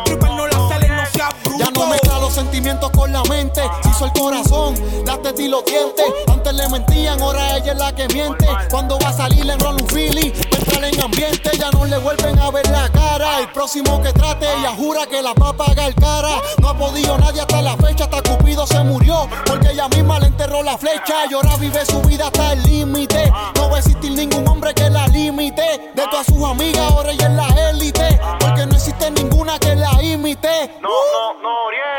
sentimientos 2.51 2.91
con 2.91 3.13
la 3.13 3.23
mente. 3.23 3.61
Se 3.81 3.89
hizo 3.89 4.05
el 4.05 4.11
corazón, 4.11 4.75
tetas 5.05 5.39
y 5.39 5.47
los 5.47 5.63
dientes. 5.63 6.05
Antes 6.27 6.53
le 6.53 6.67
mentían, 6.67 7.21
ahora 7.21 7.55
ella 7.55 7.71
es 7.71 7.77
la 7.77 7.95
que 7.95 8.07
miente. 8.09 8.45
Cuando 8.69 8.99
va 8.99 9.09
a 9.09 9.13
salir 9.13 9.45
le 9.45 9.53
enrola 9.53 9.77
un 9.81 9.87
Philly, 9.87 10.33
entrar 10.51 10.83
en 10.83 11.01
ambiente, 11.01 11.49
ya 11.57 11.71
no 11.71 11.85
le 11.85 11.97
vuelven 11.99 12.37
a 12.39 12.51
ver 12.51 12.69
la 12.69 12.89
cara. 12.89 13.39
El 13.39 13.47
próximo 13.53 14.01
que 14.01 14.11
trate, 14.11 14.47
ella 14.59 14.73
jura 14.75 15.05
que 15.07 15.21
la 15.21 15.33
va 15.33 15.49
a 15.49 15.53
pagar 15.53 15.95
cara. 15.95 16.41
No 16.61 16.69
ha 16.69 16.77
podido 16.77 17.17
nadie 17.17 17.39
hasta 17.39 17.61
la 17.61 17.77
fecha, 17.77 18.03
hasta 18.03 18.21
Cupido 18.21 18.67
se 18.67 18.83
murió. 18.83 19.29
Porque 19.45 19.71
ella 19.71 19.87
misma 19.87 20.19
le 20.19 20.27
enterró 20.27 20.61
la 20.61 20.77
flecha 20.77 21.25
y 21.29 21.33
ahora 21.33 21.55
vive 21.55 21.85
su 21.85 22.01
vida 22.01 22.25
hasta 22.25 22.51
el 22.51 22.63
límite. 22.63 23.31
No 23.55 23.69
va 23.69 23.77
a 23.77 23.79
existir 23.79 24.11
ningún 24.11 24.45
hombre 24.45 24.73
que 24.73 24.89
la 24.89 25.07
limite. 25.07 25.91
De 25.95 26.03
todas 26.03 26.25
sus 26.25 26.43
amigas, 26.43 26.91
ahora 26.91 27.11
ella 27.11 27.27
es 27.27 27.33
la 27.33 27.69
élite. 27.69 28.19
Porque 28.41 28.65
no 28.65 28.75
existe 28.75 29.09
ninguna 29.11 29.57
que 29.57 29.73
la 29.73 30.03
imite. 30.03 30.77
No, 30.81 30.89
no, 30.89 31.41
no, 31.41 31.51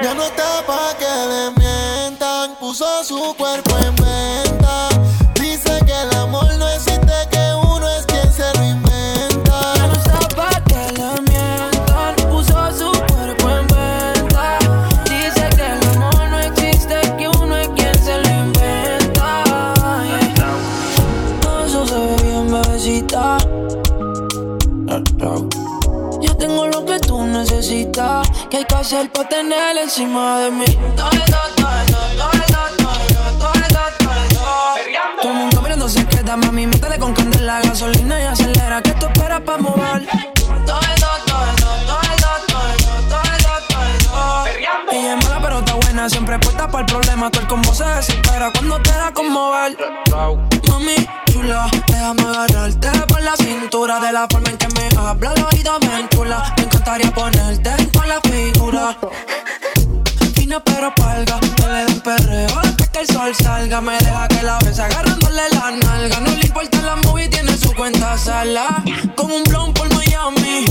Ya 0.02 0.12
no 0.12 0.24
está 0.42 0.66
pa' 0.66 0.96
que 0.98 1.04
le 1.04 1.50
mientan. 1.60 2.56
Puso 2.58 3.04
su 3.04 3.34
cuerpo 3.36 3.71
Yo 26.22 26.36
tengo 26.36 26.66
lo 26.66 26.84
que 26.84 26.98
tú 27.00 27.24
necesitas, 27.24 28.28
que 28.48 28.58
hay 28.58 28.64
que 28.64 28.74
hacer 28.74 29.10
para 29.10 29.28
tener 29.28 29.76
encima 29.76 30.38
de 30.38 30.50
mí. 30.50 30.64
Todo 30.96 31.10
eso, 31.10 31.22
todo 31.56 31.72
todo 31.96 32.12
todo 32.18 32.52
todo 33.38 33.62
todo 35.20 35.32
el 35.32 35.38
mundo 35.38 35.62
mirando 35.62 35.88
se 35.88 36.04
queda, 36.06 36.36
mami, 36.36 36.66
métele 36.66 36.98
con 36.98 37.12
candela, 37.12 37.60
gasolina 37.60 38.20
y 38.20 38.24
acelera, 38.24 38.82
que 38.82 38.92
tú 38.92 39.06
esperas 39.06 39.40
para 39.42 39.58
mover. 39.58 40.31
Siempre 46.08 46.38
puesta 46.38 46.66
para 46.66 46.80
el 46.80 46.86
problema, 46.86 47.30
todo 47.30 47.42
el 47.42 47.48
combo 47.48 47.74
se 47.74 47.84
desespera 47.84 48.50
cuando 48.52 48.80
te 48.80 48.90
da 48.90 49.12
con 49.12 49.30
mover. 49.30 49.76
Mami, 50.68 50.96
chula, 51.30 51.68
déjame 51.86 52.22
agarrarte 52.22 52.90
por 53.06 53.22
la 53.22 53.36
cintura. 53.36 54.00
De 54.00 54.12
la 54.12 54.26
forma 54.28 54.50
en 54.50 54.58
que 54.58 54.68
me 54.68 54.88
habla, 54.98 55.32
la 55.34 55.46
oído 55.46 55.78
me 55.80 56.00
encula. 56.00 56.54
Me 56.56 56.64
encantaría 56.64 57.10
ponerte 57.12 57.70
con 57.96 58.08
la 58.08 58.20
figura. 58.20 58.96
Fina 60.34 60.60
pero 60.64 60.92
palga, 60.94 61.38
que 61.38 61.62
le 61.62 61.84
den 61.84 62.00
perreo 62.00 62.58
Hasta 62.58 62.86
que 62.88 62.98
el 63.00 63.06
sol 63.06 63.34
salga. 63.34 63.80
Me 63.80 63.98
deja 63.98 64.28
que 64.28 64.42
la 64.42 64.58
besa 64.58 64.86
agarrándole 64.86 65.42
la 65.50 65.70
nalga. 65.70 66.20
No 66.20 66.30
le 66.30 66.46
importa 66.46 66.82
la 66.82 66.96
movie, 66.96 67.28
tiene 67.28 67.56
su 67.56 67.72
cuenta 67.74 68.18
sala. 68.18 68.82
Como 69.14 69.36
un 69.36 69.44
blon 69.44 69.72
por 69.72 69.92
Miami 69.94 70.64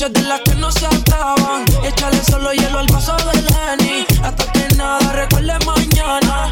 De 0.00 0.22
las 0.22 0.40
que 0.40 0.54
no 0.54 0.72
se 0.72 0.86
acaban 0.86 1.62
Échale 1.84 2.24
solo 2.24 2.54
hielo 2.54 2.78
al 2.78 2.86
vaso 2.86 3.14
del 3.18 3.44
Henny 3.48 4.06
Hasta 4.24 4.50
que 4.50 4.74
nada 4.74 5.12
recuerde 5.12 5.52
mañana 5.66 6.48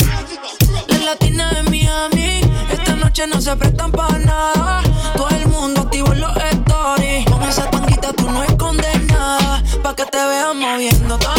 la 0.86 0.99
latina 0.99 1.51
de 1.55 1.62
Miami. 1.62 2.42
Esta 2.70 2.94
noche 2.96 3.26
no 3.26 3.40
se 3.40 3.57
prestan 3.57 3.90
para 3.90 4.18
nada. 4.18 4.82
Todo 5.16 5.30
el 5.30 5.46
mundo 5.46 5.80
activo 5.80 6.12
en 6.12 6.20
los 6.20 6.36
stories. 6.36 7.24
Con 7.24 7.42
esa 7.42 7.70
tanguita 7.70 8.12
tú 8.12 8.28
no 8.30 8.42
escondes 8.42 9.03
nada. 9.05 9.62
Pa' 9.82 9.94
que 9.96 10.05
te 10.05 10.18
vean 10.18 10.59
moviendo 10.59 11.18
todo 11.18 11.34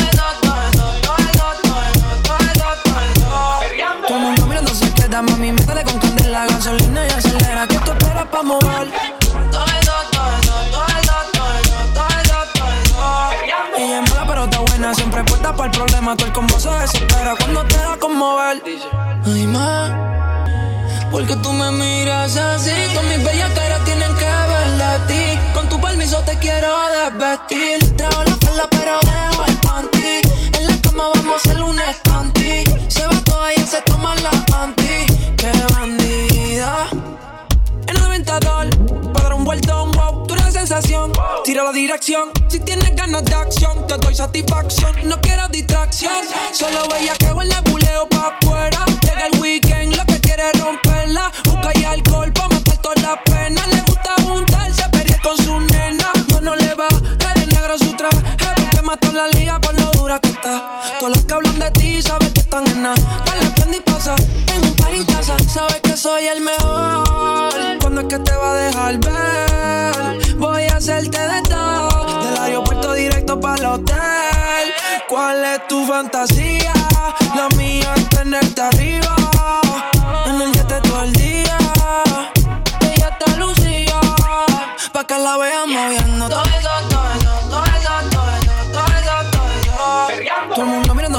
todo 4.07 4.17
el 4.17 4.23
mundo 4.23 4.45
mirando 4.47 4.73
se 4.73 4.91
queda, 4.93 5.21
mami. 5.21 5.51
Métele 5.51 5.83
con 5.83 5.99
candela, 5.99 6.47
gasolina 6.47 7.05
y 7.05 7.09
acelera. 7.11 7.67
Que 7.67 7.77
tú 7.77 7.91
esperas 7.91 8.25
pa' 8.27 8.41
mover. 8.41 9.08
Para 15.53 15.65
el 15.65 15.71
problema. 15.71 16.15
Todo 16.15 16.27
el 16.27 16.33
combo 16.33 16.59
se 16.59 16.69
desespera 16.69 17.35
cuando 17.37 17.63
te 17.65 17.77
da 17.77 17.97
con 17.97 18.15
mover. 18.17 18.61
Ay, 19.25 19.47
ma, 19.47 21.07
porque 21.11 21.35
tú 21.37 21.51
me 21.53 21.71
miras 21.71 22.35
así. 22.37 22.71
Con 22.95 23.07
mis 23.09 23.23
bellas 23.23 23.51
caras 23.51 23.83
tienen 23.85 24.13
que 24.15 24.25
verla 24.25 24.93
a 24.93 25.07
ti. 25.07 25.39
Con 25.53 25.69
tu 25.69 25.79
permiso 25.79 26.17
te 26.19 26.37
quiero 26.37 26.69
desvestir. 26.97 27.95
Trago 27.97 28.23
la 28.23 28.35
falda, 28.35 28.67
pero 28.69 28.99
dejo 29.01 29.45
el 29.45 29.57
panty. 29.57 30.21
En 30.57 30.67
la 30.67 30.81
cama 30.81 31.03
vamos 31.15 31.33
a 31.33 31.49
hacer 31.49 31.61
un 31.61 31.79
escanti. 31.79 32.63
Se 32.87 33.05
va 33.05 33.21
toda 33.23 33.53
y 33.53 33.59
se 33.59 33.81
toma 33.81 34.15
la 34.15 34.31
anti. 34.63 34.88
Para 38.29 38.69
dar 39.23 39.33
un 39.33 39.43
vueltón, 39.43 39.91
wow, 39.93 40.27
tú 40.27 40.35
eres 40.35 40.53
sensación. 40.53 41.11
Tira 41.43 41.63
la 41.63 41.71
dirección, 41.71 42.29
si 42.47 42.59
tienes 42.59 42.95
ganas 42.95 43.25
de 43.25 43.33
acción, 43.33 43.87
te 43.87 43.97
doy 43.97 44.13
satisfacción. 44.13 44.95
No 45.05 45.19
quiero 45.19 45.47
distracción, 45.47 46.13
solo 46.51 46.87
veía 46.93 47.13
que 47.15 47.25
el 47.25 47.49
nebuleo 47.49 48.07
pa' 48.07 48.37
afuera. 48.39 48.85
Llega 49.01 49.25
el 49.33 49.41
weekend, 49.41 49.95
lo 49.95 50.05
que 50.05 50.19
quiere 50.19 50.43
es 50.53 50.61
romperla. 50.61 51.31
Busca 51.43 51.71
y 51.73 51.83
alcohol 51.85 52.31
pa' 52.31 52.47
matar 52.49 52.77
todas 52.77 53.01
las 53.01 53.17
penas. 53.25 53.67
Le 53.67 53.81
gusta 53.81 54.13
juntarse, 54.21 54.87
pelear 54.89 55.21
con 55.23 55.35
su 55.37 55.59
nena. 55.61 56.11
No, 56.29 56.39
no 56.39 56.55
le 56.55 56.75
va, 56.75 56.87
el 57.35 57.49
negro 57.49 57.79
su 57.79 57.95
traje. 57.95 58.21
Porque 58.37 58.81
mató 58.83 59.11
la 59.11 59.27
liga 59.29 59.59
por 59.59 59.73
lo 59.73 59.89
dura 59.93 60.19
que 60.19 60.29
está. 60.29 60.83
Todos 60.99 61.15
los 61.15 61.25
que 61.25 61.33
hablan 61.33 61.57
de 61.57 61.71
ti 61.71 61.99
saben 62.03 62.31
que 62.31 62.41
están 62.41 62.67
en 62.67 62.83
nada. 62.83 63.48
En 63.85 64.65
un 64.65 64.75
par 64.75 64.93
en 64.93 65.05
casa. 65.05 65.37
Sabes 65.47 65.79
que 65.81 65.95
soy 65.95 66.25
el 66.25 66.41
mejor. 66.41 67.53
¿Cuándo 67.79 68.01
es 68.01 68.07
que 68.07 68.19
te 68.19 68.35
va 68.35 68.51
a 68.51 68.55
dejar 68.55 68.97
ver? 68.97 70.35
Voy 70.35 70.63
a 70.63 70.75
hacerte 70.75 71.17
de 71.17 71.41
todo. 71.43 72.23
Del 72.23 72.37
aeropuerto 72.37 72.93
directo 72.93 73.39
para 73.39 73.55
el 73.55 73.65
hotel. 73.65 74.73
¿Cuál 75.07 75.45
es 75.45 75.67
tu 75.67 75.85
fantasía? 75.85 76.73
La 77.35 77.47
mía 77.55 77.93
es 77.95 78.09
tenerte 78.09 78.61
arriba. 78.61 79.15
En 80.25 80.41
el 80.41 80.51
jet 80.51 80.81
todo 80.81 81.03
el 81.03 81.13
día. 81.13 81.57
Ella 82.81 83.09
está 83.09 83.37
lucía. 83.37 83.99
Pa' 84.91 85.05
que 85.05 85.17
la 85.17 85.37
vean 85.37 85.69
moviendo. 85.69 86.27
Todo 86.27 86.48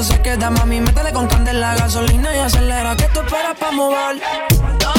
Mirando 0.01 0.15
se 0.15 0.23
queda, 0.23 0.51
mami. 0.51 0.81
Métele 0.81 1.13
con 1.13 1.27
candela, 1.27 1.75
gasolina 1.75 2.35
y 2.35 2.39
acelera. 2.39 2.97
Que 2.97 3.05
tú 3.13 3.21
esperas 3.21 3.59
pa' 3.59 3.71
mover. 3.71 4.21
Todo. 4.79 4.95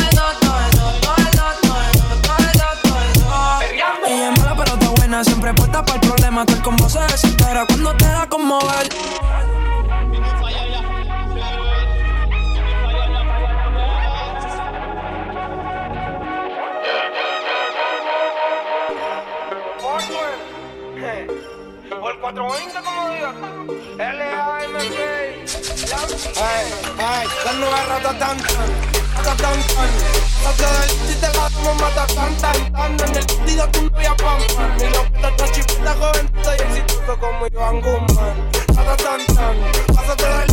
Ella 4.08 4.32
es 4.32 4.40
mala, 4.40 4.56
pero 4.56 4.74
está 4.74 4.90
buena. 4.90 5.24
Siempre 5.24 5.54
puesta 5.54 5.84
para 5.84 5.96
el 5.96 6.08
problema. 6.08 6.46
Todo 6.46 6.56
el 6.58 6.62
combo 6.62 6.90
se 6.90 7.00
desespera 7.00 7.66
cuando 7.66 7.96
te 7.96 8.06
da 8.06 8.28
con 8.28 8.46
mover. 8.46 8.90
Por 22.02 22.20
420 22.20 22.82
como 22.82 23.10
diga. 23.12 23.32
L-A-M-P. 24.00 25.46
Ay, 26.42 26.66
ay, 26.98 27.28
dando 27.46 27.70
garra 27.70 28.00
ta 28.02 28.18
tan 28.18 28.38
tan, 28.38 28.70
ta 29.24 29.36
tan 29.38 29.62
tan. 29.70 29.90
Del 30.58 30.90
si 30.90 31.16
te 31.22 31.28
la 31.28 31.48
damos 31.48 31.76
mata 31.80 32.08
tan 32.08 32.36
tan 32.38 32.72
tan. 32.72 33.10
En 33.10 33.16
el 33.18 33.30
sentido 33.30 33.70
jovencita 35.94 36.58
y 36.58 36.62
exitoso 36.62 37.20
como 37.20 37.46
Iván 37.46 37.82
tan 38.98 39.26
tan. 39.36 39.62
La 39.94 40.51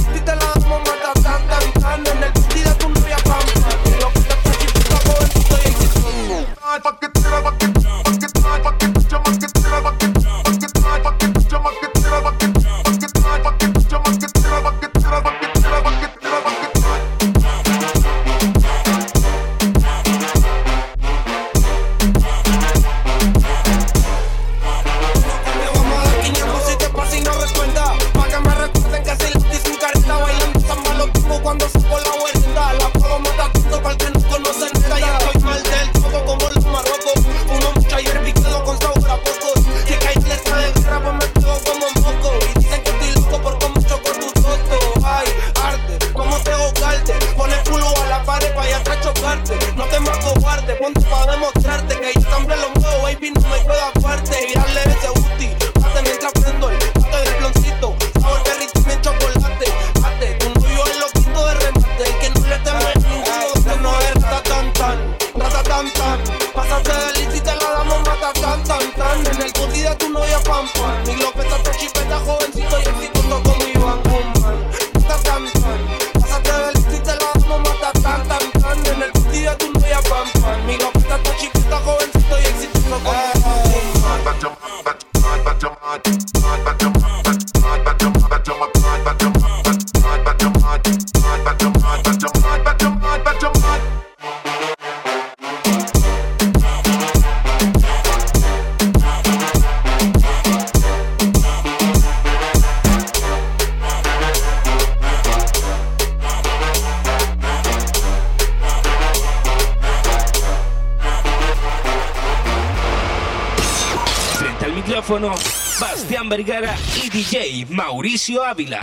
Mauricio 118.19 118.43
Ávila. 118.43 118.81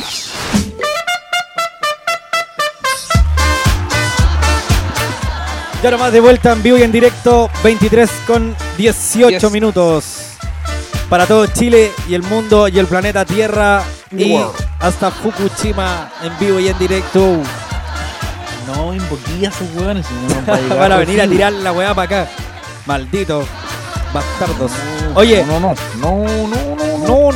Ya 5.84 5.92
nomás 5.92 6.12
de 6.12 6.20
vuelta 6.20 6.54
en 6.54 6.64
vivo 6.64 6.78
y 6.78 6.84
en 6.84 6.92
directo, 6.92 7.50
23 7.64 8.10
con 8.26 8.56
18 8.78 9.30
Yes. 9.40 9.52
minutos. 9.52 10.06
Para 11.10 11.28
todo 11.28 11.46
Chile 11.48 11.92
y 12.08 12.16
el 12.16 12.24
mundo 12.24 12.68
y 12.68 12.80
el 12.80 12.88
planeta 12.88 13.26
Tierra. 13.26 13.84
Y 14.10 14.32
Wow. 14.32 14.54
hasta 14.80 15.12
Fukushima 15.12 16.10
en 16.24 16.40
vivo 16.40 16.60
y 16.60 16.70
en 16.70 16.80
directo. 16.80 17.38
No 18.68 18.94
invoqué 18.94 19.46
a 19.46 19.50
esos 19.50 19.68
hueones. 19.76 20.06
no 20.48 20.76
Van 20.78 20.92
a 20.92 20.98
venir 20.98 21.22
a 21.22 21.28
tirar 21.28 21.54
la 21.54 21.72
weá 21.72 21.94
para 21.94 22.22
acá. 22.24 22.32
Malditos 22.88 23.46
bastardos. 24.12 24.72
Oye. 25.14 25.44
No, 25.46 25.60
no, 25.60 25.76
no, 26.00 26.26
no, 26.26 26.48
no. 26.48 26.48
No, 26.48 26.65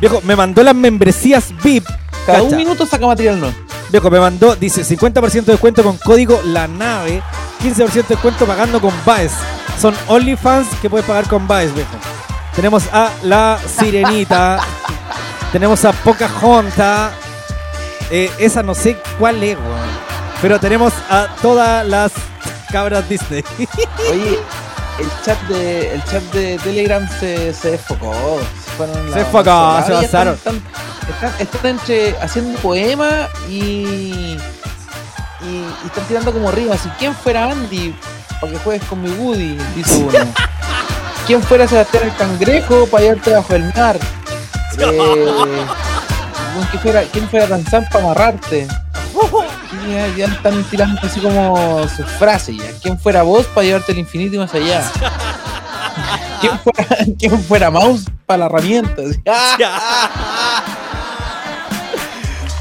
Viejo, 0.00 0.20
me 0.24 0.36
mandó 0.36 0.62
las 0.62 0.74
membresías 0.74 1.52
VIP. 1.62 1.86
Cada 2.26 2.38
Cacha. 2.38 2.42
un 2.42 2.56
minuto 2.56 2.86
saca 2.86 3.06
material 3.06 3.40
nuevo. 3.40 3.54
Viejo, 3.90 4.10
me 4.10 4.18
mandó, 4.18 4.56
dice 4.56 4.82
50% 4.82 5.44
de 5.44 5.52
descuento 5.52 5.82
con 5.84 5.96
código 5.98 6.40
La 6.44 6.66
Nave, 6.66 7.22
15% 7.62 7.92
de 7.92 8.02
descuento 8.02 8.44
pagando 8.44 8.80
con 8.80 8.92
Baez. 9.04 9.32
Son 9.80 9.94
OnlyFans 10.08 10.66
que 10.82 10.90
puedes 10.90 11.06
pagar 11.06 11.28
con 11.28 11.46
Baez, 11.46 11.72
viejo. 11.74 11.90
Tenemos 12.54 12.84
a 12.92 13.10
La 13.22 13.58
Sirenita, 13.78 14.58
tenemos 15.52 15.84
a 15.84 15.92
Pocahontas, 15.92 17.12
eh, 18.10 18.30
esa 18.38 18.62
no 18.62 18.74
sé 18.74 18.96
cuál 19.18 19.42
es, 19.42 19.56
weón. 19.56 20.06
Pero 20.42 20.58
tenemos 20.58 20.92
a 21.08 21.28
todas 21.40 21.86
las 21.86 22.12
cabras 22.70 23.08
Disney. 23.08 23.44
Oye, 24.10 24.38
el 24.98 25.10
chat 25.24 25.40
de, 25.48 25.94
el 25.94 26.04
chat 26.04 26.22
de 26.32 26.58
Telegram 26.58 27.08
se, 27.20 27.52
se 27.52 27.72
desfocó. 27.72 28.12
Se, 28.64 28.70
fueron 28.72 29.12
Se 29.12 29.24
pasaron. 29.24 30.34
Están, 30.34 30.62
están, 31.38 31.70
entre 31.70 32.16
haciendo 32.20 32.58
poema 32.60 33.28
y, 33.48 33.52
y, 33.52 34.38
y 35.44 35.86
están 35.86 36.04
tirando 36.06 36.32
como 36.32 36.50
rimas. 36.50 36.80
Si 36.80 36.88
quién 36.90 37.14
fuera 37.14 37.50
Andy 37.50 37.94
para 38.40 38.52
que 38.52 38.58
juegues 38.58 38.84
con 38.88 39.02
mi 39.02 39.10
Woody, 39.10 39.56
dice 39.74 39.96
uno. 39.96 40.12
¿Quién 41.26 41.42
fuera 41.42 41.66
Sebastián 41.66 42.04
el 42.04 42.14
Cangrejo 42.14 42.86
para 42.86 43.02
llevarte 43.02 43.32
bajo 43.32 43.54
el 43.54 43.64
mar? 43.74 43.98
Eh, 44.78 45.26
¿quién, 46.70 46.82
fuera, 46.82 47.02
¿Quién 47.04 47.28
fuera 47.30 47.46
Tanzán 47.46 47.88
para 47.90 48.04
amarrarte? 48.04 48.68
Ya, 49.88 50.08
ya 50.16 50.26
están 50.26 50.62
tirando 50.64 51.00
así 51.02 51.20
como 51.20 51.86
sus 51.88 52.06
frases 52.18 52.56
ya. 52.56 52.70
¿Quién 52.82 52.98
fuera 52.98 53.22
vos 53.22 53.46
para 53.46 53.66
llevarte 53.66 53.92
al 53.92 53.98
infinito 53.98 54.36
y 54.36 54.38
más 54.38 54.52
allá? 54.54 54.82
¿Quién 56.40 56.58
fuera, 56.58 56.96
quién 57.18 57.42
fuera 57.42 57.70
Mouse 57.70 58.04
para 58.26 58.38
la 58.40 58.46
herramienta? 58.46 59.02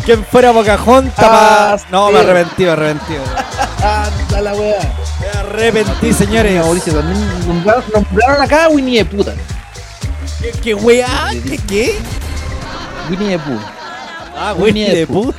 ¿Quién 0.06 0.24
fuera 0.26 0.54
Pocahontas? 0.54 1.14
Ah, 1.18 1.76
pa- 1.78 1.88
No, 1.90 2.12
me 2.12 2.20
arrepentí, 2.20 2.64
me 2.64 2.70
arrepentí. 2.70 3.14
Anda 3.84 4.42
la 4.42 4.54
wea. 4.54 4.80
Me 5.20 5.40
arrepentí, 5.40 6.14
señores. 6.14 6.64
Mauricio, 6.64 6.94
también 6.94 7.48
nombraron, 7.48 7.84
nombraron 7.94 8.42
acá 8.42 8.66
a 8.66 8.70
Winnie 8.70 9.04
Pooh. 9.04 9.24
también. 9.24 9.48
¿Qué, 10.42 10.52
qué 10.62 10.76
weá? 10.76 11.30
¿Qué 11.32 11.58
qué? 11.68 12.00
Winnie 13.10 13.30
the 13.38 13.40
Pooh. 13.40 13.60
Ah, 14.38 14.54
Winnie 14.56 14.92
the 14.94 15.08
Pooh. 15.08 15.32
Sí. 15.32 15.38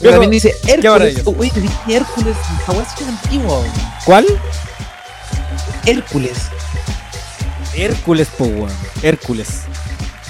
Viejo, 0.00 0.12
también 0.12 0.30
dice 0.30 0.54
Hércules. 0.66 1.22
Uy, 1.24 1.50
dije 1.54 1.74
Hércules. 1.88 2.36
Hawái 2.66 2.82
es 3.00 3.06
antiguo. 3.08 3.64
¿Cuál? 4.04 4.26
Hércules. 5.86 6.38
Hércules, 7.74 8.28
po, 8.36 8.44
weón. 8.44 8.70
Hércules. 9.02 9.48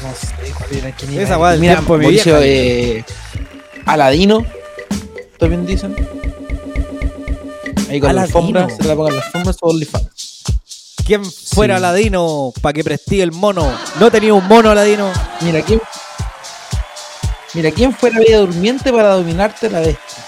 No 0.03 0.13
sé 0.15 0.53
cuál 0.53 0.73
era. 0.75 0.93
¿Quién 0.93 1.13
era? 1.15 1.23
Esa 1.23 1.39
weá 1.39 1.51
del 1.53 1.61
Mira, 1.61 1.75
tiempo 1.75 1.95
de 1.95 1.99
mi 1.99 2.05
Mauricio, 2.07 2.41
vieja. 2.41 2.47
eh, 2.47 3.05
Aladino. 3.87 4.45
También 5.39 5.67
dicen. 5.67 5.95
Ahí 7.91 8.01
con 8.01 8.15
la 8.15 8.23
alfombra. 8.23 8.69
Se 8.71 8.85
la 8.85 8.95
pongan 8.95 9.17
las 9.17 9.25
alfombras 9.27 9.57
o 9.61 9.69
OnlyFans. 9.71 10.09
¿Quién 11.07 11.25
fuera 11.25 11.75
Sí. 11.75 11.79
Aladino 11.79 12.53
para 12.61 12.73
que 12.75 12.85
prestí 12.85 13.21
el 13.23 13.33
mono? 13.33 13.73
No 13.99 14.11
tenía 14.11 14.35
un 14.35 14.47
mono 14.47 14.71
Aladino. 14.71 15.11
Mira, 15.41 15.63
¿quién? 15.63 15.81
Mira, 17.59 17.73
¿quién 17.73 17.93
fuera 17.93 18.21
Bella 18.21 18.39
Durmiente 18.39 18.93
para 18.93 19.15
dominarte 19.15 19.69
la 19.69 19.81
bestia? 19.81 20.23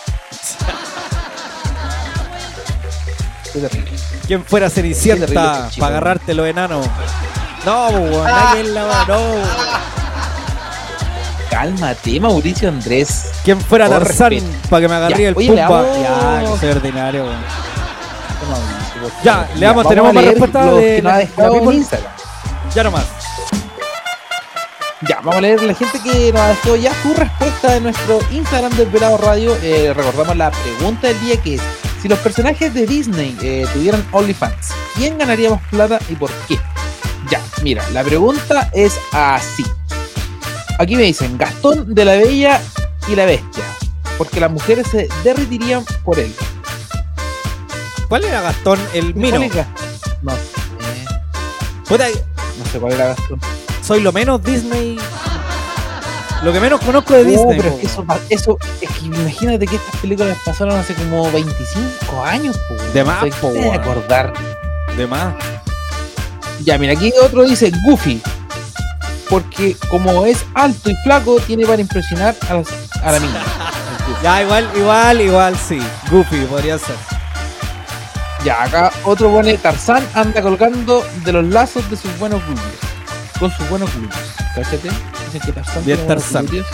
Qué 3.53 3.61
terrible. 3.61 3.91
¿Quién 4.27 4.45
fuera 4.45 4.69
Cenicienta 4.69 5.69
para 5.79 5.87
agarrarte 5.95 6.35
los 6.35 6.45
enanos? 6.49 6.85
No, 7.65 7.89
weón. 7.91 8.25
nadie 8.25 8.61
en 8.63 8.75
la 8.75 9.05
no. 9.07 9.21
Cálmate, 11.51 12.19
Mauricio 12.19 12.69
Andrés. 12.69 13.27
¿Quién 13.45 13.61
fuera 13.61 13.89
Tarzán 13.89 14.31
respeto. 14.33 14.53
para 14.69 14.81
que 14.81 14.89
me 14.89 14.95
agarría 14.97 15.19
Ya, 15.19 15.29
el 15.29 15.37
oye, 15.37 15.51
leamos- 15.55 15.87
Ya, 16.03 16.41
que 16.53 16.59
soy 16.59 16.69
ordinario, 16.71 17.23
weón. 17.27 17.41
Ya, 19.23 19.49
leamos, 19.55 19.85
vamos 19.85 19.89
tenemos 19.91 20.13
más 20.15 20.25
respuestas 20.25 20.75
de 20.75 20.81
que 20.97 21.03
nos 21.03 21.05
la- 21.05 21.15
ha 21.15 21.19
dejado 21.19 21.43
la 21.43 21.47
en 21.55 21.61
people. 21.61 21.77
Instagram. 21.77 22.13
Ya 22.75 22.83
nomás. 22.83 23.05
Ya, 25.09 25.17
vamos 25.17 25.37
a 25.37 25.41
leer 25.41 25.63
la 25.63 25.75
gente 25.75 25.99
que 26.03 26.31
nos 26.31 26.43
ha 26.43 26.49
dejado 26.49 26.77
ya 26.77 26.93
su 27.03 27.15
respuesta 27.15 27.77
en 27.77 27.85
nuestro 27.85 28.19
Instagram 28.33 28.71
del 28.77 28.91
Velado 28.91 29.17
Radio. 29.17 29.57
Eh, 29.63 29.95
recordamos 29.95 30.37
la 30.37 30.51
pregunta 30.51 31.09
del 31.09 31.19
día 31.21 31.41
que 31.41 31.55
es, 31.55 31.63
si 32.03 32.09
los 32.09 32.19
personajes 32.19 32.75
de 32.75 32.87
Disney 32.87 33.35
eh, 33.41 33.67
tuvieran 33.73 34.07
OnlyFans, 34.13 34.69
¿quién 34.95 35.17
ganaría 35.17 35.49
más 35.49 35.63
plata 35.71 35.99
y 36.11 36.17
por 36.17 36.31
qué? 36.47 36.59
Ya, 37.31 37.41
mira, 37.63 37.83
la 37.91 38.05
pregunta 38.05 38.71
es 38.75 39.01
así. 39.13 39.65
Aquí 40.79 40.97
me 40.97 41.03
dicen, 41.03 41.39
Gastón 41.39 41.95
de 41.95 42.05
la 42.05 42.17
Bella 42.17 42.61
y 43.09 43.15
la 43.15 43.25
Bestia, 43.25 43.65
porque 44.19 44.39
las 44.39 44.51
mujeres 44.51 44.87
se 44.89 45.09
derretirían 45.25 45.83
por 46.05 46.19
él. 46.19 46.35
¿Cuál 48.07 48.25
era 48.25 48.43
Gastón? 48.43 48.79
El 48.93 49.15
Mino. 49.15 49.39
No 49.39 49.49
sé, 49.49 49.67
Puta, 51.89 52.07
no 52.59 52.67
sé 52.71 52.79
cuál 52.79 52.93
era 52.93 53.07
Gastón. 53.07 53.41
Soy 53.91 54.03
lo 54.03 54.13
menos 54.13 54.41
Disney. 54.45 54.97
Lo 56.45 56.53
que 56.53 56.61
menos 56.61 56.81
conozco 56.81 57.13
de 57.15 57.23
Oh, 57.23 57.25
Disney. 57.25 57.57
pero 57.57 57.71
es 57.71 57.81
que 57.81 57.87
eso, 57.89 58.05
eso, 58.29 58.59
es 58.81 58.89
que 58.89 59.07
imagínate 59.07 59.67
que 59.67 59.75
estas 59.75 59.97
películas 59.97 60.39
pasaron 60.45 60.79
hace 60.79 60.95
como 60.95 61.29
25 61.33 62.23
años. 62.25 62.57
De 62.95 63.03
más, 63.03 63.25
¿Te 63.25 63.31
po, 63.33 63.49
puedes 63.49 63.65
weón. 63.65 63.75
acordar. 63.81 64.33
De 64.97 65.09
más. 65.09 65.35
Ya, 66.63 66.79
mira, 66.79 66.93
aquí 66.93 67.13
otro 67.21 67.43
dice 67.43 67.73
Goofy. 67.85 68.23
Porque 69.29 69.77
como 69.89 70.25
es 70.25 70.45
alto 70.55 70.89
y 70.89 70.95
flaco, 71.03 71.41
tiene 71.41 71.67
para 71.67 71.81
impresionar 71.83 72.37
a, 72.49 72.55
las- 72.55 72.69
a 73.03 73.11
la 73.11 73.19
mina. 73.19 73.43
Ya, 74.23 74.43
igual, 74.43 74.69
igual, 74.77 75.21
igual, 75.21 75.57
sí. 75.57 75.81
Goofy 76.13 76.45
podría 76.47 76.79
ser. 76.79 76.95
Ya, 78.45 78.63
acá 78.63 78.93
otro 79.05 79.31
pone 79.33 79.57
Tarzán 79.59 80.07
anda 80.15 80.43
colgando 80.43 81.05
de 81.25 81.33
los 81.33 81.45
lazos 81.47 81.91
de 81.91 81.97
sus 81.97 82.17
buenos 82.21 82.41
glúteos. 82.47 82.90
Con 83.41 83.51
sus 83.51 83.69
buenos 83.71 83.93
glúteos. 83.97 84.23
Cáchate. 84.55 84.91
Dicen 85.27 85.41
que 85.45 85.53
Tarzán 85.53 85.83
tiene 85.85 86.03
buenos 86.05 86.23
Tarzán. 86.25 86.47
glúteos. 86.47 86.67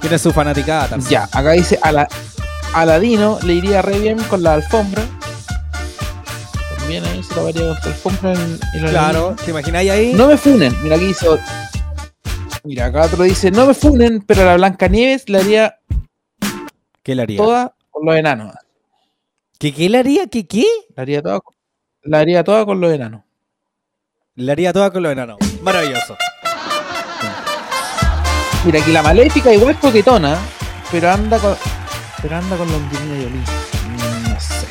Tiene 0.00 0.18
su 0.18 0.32
fanaticada 0.32 0.88
Tarzán. 0.88 1.10
Ya, 1.10 1.24
acá 1.32 1.52
dice 1.52 1.78
Ala- 1.82 2.08
Aladino 2.74 3.38
le 3.44 3.54
iría 3.54 3.80
re 3.80 3.98
bien 4.00 4.18
con 4.24 4.42
la 4.42 4.54
alfombra. 4.54 5.02
También 6.78 7.04
ahí 7.06 7.22
se 7.22 7.34
la 7.36 7.42
varía 7.42 7.62
con 7.68 7.76
su 7.82 7.88
alfombra 7.88 8.32
en, 8.34 8.58
en 8.74 8.82
la 8.84 8.90
Claro, 8.90 9.36
¿te 9.42 9.50
imagináis 9.52 9.90
ahí? 9.90 10.12
No 10.14 10.26
me 10.26 10.36
funen. 10.36 10.76
Mira, 10.82 10.96
aquí 10.96 11.06
dice. 11.06 11.28
otro. 11.28 11.44
Mira, 12.64 12.86
acá 12.86 13.02
otro 13.04 13.22
dice: 13.22 13.50
No 13.52 13.66
me 13.66 13.74
funen, 13.74 14.20
pero 14.22 14.42
a 14.42 14.44
la 14.46 14.54
Blancanieves 14.56 15.28
le 15.28 15.38
haría 15.38 15.78
¿Qué 17.04 17.14
le 17.14 17.22
haría? 17.22 17.36
toda 17.38 17.74
con 17.90 18.04
los 18.04 18.16
enanos. 18.16 18.54
¿Qué, 19.58 19.72
¿Qué 19.72 19.88
le 19.88 19.98
haría? 19.98 20.26
¿Qué 20.26 20.46
qué? 20.46 20.66
La 20.96 21.02
haría 21.02 21.22
toda, 21.22 21.40
la 22.02 22.18
haría 22.18 22.42
toda 22.42 22.66
con 22.66 22.80
los 22.80 22.92
enanos. 22.92 23.22
Le 24.36 24.50
haría 24.50 24.72
toda 24.72 24.90
con 24.90 25.00
los 25.04 25.12
enanos. 25.12 25.38
Maravilloso. 25.62 26.16
Mira, 28.64 28.80
aquí 28.80 28.90
la 28.90 29.00
maléfica 29.02 29.52
igual 29.54 29.74
es 29.74 29.80
coquetona, 29.80 30.36
pero 30.90 31.12
anda 31.12 31.38
con. 31.38 31.54
Pero 32.20 32.36
anda 32.36 32.56
con 32.56 32.68
la 32.68 32.76
Angelina 32.78 33.14
Jolie. 33.14 33.28
Mm, 33.38 34.28
No 34.32 34.40
sé. 34.40 34.66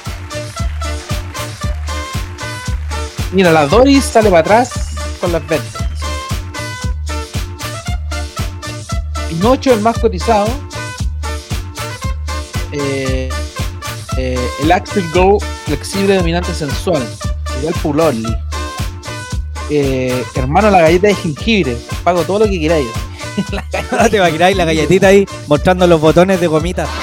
Mira, 3.32 3.52
la 3.52 3.66
Doris 3.68 4.04
sale 4.04 4.30
para 4.30 4.42
atrás 4.42 4.72
con 5.22 5.32
las 5.32 5.48
ventas. 5.48 5.82
Pinocho, 9.30 9.74
el 9.74 9.80
más 9.80 9.98
cotizado. 9.98 10.48
Eh, 12.74 13.30
eh, 14.18 14.50
el 14.62 14.72
Axel 14.74 15.10
Go, 15.14 15.40
flexible, 15.66 16.18
dominante, 16.18 16.54
sensual. 16.54 17.08
Igual 17.60 17.74
Puloli. 17.82 18.26
Eh, 19.70 20.24
hermano, 20.36 20.70
la 20.70 20.82
galleta 20.82 21.08
de 21.08 21.16
jengibre. 21.16 21.78
Pago 22.04 22.24
todo 22.24 22.40
lo 22.40 22.46
que 22.46 22.60
queráis. 22.60 22.88
Te 24.12 24.18
imagináis 24.18 24.58
la 24.58 24.66
galletita 24.66 25.08
ahí 25.08 25.26
mostrando 25.48 25.88
los 25.88 26.00
botones 26.00 26.40
de 26.40 26.48
gomita. 26.48 26.88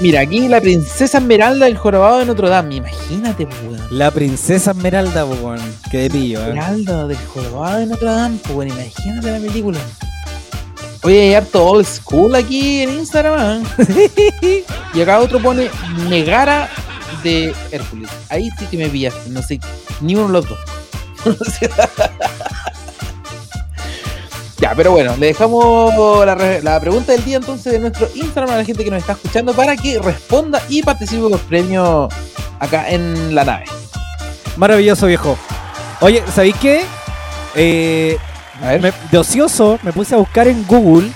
Mira, 0.00 0.20
aquí 0.20 0.46
la 0.46 0.60
princesa 0.60 1.18
Esmeralda 1.18 1.64
del 1.64 1.78
jorobado 1.78 2.18
de 2.18 2.26
Notre 2.26 2.50
Dame. 2.50 2.76
Imagínate, 2.76 3.44
weón. 3.44 3.80
La 3.90 4.10
princesa 4.10 4.72
Esmeralda, 4.72 5.24
weón. 5.24 5.58
Que 5.90 6.02
de 6.02 6.10
pillo, 6.10 6.40
eh. 6.40 6.48
Esmeralda 6.48 7.06
del 7.06 7.16
jorobado 7.16 7.78
de 7.78 7.86
Notre 7.86 8.08
Dame, 8.08 8.38
weón. 8.50 8.68
Imagínate 8.68 9.30
la 9.30 9.38
película. 9.38 9.78
Oye, 11.02 11.20
hay 11.20 11.34
harto 11.34 11.64
old 11.64 11.86
school 11.86 12.34
aquí 12.34 12.82
en 12.82 12.90
Instagram. 12.90 13.64
¿eh? 13.78 14.64
y 14.94 15.00
acá 15.00 15.20
otro 15.20 15.40
pone 15.40 15.70
Megara 16.10 16.68
de 17.22 17.54
Hércules. 17.72 18.10
Ahí 18.28 18.50
sí 18.58 18.66
que 18.66 18.76
me 18.76 18.88
pillaste. 18.88 19.30
No 19.30 19.42
sé, 19.42 19.60
ni 20.00 20.14
uno 20.14 20.26
de 20.28 20.32
los 20.32 20.48
dos. 20.48 20.58
Ya, 24.58 24.74
pero 24.74 24.90
bueno, 24.92 25.14
le 25.18 25.26
dejamos 25.26 26.24
la, 26.24 26.34
re- 26.34 26.62
la 26.62 26.80
pregunta 26.80 27.12
del 27.12 27.22
día 27.24 27.36
entonces 27.36 27.74
de 27.74 27.78
nuestro 27.78 28.08
Instagram 28.14 28.54
a 28.54 28.56
la 28.56 28.64
gente 28.64 28.82
que 28.84 28.90
nos 28.90 29.00
está 29.00 29.12
escuchando 29.12 29.52
para 29.52 29.76
que 29.76 29.98
responda 29.98 30.62
y 30.70 30.82
participe 30.82 31.28
por 31.28 31.38
premio 31.40 32.08
acá 32.58 32.88
en 32.88 33.34
la 33.34 33.44
nave. 33.44 33.64
Maravilloso, 34.56 35.06
viejo. 35.06 35.36
Oye, 36.00 36.22
¿sabéis 36.34 36.56
qué? 36.56 36.84
Eh, 37.54 38.16
me- 38.80 38.92
de 39.10 39.18
ocioso 39.18 39.78
me 39.82 39.92
puse 39.92 40.14
a 40.14 40.18
buscar 40.18 40.48
en 40.48 40.66
Google. 40.66 41.10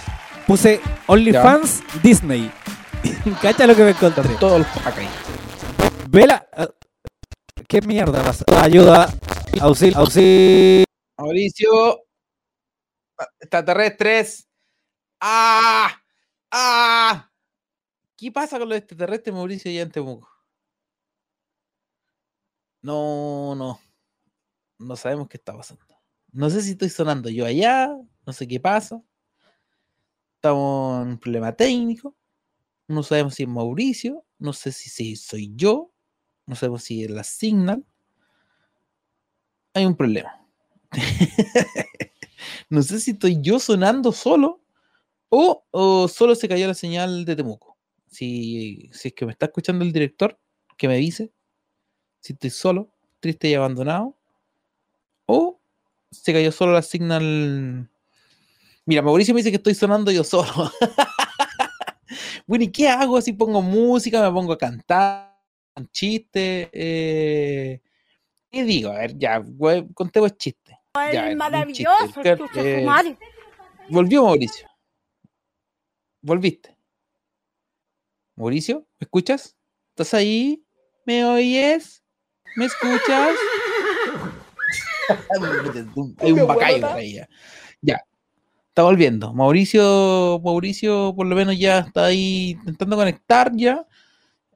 Puse 0.46 0.80
OnlyFans 1.06 1.80
Disney. 2.02 2.50
Cacha 3.42 3.66
lo 3.66 3.74
que 3.74 3.84
me 3.84 3.90
encontré. 3.90 4.22
Todos 4.38 4.58
los 4.58 4.68
packs 4.68 4.98
ahí. 4.98 5.08
Vela. 6.12 6.44
ah, 6.54 6.68
¿Qué 7.68 7.80
mierda 7.82 8.20
pasa? 8.24 8.44
Ayuda. 8.60 9.08
Auxilio. 9.60 9.96
Auxilio. 9.96 10.84
Mauricio. 11.16 12.02
Extraterrestres. 13.38 14.48
¡Ah! 15.20 16.02
¡Ah! 16.50 17.30
¿Qué 18.16 18.32
pasa 18.32 18.58
con 18.58 18.70
los 18.70 18.78
extraterrestres, 18.78 19.32
Mauricio, 19.32 19.70
allá 19.70 19.82
en 19.82 19.92
Temuco? 19.92 20.28
No, 22.82 23.54
no. 23.54 23.78
No 24.78 24.96
sabemos 24.96 25.28
qué 25.28 25.36
está 25.36 25.56
pasando. 25.56 25.84
No 26.32 26.50
sé 26.50 26.60
si 26.62 26.72
estoy 26.72 26.88
sonando 26.88 27.28
yo 27.28 27.46
allá. 27.46 27.88
No 28.26 28.32
sé 28.32 28.48
qué 28.48 28.58
pasa. 28.58 29.00
Estamos 30.34 31.02
en 31.04 31.08
un 31.10 31.18
problema 31.20 31.54
técnico. 31.54 32.16
No 32.88 33.04
sabemos 33.04 33.36
si 33.36 33.44
es 33.44 33.48
Mauricio. 33.48 34.24
No 34.38 34.52
sé 34.52 34.72
si 34.72 35.14
soy 35.14 35.52
yo. 35.54 35.92
No 36.50 36.56
sabemos 36.56 36.82
si 36.82 37.06
la 37.06 37.22
Signal. 37.22 37.84
Hay 39.72 39.86
un 39.86 39.96
problema. 39.96 40.44
no 42.68 42.82
sé 42.82 42.98
si 42.98 43.12
estoy 43.12 43.40
yo 43.40 43.60
sonando 43.60 44.10
solo 44.10 44.60
o, 45.28 45.64
o 45.70 46.08
solo 46.08 46.34
se 46.34 46.48
cayó 46.48 46.66
la 46.66 46.74
señal 46.74 47.24
de 47.24 47.36
Temuco. 47.36 47.78
Si, 48.08 48.90
si 48.92 49.08
es 49.08 49.14
que 49.14 49.26
me 49.26 49.30
está 49.30 49.46
escuchando 49.46 49.84
el 49.84 49.92
director, 49.92 50.36
que 50.76 50.88
me 50.88 50.96
dice 50.96 51.30
si 52.18 52.32
estoy 52.32 52.50
solo, 52.50 52.92
triste 53.20 53.48
y 53.48 53.54
abandonado, 53.54 54.18
o 55.26 55.60
se 56.10 56.32
cayó 56.32 56.50
solo 56.50 56.72
la 56.72 56.82
señal. 56.82 57.88
Mira, 58.86 59.02
Mauricio 59.02 59.34
me 59.34 59.38
dice 59.38 59.50
que 59.50 59.58
estoy 59.58 59.76
sonando 59.76 60.10
yo 60.10 60.24
solo. 60.24 60.72
bueno, 62.48 62.64
¿y 62.64 62.72
qué 62.72 62.88
hago? 62.88 63.20
Si 63.20 63.32
pongo 63.34 63.62
música, 63.62 64.20
me 64.20 64.34
pongo 64.34 64.52
a 64.52 64.58
cantar, 64.58 65.29
un 65.80 65.90
chiste. 65.90 66.70
Eh... 66.72 67.80
¿Qué 68.50 68.64
digo? 68.64 68.90
A 68.90 68.98
ver, 68.98 69.16
ya, 69.16 69.42
contemos 69.94 70.36
chistes. 70.36 70.76
Ya, 71.12 71.34
maravilloso, 71.36 72.06
chiste. 72.06 72.36
chucha 72.36 72.60
Eh. 72.62 73.16
Volvió 73.88 74.24
Mauricio. 74.24 74.68
Volviste. 76.22 76.76
Mauricio, 78.36 78.86
¿me 78.98 79.04
escuchas? 79.04 79.56
¿Estás 79.90 80.14
ahí? 80.14 80.64
¿Me 81.04 81.24
oyes? 81.24 82.02
¿Me 82.56 82.66
escuchas? 82.66 83.36
Hay 86.18 86.32
un 86.32 86.46
bacayo 86.46 86.86
ahí 86.88 87.14
ya. 87.14 87.28
Ya. 87.80 88.04
Está 88.68 88.82
volviendo. 88.82 89.32
Mauricio, 89.32 90.40
Mauricio 90.44 91.12
por 91.16 91.26
lo 91.26 91.36
menos 91.36 91.58
ya 91.58 91.80
está 91.80 92.06
ahí 92.06 92.50
intentando 92.50 92.96
conectar 92.96 93.50
ya 93.54 93.86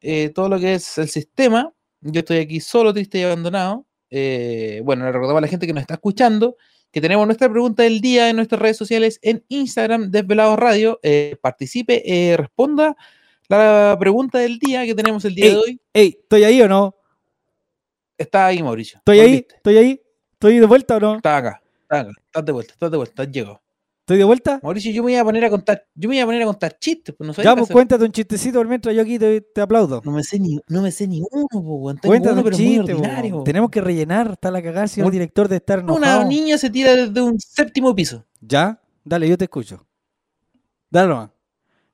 eh, 0.04 0.30
todo 0.30 0.48
lo 0.48 0.58
que 0.60 0.74
es 0.74 0.98
el 0.98 1.08
sistema. 1.08 1.72
Yo 2.00 2.20
estoy 2.20 2.38
aquí 2.38 2.60
solo, 2.60 2.92
triste 2.92 3.18
y 3.18 3.22
abandonado. 3.22 3.86
Eh, 4.10 4.80
bueno, 4.84 5.04
le 5.04 5.12
recordamos 5.12 5.38
a 5.38 5.40
la 5.42 5.48
gente 5.48 5.66
que 5.66 5.72
nos 5.72 5.80
está 5.80 5.94
escuchando 5.94 6.56
que 6.94 7.00
tenemos 7.00 7.26
nuestra 7.26 7.50
pregunta 7.50 7.82
del 7.82 8.00
día 8.00 8.30
en 8.30 8.36
nuestras 8.36 8.62
redes 8.62 8.76
sociales 8.76 9.18
en 9.20 9.44
Instagram, 9.48 10.12
Desvelados 10.12 10.56
Radio. 10.56 11.00
Eh, 11.02 11.36
participe, 11.42 12.02
eh, 12.06 12.36
responda 12.36 12.96
la 13.48 13.96
pregunta 13.98 14.38
del 14.38 14.60
día 14.60 14.86
que 14.86 14.94
tenemos 14.94 15.24
el 15.24 15.34
día 15.34 15.50
de 15.50 15.56
hoy. 15.56 15.80
ey, 15.92 16.16
¿estoy 16.20 16.44
ahí 16.44 16.62
o 16.62 16.68
no? 16.68 16.94
Está 18.16 18.46
ahí, 18.46 18.62
Mauricio. 18.62 18.98
¿Estoy 18.98 19.18
ahí? 19.18 19.46
¿Estoy 19.56 19.76
ahí? 19.76 20.02
¿Estoy 20.34 20.60
de 20.60 20.66
vuelta 20.66 20.96
o 20.98 21.00
no? 21.00 21.16
Está 21.16 21.36
acá, 21.36 21.62
está 21.82 22.00
acá. 22.02 22.10
Estás 22.26 22.44
de 22.44 22.52
vuelta, 22.52 22.72
estás 22.74 22.90
de 22.92 22.96
vuelta, 22.96 23.22
has 23.24 23.30
llegado. 23.32 23.63
¿Estoy 24.04 24.18
de 24.18 24.24
vuelta? 24.24 24.60
Mauricio, 24.62 24.92
yo 24.92 25.02
me 25.02 25.12
iba 25.12 25.22
a 25.22 25.24
poner 25.24 25.42
a 25.46 25.48
contar, 25.48 25.86
yo 25.94 26.10
me 26.10 26.16
iba 26.16 26.24
a 26.24 26.26
poner 26.26 26.42
a 26.42 26.44
contar 26.44 26.78
chistes, 26.78 27.14
pues 27.16 27.26
no 27.26 27.32
Ya, 27.42 27.54
qué 27.54 27.60
pues 27.60 27.70
cuéntate 27.70 28.04
un 28.04 28.12
chistecito 28.12 28.62
mientras 28.64 28.94
yo 28.94 29.00
aquí 29.00 29.18
te, 29.18 29.40
te 29.40 29.62
aplaudo. 29.62 30.02
No 30.04 30.12
me 30.12 30.22
sé 30.22 30.38
ni, 30.38 30.60
no 30.68 30.82
me 30.82 30.92
sé 30.92 31.08
ni 31.08 31.22
uno. 31.30 31.46
Tengo 31.50 31.80
Cuéntate 32.02 32.32
uno, 32.38 32.42
un 32.42 32.50
chiste, 32.50 32.94
po. 32.94 33.42
Tenemos 33.44 33.70
que 33.70 33.80
rellenar, 33.80 34.32
está 34.32 34.50
la 34.50 34.60
cagada, 34.62 34.88
señor 34.88 35.06
Un- 35.06 35.12
director 35.12 35.48
de 35.48 35.56
estar 35.56 35.78
Una 35.78 35.94
enojado. 35.96 36.24
niña 36.26 36.58
se 36.58 36.68
tira 36.68 36.94
desde 36.94 37.18
un 37.22 37.40
séptimo 37.40 37.94
piso. 37.94 38.26
¿Ya? 38.42 38.78
Dale, 39.04 39.26
yo 39.26 39.38
te 39.38 39.44
escucho. 39.44 39.86
Dale 40.90 41.08
nomás. 41.08 41.30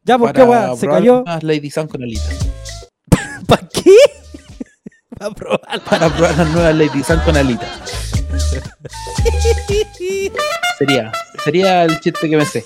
Ya, 0.02 0.18
¿por 0.18 0.32
qué, 0.32 0.40
para 0.44 0.50
weá? 0.50 0.76
¿Se 0.76 0.88
cayó? 0.88 1.22
Lady 1.42 1.70
Sun 1.70 1.86
con 1.86 2.02
alitas. 2.02 2.38
¿Para 3.46 3.68
qué? 3.68 3.94
Para 5.16 5.30
probar. 5.32 5.61
Para 5.88 6.08
probar 6.08 6.38
las 6.38 6.50
nuevas 6.50 6.74
Lady 6.74 7.04
Sun 7.04 7.20
con 7.20 7.36
alitas. 7.36 7.68
Sería, 10.81 11.12
sería 11.45 11.85
el 11.85 12.01
chiste 12.01 12.31
que 12.31 12.37
me 12.39 12.45
sé. 12.47 12.64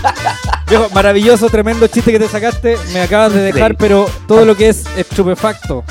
Viejo, 0.68 0.88
maravilloso, 0.94 1.48
tremendo 1.50 1.88
chiste 1.88 2.12
que 2.12 2.20
te 2.20 2.28
sacaste. 2.28 2.76
Me 2.92 3.00
acabas 3.02 3.32
de 3.34 3.42
dejar, 3.42 3.76
pero 3.76 4.08
todo 4.28 4.44
lo 4.44 4.56
que 4.56 4.68
es 4.68 4.84
estupefacto. 4.96 5.82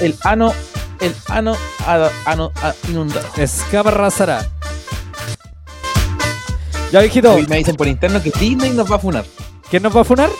El 0.00 0.16
ano, 0.24 0.52
el 1.00 1.14
ano, 1.28 1.56
ano, 1.86 2.08
ano 2.24 2.52
a- 2.60 2.74
inundado. 2.88 3.24
Escaparrazará. 3.36 4.46
Ya, 6.90 7.00
viejito. 7.00 7.38
Me 7.48 7.58
dicen 7.58 7.76
por 7.76 7.86
interno 7.86 8.20
que 8.20 8.32
Disney 8.32 8.70
nos 8.70 8.90
va 8.90 8.96
a 8.96 8.98
funar. 8.98 9.24
¿Quién 9.70 9.84
nos 9.84 9.96
va 9.96 10.00
a 10.00 10.04
funar? 10.04 10.30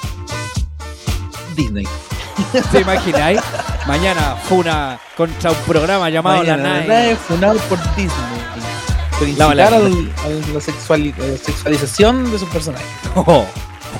Disney. 1.54 1.86
¿Se 2.72 2.80
imagináis? 2.80 3.40
Mañana 3.86 4.34
funa 4.48 4.98
contra 5.16 5.52
un 5.52 5.56
programa 5.58 6.10
llamado 6.10 6.38
Mañana, 6.38 6.62
La 6.62 6.68
la 6.68 6.74
Nave. 6.80 6.88
nave 6.88 7.16
funado 7.16 7.58
por 7.68 7.78
Disney. 7.94 8.10
La 9.36 9.46
al- 9.50 9.60
a 9.60 9.70
la, 9.70 10.60
sexuali- 10.60 11.14
la 11.16 11.38
sexualización 11.38 12.30
de 12.30 12.38
sus 12.38 12.48
personajes. 12.48 12.86
Oh, 13.14 13.46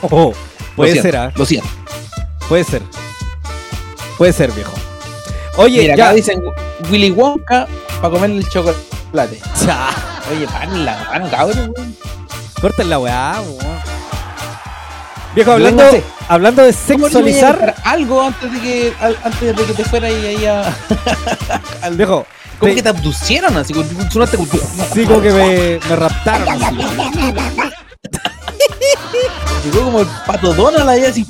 oh, 0.03 0.35
puede 0.77 0.91
Lo 0.91 0.93
siento, 1.01 1.03
ser, 1.03 1.17
¿ah? 1.17 1.33
Lo 1.35 1.47
siento. 1.47 1.69
Puede 2.49 2.64
ser. 2.64 2.83
Puede 4.19 4.33
ser, 4.35 4.53
viejo. 4.53 4.73
Oye, 5.57 5.81
Mira, 5.83 5.97
ya. 5.97 6.05
acá 6.07 6.14
dicen 6.14 6.43
Willy 6.91 7.11
Wonka 7.12 7.67
para 8.03 8.11
comerle 8.11 8.39
el 8.39 8.49
chocolate. 8.51 9.41
Cha. 9.64 9.89
Oye, 10.31 10.47
pan 10.47 10.85
la 10.85 11.03
mano, 11.11 11.31
cabrón. 11.31 11.73
weón. 11.75 11.97
Corten 12.61 12.91
la 12.91 12.99
weá, 12.99 13.41
weón. 13.41 13.77
Viejo, 15.35 15.53
hablando, 15.53 15.83
no 15.85 15.91
sé. 15.91 16.03
hablando 16.29 16.62
de 16.62 16.73
¿Cómo 16.75 16.89
le 16.89 16.97
voy 16.97 17.07
a 17.07 17.11
sexualizar. 17.11 17.75
algo 17.85 18.23
antes 18.23 18.53
de 18.53 18.61
que 18.61 18.93
al- 19.01 19.19
antes 19.25 19.57
de 19.57 19.64
que 19.64 19.73
te 19.73 19.85
fuera 19.85 20.09
ahí, 20.09 20.27
ahí 20.27 20.47
a 20.47 20.75
al 21.83 21.97
Viejo, 21.97 22.27
¿Cómo 22.59 22.75
que 22.75 22.83
te 22.83 22.89
abducieron 22.89 23.57
así? 23.57 23.73
Como- 23.75 24.11
Sonaste 24.11 24.37
como 24.37 24.49
sí, 24.95 25.05
como 25.07 25.21
que 25.21 25.31
me, 25.31 25.81
me 25.89 25.97
raptaron. 25.97 26.49
así. 26.49 26.77
Llegó 29.65 29.85
como 29.85 30.01
el 30.01 30.07
pato 30.27 30.55
Donald 30.55 30.89
ahí 30.89 31.05
así. 31.05 31.27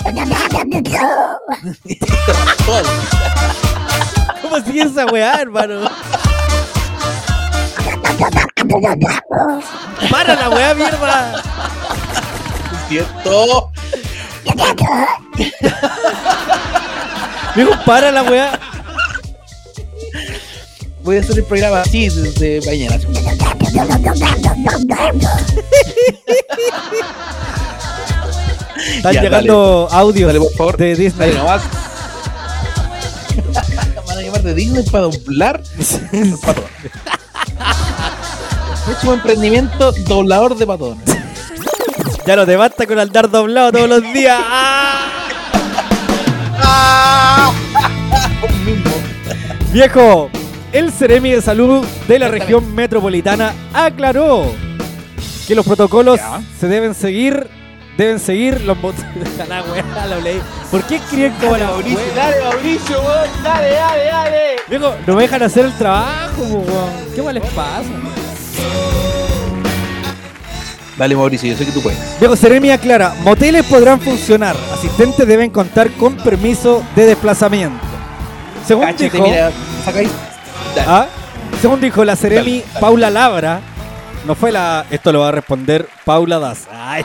¿Cómo 4.42 4.56
sigue 4.64 4.82
esa 4.82 5.06
weá, 5.06 5.40
hermano? 5.40 5.88
¡Para 10.10 10.34
la 10.34 10.48
weá, 10.50 10.74
mierda! 10.74 11.42
¿Cierto? 12.88 13.70
Viejo, 17.54 17.70
para 17.84 18.10
la 18.12 18.22
weá. 18.22 18.58
Voy 21.06 21.16
a 21.18 21.20
hacer 21.20 21.38
el 21.38 21.44
programa 21.44 21.82
así 21.82 22.08
desde 22.08 22.60
mañana. 22.66 22.96
Están 28.96 29.12
Ya, 29.12 29.22
llegando 29.22 29.88
audios 29.92 30.26
Dale, 30.26 30.40
por 30.40 30.52
favor. 30.54 30.76
de 30.76 30.96
Disney. 30.96 31.30
Dale 31.30 31.38
nomás. 31.38 31.62
Van 34.06 34.18
a 34.18 34.22
llamar 34.22 34.42
de 34.42 34.54
Disney 34.54 34.82
para 34.84 35.04
doblar 35.04 35.62
un 39.04 39.12
emprendimiento 39.14 39.92
doblador 39.92 40.56
de 40.56 40.66
patones. 40.66 41.04
Ya 42.26 42.34
no 42.34 42.44
te 42.46 42.56
basta 42.56 42.84
con 42.84 42.98
andar 42.98 43.30
doblado 43.30 43.70
todos 43.70 43.88
los 43.88 44.02
días. 44.12 44.40
¡Ah! 44.44 45.12
Viejo, 49.72 50.28
el 50.72 50.92
Ceremi 50.92 51.30
de 51.30 51.42
Salud 51.42 51.84
de 52.08 52.18
la 52.18 52.28
región 52.28 52.74
metropolitana 52.74 53.52
aclaró 53.72 54.52
que 55.46 55.54
los 55.54 55.64
protocolos 55.66 56.20
se 56.58 56.66
deben 56.68 56.94
seguir, 56.94 57.48
deben 57.96 58.18
seguir 58.18 58.60
los 58.62 58.76
bot- 58.78 58.94
La 59.48 59.62
weá, 59.62 60.06
lo 60.06 60.20
leí. 60.20 60.40
¿Por 60.70 60.82
qué 60.84 60.96
escriben 60.96 61.32
como 61.40 61.56
la 61.56 61.66
Mauricio? 61.66 62.00
Dale, 62.16 62.36
Mauricio, 62.42 63.00
weón. 63.00 63.42
Dale, 63.44 63.70
dale, 63.70 64.04
dale. 64.04 64.38
Viejo, 64.68 64.94
no 65.06 65.14
me 65.14 65.22
dejan 65.22 65.42
hacer 65.44 65.64
el 65.66 65.72
trabajo, 65.78 66.42
po, 66.42 66.56
weón. 66.58 66.90
¿Qué 67.14 67.22
mal 67.22 67.34
les 67.34 67.44
pasa? 67.52 67.84
Dale, 70.98 71.14
Mauricio, 71.14 71.50
yo 71.52 71.56
sé 71.58 71.66
que 71.66 71.72
tú 71.72 71.82
puedes. 71.82 71.98
Viejo, 72.18 72.34
Ceremi 72.36 72.70
aclara, 72.70 73.14
moteles 73.22 73.64
podrán 73.66 74.00
funcionar, 74.00 74.56
asistentes 74.72 75.26
deben 75.28 75.50
contar 75.50 75.90
con 75.92 76.16
permiso 76.16 76.82
de 76.96 77.04
desplazamiento. 77.06 77.78
Según 78.66 78.84
Cáchate, 78.86 79.10
dijo, 79.10 79.22
mira, 79.24 79.50
sacáis. 79.84 80.10
¿Ah? 80.86 81.06
según 81.60 81.80
dijo 81.80 82.04
la 82.04 82.16
Ceremi 82.16 82.62
Paula 82.80 83.10
Labra, 83.10 83.60
no 84.26 84.34
fue 84.34 84.52
la, 84.52 84.84
esto 84.90 85.12
lo 85.12 85.20
va 85.20 85.28
a 85.28 85.32
responder 85.32 85.88
Paula 86.04 86.38
Das. 86.38 86.66
Ay. 86.72 87.04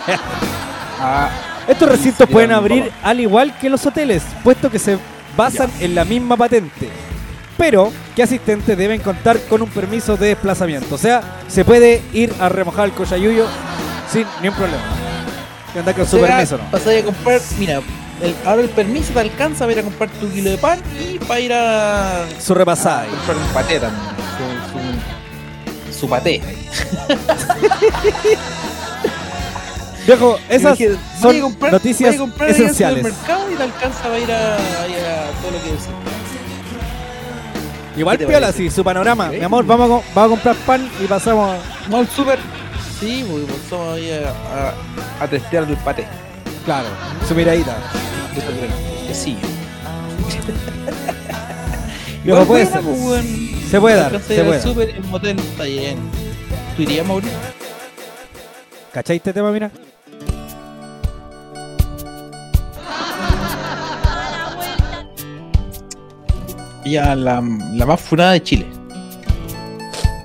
Ah, 1.00 1.30
Estos 1.68 1.90
recintos 1.90 2.28
Sí, 2.28 2.34
pueden 2.34 2.52
abrir 2.52 2.92
al 3.04 3.20
igual 3.20 3.58
que 3.58 3.70
los 3.70 3.86
hoteles, 3.86 4.24
puesto 4.44 4.70
que 4.70 4.78
se 4.80 4.98
basan 5.36 5.72
en 5.80 5.96
la 5.96 6.06
misma 6.06 6.38
patente. 6.38 6.90
Pero 7.58 7.92
que 8.16 8.24
asistentes 8.24 8.78
deben 8.78 9.02
contar 9.02 9.40
con 9.50 9.62
un 9.62 9.70
permiso 9.70 10.18
de 10.18 10.30
desplazamiento. 10.30 10.96
O 10.96 10.98
sea, 10.98 11.22
se 11.48 11.64
puede 11.64 12.02
ir 12.14 12.34
a 12.40 12.50
remojar 12.50 12.86
el 12.86 12.92
cochayuyo 12.92 13.46
sin 14.12 14.26
ningún 14.42 14.58
problema. 14.58 14.84
Que 15.74 15.80
andar 15.80 15.96
con 15.96 16.06
su 16.08 16.20
permiso, 16.20 16.58
¿no? 16.58 16.64
Vas 16.72 16.86
a 16.86 17.04
comprar, 17.04 17.40
mira, 17.58 17.82
el- 18.22 18.36
ahora 18.46 18.62
el 18.62 18.70
permiso 18.70 19.14
te 19.14 19.20
alcanza 19.20 19.60
para 19.62 19.74
ir 19.74 19.80
a 19.80 19.84
comprar 19.84 20.10
tu 20.10 20.30
kilo 20.32 20.50
de 20.52 20.58
pan 20.58 20.80
y 21.00 21.18
para 21.20 21.40
ir 21.40 21.54
a 21.54 22.26
Su 22.40 22.54
repasada. 22.54 23.04
a 23.04 23.08
comprar 23.08 23.38
un 23.38 23.48
paté 23.54 23.80
también. 23.80 24.04
Su, 24.38 25.94
su, 25.94 26.00
su 26.00 26.10
paté. 26.10 26.42
Viejo, 30.06 30.40
esas 30.50 30.78
Dije, 30.78 30.96
son 31.22 31.36
a 31.38 31.42
comprar- 31.42 31.72
noticias 31.74 32.16
a 32.16 32.18
comprar 32.18 32.50
ahí 32.50 32.56
al 32.56 32.62
esenciales. 32.62 33.06
y 33.52 33.56
te 33.56 33.64
alcanza 33.64 34.02
para 34.04 34.18
ir 34.20 34.32
a, 34.32 34.58
todo 35.42 35.52
lo 35.52 35.62
que 35.64 35.70
decís. 35.70 35.86
Igual 37.98 38.18
¿Qué 38.18 38.24
te 38.26 38.30
piola, 38.32 38.48
parece? 38.48 38.64
sí, 38.64 38.76
su 38.76 38.84
panorama. 38.84 39.28
Mi 39.30 39.42
amor, 39.44 39.66
vamos 39.66 39.86
a, 40.02 40.04
vamos 40.16 40.26
a 40.26 40.30
comprar 40.30 40.56
pan 40.66 40.90
y 41.04 41.06
pasamos. 41.06 41.56
Vamos 41.90 42.08
al 42.08 42.16
super. 42.16 42.40
Sí, 43.00 43.26
pues 43.30 43.44
pasamos 43.64 43.96
ahí 43.96 44.12
a, 44.12 44.30
a, 45.20 45.24
a 45.24 45.28
testear 45.28 45.64
el 45.66 45.78
paté. 45.78 46.08
Claro, 46.66 46.88
su 47.28 47.36
miradita. 47.36 47.76
Que 49.08 49.14
sí. 49.14 49.38
Viejo, 52.24 52.46
puede 52.46 52.66
ser. 52.66 52.82
pues. 52.82 53.26
Se 53.70 53.80
puede 53.80 53.96
dar, 53.96 54.20
se 54.22 54.44
puede 54.44 54.62
super, 54.62 54.90
el 54.90 55.04
motel 55.06 55.40
está 55.40 55.66
lleno. 55.66 56.02
¿Tú 56.76 56.82
irías, 56.84 57.06
Mauricio? 57.08 57.38
¿Cachai 58.94 59.18
este 59.18 59.34
tema, 59.34 59.52
mira? 59.52 59.72
Ya, 66.86 67.16
la, 67.16 67.42
la 67.74 67.86
más 67.86 68.02
funada 68.02 68.32
de 68.34 68.44
Chile. 68.44 68.66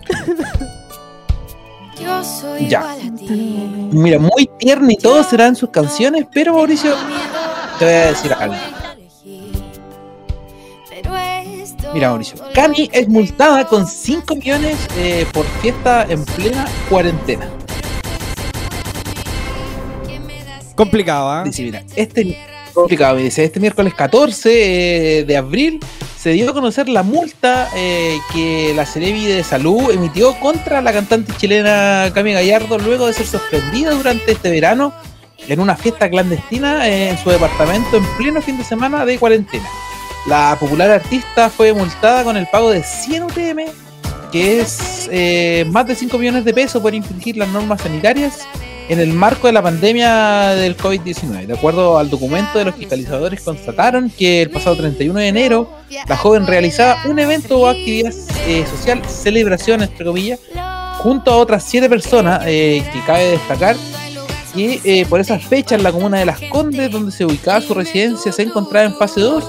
Yo 2.02 2.24
soy 2.24 2.68
Ya. 2.68 2.80
igual 2.80 3.00
a 3.00 3.14
ti. 3.16 3.88
Mira, 3.92 4.18
muy 4.18 4.50
tierna 4.58 4.92
y 4.92 4.96
todo 4.96 5.22
serán 5.22 5.54
sus 5.54 5.70
canciones, 5.70 6.26
pero 6.32 6.54
Mauricio, 6.54 6.94
te 7.78 7.84
voy 7.84 7.94
a 7.94 8.06
decir 8.06 8.32
algo. 8.32 8.54
Mira, 11.94 12.08
Mauricio, 12.10 12.36
Cami 12.54 12.90
es 12.92 13.08
multada 13.08 13.66
con 13.66 13.86
5 13.86 14.36
millones 14.36 14.76
eh, 14.98 15.26
por 15.32 15.46
fiesta 15.62 16.06
en 16.08 16.24
plena 16.24 16.66
cuarentena. 16.90 17.48
Complicado, 20.74 21.30
¿ah? 21.30 21.44
Dice, 21.44 21.62
mira, 21.62 21.82
este 21.94 22.36
complicado, 22.74 23.16
me 23.16 23.22
dice, 23.22 23.44
este 23.44 23.60
miércoles 23.60 23.94
14 23.94 25.20
eh, 25.20 25.24
de 25.24 25.36
abril 25.36 25.80
se 26.18 26.30
dio 26.30 26.50
a 26.50 26.52
conocer 26.52 26.88
la 26.88 27.02
multa 27.02 27.70
eh, 27.74 28.18
que 28.34 28.74
la 28.76 28.84
Cerevi 28.84 29.24
de 29.24 29.42
Salud 29.42 29.90
emitió 29.90 30.38
contra 30.38 30.82
la 30.82 30.92
cantante 30.92 31.32
chilena 31.38 32.10
Cami 32.12 32.34
Gallardo 32.34 32.78
luego 32.78 33.06
de 33.06 33.14
ser 33.14 33.26
sorprendida 33.26 33.92
durante 33.92 34.32
este 34.32 34.50
verano 34.50 34.92
en 35.48 35.60
una 35.60 35.76
fiesta 35.76 36.08
clandestina 36.08 36.88
en 36.88 37.16
su 37.18 37.30
departamento 37.30 37.96
en 37.96 38.04
pleno 38.16 38.42
fin 38.42 38.58
de 38.58 38.64
semana 38.64 39.04
de 39.04 39.18
cuarentena. 39.18 39.68
La 40.26 40.56
popular 40.58 40.90
artista 40.90 41.48
fue 41.50 41.72
multada 41.72 42.24
con 42.24 42.36
el 42.36 42.46
pago 42.48 42.70
de 42.70 42.82
100 42.82 43.22
UTM, 43.22 43.60
que 44.32 44.60
es 44.60 45.08
eh, 45.12 45.64
más 45.70 45.86
de 45.86 45.94
5 45.94 46.18
millones 46.18 46.44
de 46.44 46.52
pesos 46.52 46.82
por 46.82 46.94
infringir 46.94 47.36
las 47.36 47.48
normas 47.48 47.80
sanitarias 47.80 48.40
en 48.88 49.00
el 49.00 49.12
marco 49.12 49.46
de 49.46 49.52
la 49.52 49.62
pandemia 49.62 50.54
del 50.54 50.76
COVID-19. 50.76 51.46
De 51.46 51.54
acuerdo 51.54 51.98
al 51.98 52.10
documento 52.10 52.58
de 52.58 52.66
los 52.66 52.74
fiscalizadores, 52.74 53.40
constataron 53.40 54.10
que 54.10 54.42
el 54.42 54.50
pasado 54.50 54.76
31 54.76 55.18
de 55.18 55.28
enero 55.28 55.70
la 56.08 56.16
joven 56.16 56.46
realizaba 56.46 56.98
un 57.06 57.18
evento 57.18 57.58
o 57.60 57.68
actividad 57.68 58.12
eh, 58.46 58.64
social, 58.66 59.02
celebración, 59.08 59.82
entre 59.82 60.04
comillas, 60.04 60.40
junto 60.98 61.30
a 61.30 61.36
otras 61.36 61.64
siete 61.64 61.88
personas, 61.88 62.42
eh, 62.46 62.84
que 62.92 63.00
cabe 63.00 63.30
destacar 63.30 63.76
que 64.56 64.80
eh, 64.82 65.06
por 65.06 65.20
esas 65.20 65.44
fechas 65.44 65.82
la 65.82 65.92
comuna 65.92 66.18
de 66.18 66.26
Las 66.26 66.40
Condes, 66.50 66.90
donde 66.90 67.12
se 67.12 67.24
ubicaba 67.24 67.60
su 67.60 67.74
residencia, 67.74 68.32
se 68.32 68.42
encontraba 68.42 68.86
en 68.86 68.94
fase 68.94 69.20
2, 69.20 69.44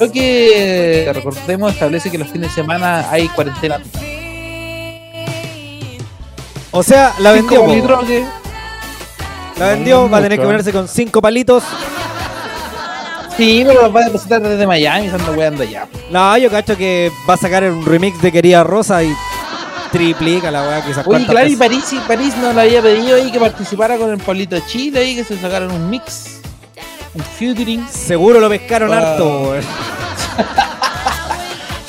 lo 0.00 0.12
que, 0.12 1.10
recordemos, 1.12 1.72
establece 1.72 2.10
que 2.10 2.18
los 2.18 2.28
fines 2.28 2.50
de 2.50 2.54
semana 2.54 3.10
hay 3.10 3.28
cuarentena 3.28 3.78
total. 3.78 4.02
O 6.70 6.82
sea, 6.82 7.14
la 7.18 7.32
vendió. 7.32 7.66
La 9.58 9.68
vendió, 9.68 10.08
va 10.08 10.18
a 10.18 10.22
tener 10.22 10.38
que 10.38 10.44
ponerse 10.44 10.72
con 10.72 10.86
cinco 10.86 11.20
palitos. 11.20 11.64
Sí, 13.36 13.64
pero 13.66 13.82
los 13.82 13.94
va 13.94 14.00
a 14.00 14.04
depositar 14.04 14.40
desde 14.40 14.66
Miami, 14.66 15.08
anda 15.08 15.30
weando 15.32 15.62
allá. 15.62 15.86
No, 16.10 16.36
yo 16.38 16.50
cacho 16.50 16.76
que 16.76 17.10
va 17.28 17.34
a 17.34 17.36
sacar 17.36 17.64
un 17.64 17.84
remix 17.84 18.20
de 18.22 18.32
Querida 18.32 18.64
Rosa 18.64 19.02
y 19.02 19.12
triplica 19.96 20.50
la 20.50 20.62
weá 20.62 20.80
quizás. 20.84 20.98
Oye, 20.98 21.04
cuántas 21.06 21.30
claro, 21.30 21.48
y. 21.48 21.56
París, 21.56 21.92
y 21.92 21.98
París 22.00 22.34
no 22.36 22.52
le 22.52 22.60
había 22.60 22.82
pedido 22.82 23.16
ahí 23.16 23.30
que 23.32 23.38
participara 23.40 23.96
con 23.96 24.10
el 24.10 24.18
Pablito 24.18 24.58
Chile 24.66 25.00
ahí, 25.00 25.14
que 25.16 25.24
se 25.24 25.38
sacaran 25.40 25.70
un 25.70 25.88
mix, 25.90 26.40
un 27.14 27.22
featuring. 27.22 27.86
Seguro 27.88 28.40
lo 28.40 28.48
pescaron 28.48 28.92
Ah. 28.92 28.98
harto, 29.12 29.40
weón. 29.50 29.64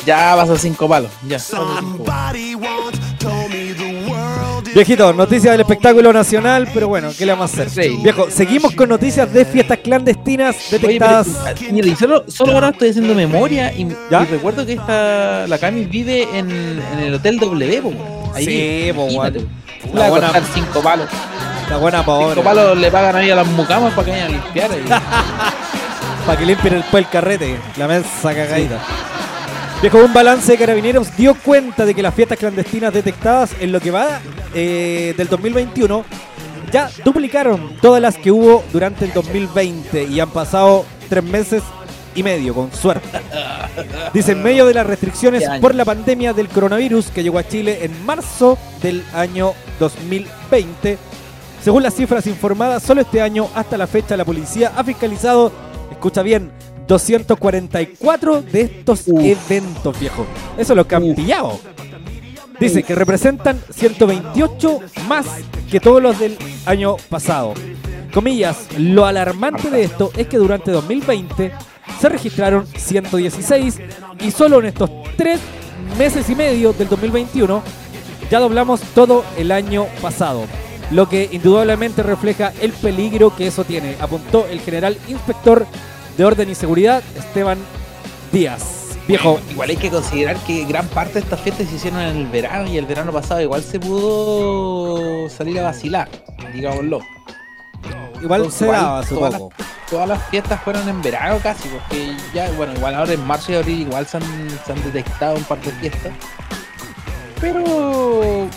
Ya 0.05 0.35
vas 0.35 0.49
a 0.49 0.57
cinco 0.57 0.87
palos, 0.87 1.11
ya. 1.27 1.37
Viejito, 4.77 5.11
noticias 5.11 5.53
del 5.53 5.61
espectáculo 5.61 6.13
nacional, 6.13 6.69
pero 6.71 6.87
bueno, 6.87 7.09
¿qué 7.17 7.25
le 7.25 7.31
vamos 7.31 7.49
a 7.49 7.63
hacer? 7.63 7.67
Sí. 7.71 7.97
Viejo, 8.03 8.29
seguimos 8.29 8.75
con 8.75 8.87
noticias 8.89 9.33
de 9.33 9.43
fiestas 9.43 9.79
clandestinas 9.79 10.55
detectadas. 10.69 11.27
mira, 11.71 11.87
y 11.87 11.95
solo, 11.95 12.25
solo 12.27 12.51
ahora 12.53 12.69
estoy 12.69 12.89
haciendo 12.89 13.15
memoria 13.15 13.73
y, 13.73 13.87
recuerdo 14.29 14.67
que 14.67 14.73
esta, 14.73 15.47
la 15.47 15.57
Cami 15.57 15.85
vive 15.85 16.27
en, 16.31 16.51
en 16.51 16.99
el 16.99 17.15
Hotel 17.15 17.39
W, 17.39 17.81
po, 17.81 18.31
ahí 18.35 18.45
Sí, 18.45 18.93
po. 18.93 19.07
La 19.95 20.05
a 20.05 20.09
buena- 20.09 20.27
costar 20.27 20.43
cinco 20.53 20.79
palos. 20.83 21.09
La 21.71 21.77
buena 21.77 22.05
pobre. 22.05 22.35
Cinco 22.35 22.43
palos 22.43 22.77
le 22.77 22.91
pagan 22.91 23.15
ahí 23.15 23.31
a 23.31 23.35
las 23.35 23.47
mucamas 23.47 23.91
para 23.95 24.05
que 24.05 24.11
vayan 24.11 24.27
a 24.27 24.29
limpiar. 24.29 24.69
Para 26.27 26.37
que 26.37 26.45
limpien 26.45 26.73
después 26.75 27.03
el 27.03 27.09
carrete, 27.09 27.57
la 27.77 27.87
mesa 27.87 28.35
cagadita. 28.35 28.79
Viejo, 29.79 30.03
un 30.03 30.11
balance 30.11 30.51
de 30.51 30.57
carabineros 30.57 31.15
dio 31.15 31.35
cuenta 31.35 31.85
de 31.85 31.93
que 31.93 32.01
las 32.01 32.13
fiestas 32.15 32.39
clandestinas 32.39 32.91
detectadas 32.91 33.51
en 33.59 33.71
lo 33.71 33.79
que 33.79 33.91
va 33.91 34.19
eh, 34.55 35.13
del 35.15 35.27
2021 35.27 36.03
ya 36.71 36.89
duplicaron 37.05 37.77
todas 37.79 38.01
las 38.01 38.17
que 38.17 38.31
hubo 38.31 38.63
durante 38.73 39.05
el 39.05 39.13
2020 39.13 40.05
y 40.05 40.19
han 40.19 40.31
pasado 40.31 40.83
tres 41.07 41.23
meses 41.23 41.61
y 42.15 42.23
medio, 42.23 42.55
con 42.55 42.73
suerte. 42.73 43.19
Dice, 44.13 44.31
en 44.31 44.41
medio 44.41 44.65
de 44.65 44.73
las 44.73 44.87
restricciones 44.87 45.43
por 45.61 45.75
la 45.75 45.85
pandemia 45.85 46.33
del 46.33 46.49
coronavirus 46.49 47.11
que 47.11 47.21
llegó 47.21 47.37
a 47.37 47.47
Chile 47.47 47.85
en 47.85 48.03
marzo 48.03 48.57
del 48.81 49.03
año 49.13 49.53
2020, 49.79 50.97
según 51.63 51.83
las 51.83 51.93
cifras 51.93 52.25
informadas, 52.25 52.81
solo 52.81 53.01
este 53.01 53.21
año 53.21 53.47
hasta 53.53 53.77
la 53.77 53.85
fecha 53.85 54.17
la 54.17 54.25
policía 54.25 54.73
ha 54.75 54.83
fiscalizado, 54.83 55.51
escucha 55.91 56.23
bien, 56.23 56.51
244 56.87 58.41
de 58.41 58.61
estos 58.61 59.07
eventos, 59.07 59.99
viejo. 59.99 60.25
Eso 60.57 60.73
es 60.73 60.77
lo 60.77 60.87
que 60.87 60.95
han 60.95 61.15
pillado. 61.15 61.59
Dice 62.59 62.81
que 62.81 62.95
representan 62.95 63.61
128 63.69 64.79
más 65.07 65.25
que 65.69 65.79
todos 65.79 66.01
los 66.01 66.17
del 66.19 66.37
año 66.65 66.97
pasado. 67.09 67.53
Comillas, 68.13 68.67
lo 68.77 69.05
alarmante 69.05 69.69
de 69.69 69.83
esto 69.83 70.11
es 70.17 70.27
que 70.27 70.37
durante 70.37 70.71
2020 70.71 71.51
se 71.99 72.09
registraron 72.09 72.65
116 72.75 73.79
y 74.21 74.31
solo 74.31 74.59
en 74.59 74.65
estos 74.65 74.89
tres 75.15 75.39
meses 75.97 76.29
y 76.29 76.35
medio 76.35 76.73
del 76.73 76.89
2021 76.89 77.61
ya 78.29 78.39
doblamos 78.39 78.81
todo 78.93 79.23
el 79.37 79.51
año 79.51 79.85
pasado, 80.01 80.45
lo 80.91 81.07
que 81.07 81.29
indudablemente 81.31 82.03
refleja 82.03 82.51
el 82.61 82.71
peligro 82.71 83.35
que 83.35 83.47
eso 83.47 83.63
tiene, 83.63 83.95
apuntó 83.99 84.45
el 84.49 84.59
general 84.59 84.97
inspector 85.07 85.65
de 86.17 86.25
Orden 86.25 86.49
y 86.49 86.55
Seguridad, 86.55 87.03
Esteban 87.15 87.57
Díaz. 88.31 88.97
Viejo, 89.07 89.39
Igual 89.51 89.69
hay 89.69 89.77
que 89.77 89.89
considerar 89.89 90.35
que 90.45 90.65
gran 90.65 90.85
parte 90.87 91.13
de 91.13 91.19
estas 91.21 91.39
fiestas 91.39 91.69
se 91.69 91.75
hicieron 91.75 92.01
en 92.01 92.17
el 92.17 92.27
verano 92.27 92.67
y 92.69 92.77
el 92.77 92.85
verano 92.85 93.13
pasado 93.13 93.39
igual 93.39 93.63
se 93.63 93.79
pudo 93.79 95.29
salir 95.29 95.59
a 95.59 95.63
vacilar, 95.63 96.09
digámoslo. 96.53 96.99
igual 98.21 98.41
Entonces, 98.41 98.59
se 98.59 98.65
igual 98.65 98.81
daba, 98.81 99.03
todas 99.03 99.33
las- 99.33 99.41
Todas 99.89 100.05
las 100.09 100.21
fiestas 100.27 100.61
fueron 100.63 100.89
en 100.89 101.01
verano 101.01 101.39
casi, 101.41 101.69
porque 101.69 102.11
ya, 102.33 102.51
bueno, 102.57 102.73
igual 102.73 102.93
ahora 102.95 103.13
en 103.13 103.25
marzo 103.25 103.53
y 103.53 103.55
abril 103.55 103.81
igual 103.83 104.05
se 104.05 104.17
han, 104.17 104.23
se 104.65 104.73
han 104.73 104.83
detectado 104.83 105.37
un 105.37 105.45
par 105.45 105.61
de 105.61 105.71
fiestas. 105.71 106.11
Pero 107.39 108.47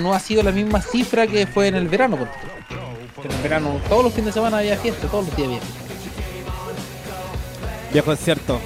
no 0.00 0.12
ha 0.12 0.18
sido 0.18 0.42
la 0.42 0.50
misma 0.50 0.82
cifra 0.82 1.28
que 1.28 1.46
fue 1.46 1.68
en 1.68 1.76
el 1.76 1.86
verano, 1.86 2.16
porque 2.16 3.28
en 3.28 3.32
el 3.36 3.40
verano 3.42 3.76
todos 3.88 4.02
los 4.02 4.12
fines 4.12 4.26
de 4.26 4.32
semana 4.32 4.58
había 4.58 4.76
fiesta, 4.78 5.06
todos 5.06 5.26
los 5.26 5.36
días 5.36 5.46
había 5.48 5.60
fiesta. 5.60 5.89
Viejo, 7.92 8.12
es 8.12 8.20
cierto. 8.20 8.58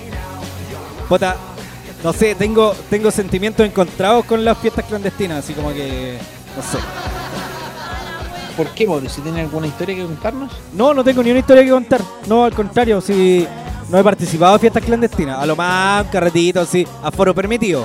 Puta, 1.09 1.37
no 2.03 2.13
sé, 2.13 2.35
tengo, 2.35 2.75
tengo 2.91 3.11
sentimientos 3.11 3.67
encontrados 3.67 4.25
con 4.27 4.45
las 4.45 4.59
fiestas 4.59 4.85
clandestinas, 4.85 5.45
así 5.45 5.55
como 5.55 5.73
que, 5.73 6.19
no 6.57 6.63
sé. 6.63 6.79
¿Por 8.57 8.69
qué, 8.69 8.87
Mauricio? 8.87 9.23
¿Tiene 9.23 9.41
alguna 9.41 9.67
historia 9.67 9.97
que 9.97 10.03
contarnos? 10.05 10.53
No, 10.75 10.95
no 10.95 11.03
tengo 11.03 11.23
ni 11.23 11.31
una 11.31 11.41
historia 11.41 11.65
que 11.65 11.71
contar. 11.71 12.01
No, 12.27 12.45
al 12.45 12.53
contrario, 12.53 13.01
si 13.01 13.47
no 13.89 13.99
he 13.99 14.05
participado 14.05 14.55
en 14.55 14.61
fiestas 14.61 14.85
clandestinas. 14.85 15.39
A 15.39 15.47
lo 15.47 15.57
más, 15.57 16.05
un 16.05 16.11
carretito 16.11 16.61
así, 16.61 16.87
aforo 17.03 17.35
permitido. 17.35 17.85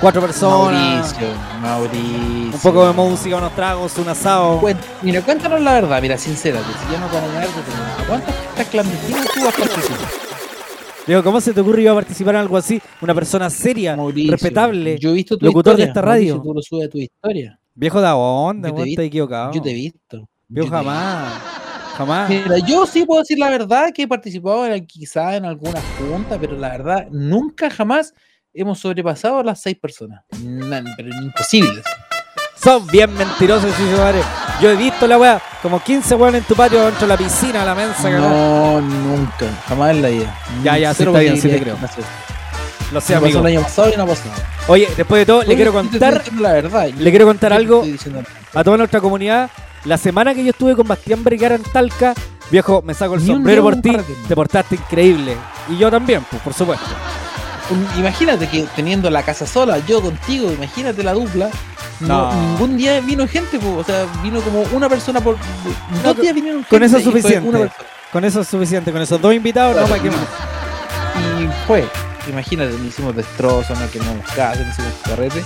Cuatro 0.00 0.20
personas, 0.20 1.14
Mauricio, 1.14 1.28
Mauricio. 1.60 2.54
un 2.54 2.60
poco 2.62 2.86
de 2.86 2.92
música, 2.92 3.36
unos 3.36 3.54
tragos, 3.54 3.96
un 3.96 4.08
asado. 4.08 4.60
Mira, 5.02 5.22
cuéntanos 5.22 5.60
la 5.60 5.72
verdad, 5.72 6.02
mira, 6.02 6.18
sincérate, 6.18 6.66
si 6.66 6.92
ya 6.92 7.00
no 7.00 7.06
van 7.08 7.24
a 7.24 7.26
ganar 7.28 7.48
de 7.48 8.06
¿Cuántas 8.06 8.34
fiestas 8.34 8.66
clandestinas 8.68 9.26
tú 9.34 9.48
has 9.48 9.54
participado? 9.54 10.25
Digo, 11.06 11.22
¿cómo 11.22 11.40
se 11.40 11.52
te 11.52 11.60
ocurre 11.60 11.82
iba 11.82 11.92
a 11.92 11.94
participar 11.94 12.34
en 12.34 12.40
algo 12.40 12.56
así? 12.56 12.80
Una 13.00 13.14
persona 13.14 13.48
seria, 13.48 13.96
Mauricio, 13.96 14.32
respetable, 14.32 14.98
Yo 14.98 15.10
he 15.10 15.14
visto 15.14 15.38
tu 15.38 15.46
locutor 15.46 15.74
historia, 15.74 15.84
de 15.84 15.90
esta 15.90 16.02
Mauricio, 16.02 16.34
radio. 16.34 16.42
tú 16.42 16.54
lo 16.54 16.62
subes 16.62 16.86
a 16.86 16.90
tu 16.90 16.98
historia. 16.98 17.60
Viejo 17.74 18.00
de 18.00 18.08
onda, 18.10 18.68
Yo 18.70 18.74
vi- 18.82 18.90
estás 18.90 19.04
equivocado. 19.04 19.52
Yo 19.52 19.62
te 19.62 19.70
he 19.70 19.74
visto. 19.74 20.28
Viejo 20.48 20.66
Yo 20.68 20.72
jamás, 20.72 21.32
jamás. 21.96 22.28
Mira, 22.30 22.58
yo 22.58 22.86
sí 22.86 23.04
puedo 23.04 23.20
decir 23.20 23.38
la 23.38 23.50
verdad 23.50 23.92
que 23.94 24.02
he 24.02 24.08
participado 24.08 24.66
en, 24.66 24.84
quizá 24.86 25.36
en 25.36 25.44
alguna 25.44 25.80
junta, 25.98 26.38
pero 26.40 26.56
la 26.56 26.70
verdad, 26.70 27.06
nunca 27.12 27.70
jamás 27.70 28.12
hemos 28.52 28.80
sobrepasado 28.80 29.42
las 29.44 29.60
seis 29.62 29.76
personas. 29.78 30.24
Na- 30.42 30.82
pero 30.96 31.10
imposible. 31.22 31.82
Son 32.62 32.86
bien 32.86 33.12
mentirosos, 33.14 33.70
sí, 33.76 33.82
madre. 33.98 34.20
Yo 34.60 34.70
he 34.70 34.76
visto 34.76 35.06
la 35.06 35.18
weá, 35.18 35.40
como 35.62 35.80
15 35.80 36.14
weón 36.14 36.34
en 36.36 36.44
tu 36.44 36.54
patio 36.54 36.82
dentro 36.84 37.02
de 37.02 37.08
la 37.08 37.16
piscina, 37.16 37.64
la 37.64 37.74
mensa. 37.74 38.08
No, 38.10 38.80
nunca, 38.80 39.46
jamás 39.68 39.90
en 39.90 40.02
la 40.02 40.08
vida. 40.08 40.34
Ya, 40.64 40.78
ya, 40.78 40.90
sí 40.92 40.98
Cero 40.98 41.10
está 41.10 41.20
bien, 41.20 41.40
sí 41.40 41.48
te 41.48 41.60
creo. 41.60 41.76
Lo 42.92 43.00
sé, 43.00 43.14
No 43.14 43.20
pasó 43.20 43.24
amigo. 43.24 43.40
el 43.40 43.46
año 43.46 43.62
pasado 43.62 43.90
y 43.92 43.96
no 43.96 44.02
ha 44.04 44.06
pasado. 44.06 44.30
Oye, 44.68 44.88
después 44.96 45.20
de 45.20 45.26
todo, 45.26 45.42
le 45.42 45.48
Oye, 45.48 45.56
quiero 45.56 45.70
estoy 45.72 45.88
contar, 45.90 46.18
diciendo 46.18 46.42
la 46.42 46.52
verdad. 46.52 46.88
le 46.88 47.10
quiero 47.10 47.26
contar 47.26 47.52
algo 47.52 47.76
estoy 47.78 47.92
diciendo 47.92 48.22
la 48.22 48.28
verdad. 48.28 48.60
a 48.60 48.64
toda 48.64 48.76
nuestra 48.78 49.00
comunidad. 49.00 49.50
La 49.84 49.98
semana 49.98 50.34
que 50.34 50.42
yo 50.42 50.50
estuve 50.50 50.74
con 50.74 50.88
Bastián 50.88 51.22
Vergara 51.22 51.54
en 51.56 51.62
Talca, 51.62 52.14
viejo, 52.50 52.82
me 52.82 52.94
saco 52.94 53.14
el 53.14 53.24
Ni 53.24 53.30
un 53.30 53.36
sombrero 53.36 53.62
día 53.62 53.70
por 53.70 53.80
ti, 53.82 53.90
carrete. 53.90 54.14
te 54.26 54.34
portaste 54.34 54.74
increíble. 54.76 55.36
Y 55.68 55.76
yo 55.78 55.90
también, 55.90 56.24
pues, 56.30 56.40
por 56.42 56.54
supuesto. 56.54 56.86
Un- 57.70 57.86
Imagínate 58.00 58.48
que 58.48 58.64
teniendo 58.74 59.10
la 59.10 59.22
casa 59.22 59.46
sola, 59.46 59.78
yo 59.86 60.00
contigo, 60.00 60.50
imagínate 60.52 61.02
la 61.02 61.12
dupla. 61.12 61.50
No, 62.00 62.30
No. 62.32 62.42
ningún 62.52 62.76
día 62.76 63.00
vino 63.00 63.26
gente, 63.26 63.58
po, 63.58 63.76
o 63.78 63.84
sea, 63.84 64.06
vino 64.22 64.40
como 64.42 64.62
una 64.72 64.88
persona 64.88 65.20
por. 65.20 65.36
No, 65.36 66.02
dos 66.02 66.20
días 66.20 66.34
vinieron 66.34 66.62
Con 66.64 66.82
eso 66.82 66.98
es 66.98 67.04
gente 67.04 67.18
y 67.18 67.22
fue 67.22 67.22
suficiente. 67.22 67.58
persona. 67.58 67.86
Con 68.12 68.24
eso 68.24 68.40
es 68.40 68.48
suficiente. 68.48 68.92
Con 68.92 69.02
esos 69.02 69.20
dos 69.20 69.34
invitados, 69.34 69.76
no 69.76 69.86
para 69.86 70.02
qué 70.02 70.10
más. 70.10 70.20
Y 71.40 71.66
fue, 71.66 71.84
imagínate, 72.28 72.72
no 72.78 72.84
hicimos 72.84 73.16
destrozos, 73.16 73.78
no 73.78 73.90
quemamos 73.90 74.24
casa, 74.34 74.60
no 74.62 74.70
hicimos 74.70 74.92
carrete. 75.04 75.42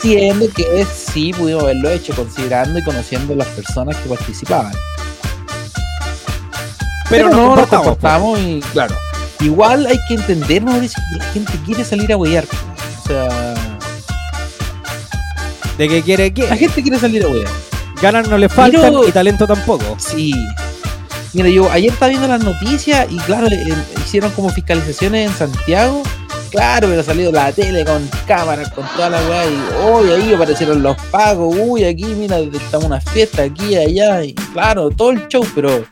Siendo 0.00 0.48
que 0.54 0.86
sí 0.86 1.32
pudimos 1.32 1.64
haberlo 1.64 1.90
hecho, 1.90 2.14
considerando 2.14 2.78
y 2.78 2.82
conociendo 2.84 3.34
las 3.34 3.48
personas 3.48 3.96
que 3.96 4.08
participaban. 4.08 4.72
Pero, 7.08 7.28
nos 7.28 7.36
no 7.36 7.56
nos 7.56 7.66
comportamos, 7.68 7.86
comportamos 7.86 8.38
y 8.40 8.60
claro. 8.72 8.94
Igual 9.40 9.86
hay 9.86 9.98
que 10.06 10.14
entender, 10.14 10.62
Mauricio, 10.62 11.02
que 11.12 11.18
la 11.18 11.24
gente 11.32 11.52
quiere 11.66 11.84
salir 11.84 12.12
a 12.12 12.16
huear. 12.16 12.44
O 13.02 13.08
sea, 13.08 13.54
De 15.80 15.88
que 15.88 16.02
quiere 16.02 16.30
que 16.34 16.46
la 16.46 16.58
gente 16.58 16.82
quiere 16.82 16.98
salir 16.98 17.24
a 17.24 17.28
huear. 17.28 17.48
ganas 18.02 18.28
no 18.28 18.36
le 18.36 18.50
faltan 18.50 18.92
y 19.08 19.12
talento 19.12 19.46
tampoco. 19.46 19.96
Sí. 19.98 20.34
Mira, 21.32 21.48
yo 21.48 21.72
ayer 21.72 21.90
estaba 21.90 22.10
viendo 22.10 22.28
las 22.28 22.44
noticias 22.44 23.06
y 23.10 23.16
claro, 23.20 23.46
eh, 23.46 23.74
hicieron 24.04 24.30
como 24.32 24.50
fiscalizaciones 24.50 25.30
en 25.30 25.34
Santiago. 25.34 26.02
Claro, 26.50 26.86
pero 26.86 27.02
salido 27.02 27.32
la 27.32 27.50
tele 27.52 27.82
con 27.86 28.06
cámaras, 28.26 28.68
con 28.72 28.86
toda 28.88 29.08
la 29.08 29.22
weá 29.22 29.46
y 29.46 29.58
hoy 29.82 30.10
ahí 30.10 30.34
aparecieron 30.34 30.82
los 30.82 30.98
pagos, 31.10 31.56
uy, 31.58 31.84
aquí 31.84 32.04
mira, 32.04 32.40
estamos 32.40 32.84
una 32.84 33.00
fiesta 33.00 33.44
aquí, 33.44 33.74
allá, 33.74 34.22
y 34.22 34.34
claro, 34.34 34.90
todo 34.90 35.12
el 35.12 35.28
show, 35.28 35.46
pero 35.54 35.86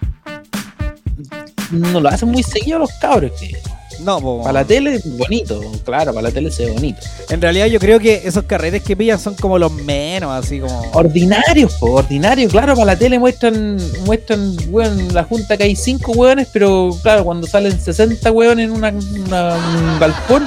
no 1.70 1.98
lo 1.98 2.10
hacen 2.10 2.28
muy 2.28 2.42
seguido 2.42 2.80
los 2.80 2.90
cabros, 3.00 3.32
que 3.40 3.58
No, 4.00 4.20
po. 4.20 4.40
para 4.42 4.52
la 4.60 4.64
tele 4.64 5.00
bonito, 5.04 5.60
claro, 5.84 6.12
para 6.14 6.28
la 6.28 6.30
tele 6.32 6.50
se 6.50 6.66
ve 6.66 6.72
bonito. 6.72 7.00
En 7.30 7.40
realidad 7.42 7.66
yo 7.66 7.78
creo 7.80 7.98
que 7.98 8.22
esos 8.24 8.44
carretes 8.44 8.82
que 8.82 8.96
pillan 8.96 9.18
son 9.18 9.34
como 9.34 9.58
los 9.58 9.72
menos, 9.72 10.30
así 10.32 10.60
como... 10.60 10.80
Ordinarios, 10.92 11.74
po, 11.74 11.92
ordinarios, 11.92 12.52
claro, 12.52 12.74
para 12.74 12.86
la 12.86 12.96
tele 12.96 13.18
muestran, 13.18 13.76
muestran, 14.04 14.56
weón, 14.70 15.12
la 15.12 15.24
junta 15.24 15.56
que 15.56 15.64
hay 15.64 15.74
cinco 15.76 16.12
weones, 16.12 16.48
pero 16.52 16.96
claro, 17.02 17.24
cuando 17.24 17.46
salen 17.46 17.78
60 17.80 18.30
weones 18.30 18.66
en 18.66 18.72
una, 18.72 18.90
una- 18.90 19.54
un 19.56 19.98
galpón, 20.00 20.46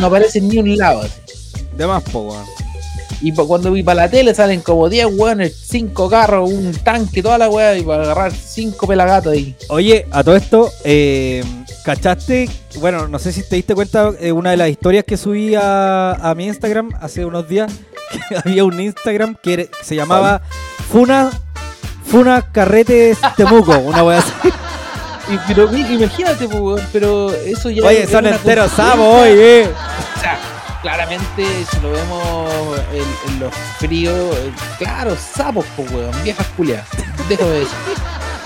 no 0.00 0.06
aparecen 0.06 0.48
ni 0.48 0.58
un 0.58 0.76
lado. 0.76 1.00
así. 1.02 1.12
De 1.76 1.86
más, 1.86 2.02
po, 2.04 2.20
weón. 2.20 2.44
Y 3.20 3.30
pa- 3.32 3.44
cuando 3.44 3.70
vi 3.70 3.82
para 3.84 4.02
la 4.02 4.08
tele 4.10 4.34
salen 4.34 4.60
como 4.62 4.88
10 4.88 5.06
weones, 5.16 5.54
5 5.68 6.08
carros, 6.10 6.50
un 6.50 6.72
tanque, 6.82 7.22
toda 7.22 7.38
la 7.38 7.48
weá, 7.48 7.76
y 7.78 7.82
para 7.82 8.02
agarrar 8.02 8.32
5 8.32 8.86
pelagatos 8.86 9.32
ahí. 9.32 9.54
Oye, 9.68 10.06
a 10.10 10.24
todo 10.24 10.34
esto, 10.36 10.70
eh, 10.84 11.44
¿cachaste? 11.84 12.48
Bueno, 12.80 13.08
no 13.08 13.18
sé 13.18 13.32
si 13.32 13.42
te 13.48 13.56
diste 13.56 13.74
cuenta 13.74 14.10
de 14.12 14.32
una 14.32 14.50
de 14.50 14.56
las 14.56 14.68
historias 14.68 15.04
que 15.04 15.16
subí 15.16 15.54
a, 15.54 16.12
a 16.12 16.34
mi 16.34 16.46
Instagram 16.46 16.90
hace 17.00 17.24
unos 17.24 17.48
días, 17.48 17.72
que 18.28 18.36
había 18.36 18.64
un 18.64 18.78
Instagram 18.80 19.36
que 19.42 19.70
se 19.82 19.94
llamaba 19.96 20.42
Funa 20.90 21.30
Funa 22.04 22.42
Carretes 22.52 23.18
Temuco, 23.36 23.78
una 23.78 24.02
wea 24.04 24.18
así. 24.18 24.32
Y- 25.30 25.38
pero 25.46 25.72
imagínate, 25.74 26.48
pues, 26.48 26.60
weón, 26.60 26.80
pero 26.92 27.32
eso 27.32 27.70
ya 27.70 27.86
Oye, 27.86 28.06
son 28.08 28.26
enteros 28.26 28.72
consecuencia. 28.72 28.84
sapos, 28.84 29.20
oye. 29.22 29.68
O 30.16 30.20
sea, 30.20 30.38
claramente, 30.82 31.46
si 31.70 31.80
lo 31.80 31.92
vemos 31.92 32.52
en, 32.92 33.32
en 33.32 33.40
los 33.40 33.54
fríos, 33.78 34.36
eh, 34.36 34.52
claro, 34.78 35.16
sapos, 35.16 35.64
pues, 35.76 35.90
weón, 35.92 36.10
viejas 36.24 36.46
culiadas. 36.56 36.88
Dejo 37.28 37.44
de 37.48 37.60
decir. 37.60 37.74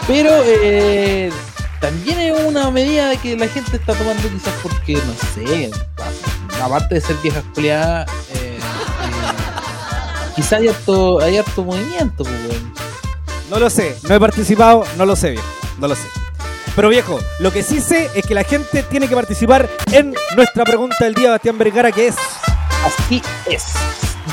Pero 0.07 0.31
eh, 0.45 1.33
también 1.81 2.19
es 2.19 2.41
una 2.45 2.71
medida 2.71 3.17
que 3.17 3.37
la 3.37 3.49
gente 3.49 3.77
está 3.77 3.95
tomando 3.95 4.23
quizás 4.29 4.55
porque, 4.63 4.95
no 4.95 5.15
sé, 5.35 5.71
aparte 6.63 6.97
de 6.97 7.01
ser 7.01 7.17
viejas 7.23 7.45
culiadas, 7.55 8.09
eh, 8.35 8.59
eh, 8.59 8.59
quizás 10.35 10.61
hay 10.61 10.69
harto, 10.69 11.21
hay 11.21 11.39
harto 11.39 11.65
movimiento, 11.65 12.25
pues. 12.25 12.61
No 13.51 13.59
lo 13.59 13.71
sé, 13.71 13.97
no 14.09 14.15
he 14.15 14.21
participado, 14.21 14.85
no 14.97 15.07
lo 15.07 15.15
sé, 15.15 15.33
viejo. 15.33 15.47
No 15.79 15.89
lo 15.89 15.95
sé. 15.95 16.09
Pero 16.75 16.89
viejo, 16.89 17.19
lo 17.39 17.53
que 17.53 17.63
sí 17.63 17.81
sé 17.81 18.11
es 18.15 18.27
que 18.27 18.35
la 18.35 18.45
gente 18.45 18.83
tiene 18.83 19.09
que 19.09 19.15
participar 19.15 19.69
en 19.93 20.15
nuestra 20.37 20.65
pregunta 20.65 20.97
del 21.01 21.15
día, 21.15 21.31
Bastián 21.31 21.57
Vergara, 21.57 21.93
que 21.93 22.09
es. 22.09 22.17
Así 22.85 23.23
es. 23.51 23.65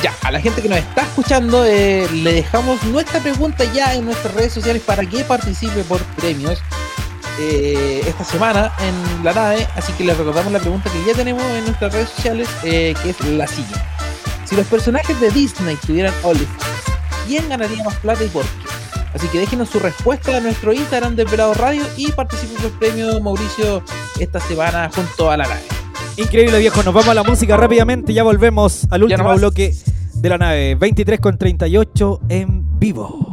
Ya, 0.01 0.13
a 0.23 0.31
la 0.31 0.41
gente 0.41 0.61
que 0.61 0.67
nos 0.67 0.79
está 0.79 1.03
escuchando, 1.03 1.63
eh, 1.65 2.07
le 2.11 2.33
dejamos 2.33 2.83
nuestra 2.83 3.19
pregunta 3.19 3.63
ya 3.73 3.93
en 3.93 4.05
nuestras 4.05 4.33
redes 4.33 4.51
sociales 4.51 4.81
para 4.85 5.05
que 5.05 5.23
participe 5.23 5.83
por 5.83 6.01
premios 6.15 6.59
eh, 7.39 8.01
esta 8.05 8.23
semana 8.23 8.72
en 8.80 9.23
la 9.23 9.34
nave. 9.34 9.68
Así 9.76 9.93
que 9.93 10.03
les 10.03 10.18
recordamos 10.18 10.51
la 10.51 10.60
pregunta 10.60 10.89
que 10.91 11.03
ya 11.05 11.15
tenemos 11.15 11.43
en 11.43 11.65
nuestras 11.65 11.93
redes 11.93 12.10
sociales, 12.10 12.49
eh, 12.64 12.93
que 13.01 13.10
es 13.11 13.19
la 13.26 13.47
siguiente. 13.47 13.81
Si 14.45 14.55
los 14.55 14.68
personajes 14.68 15.19
de 15.19 15.31
Disney 15.31 15.76
tuvieran 15.85 16.14
OnlyFans, 16.23 16.84
¿quién 17.27 17.47
ganaría 17.49 17.84
más 17.84 17.95
plata 17.95 18.23
y 18.23 18.27
por 18.27 18.43
qué? 18.43 18.73
Así 19.14 19.27
que 19.27 19.39
déjenos 19.39 19.69
su 19.69 19.80
respuesta 19.80 20.38
a 20.38 20.39
nuestro 20.39 20.73
Instagram 20.73 21.15
de 21.15 21.26
Pelado 21.26 21.53
Radio 21.53 21.84
y 21.97 22.11
participen 22.11 22.57
por 22.57 22.65
el 22.65 22.72
premio 22.72 23.19
Mauricio 23.22 23.84
esta 24.19 24.39
semana 24.39 24.89
junto 24.93 25.30
a 25.30 25.38
la 25.38 25.45
nave. 25.45 25.61
Increíble, 26.18 26.60
viejo. 26.60 26.84
Nos 26.84 26.93
vamos 26.93 27.10
a 27.10 27.14
la 27.14 27.23
música 27.23 27.57
rápidamente. 27.57 28.14
Ya 28.14 28.23
volvemos 28.23 28.88
al 28.89 29.03
último 29.03 29.35
bloque 29.35 29.76
de 30.15 30.30
la 30.30 30.38
nave. 30.38 30.76
23 30.76 31.19
con 31.19 31.38
38 31.38 32.22
en 32.30 32.80
vivo. 32.80 33.32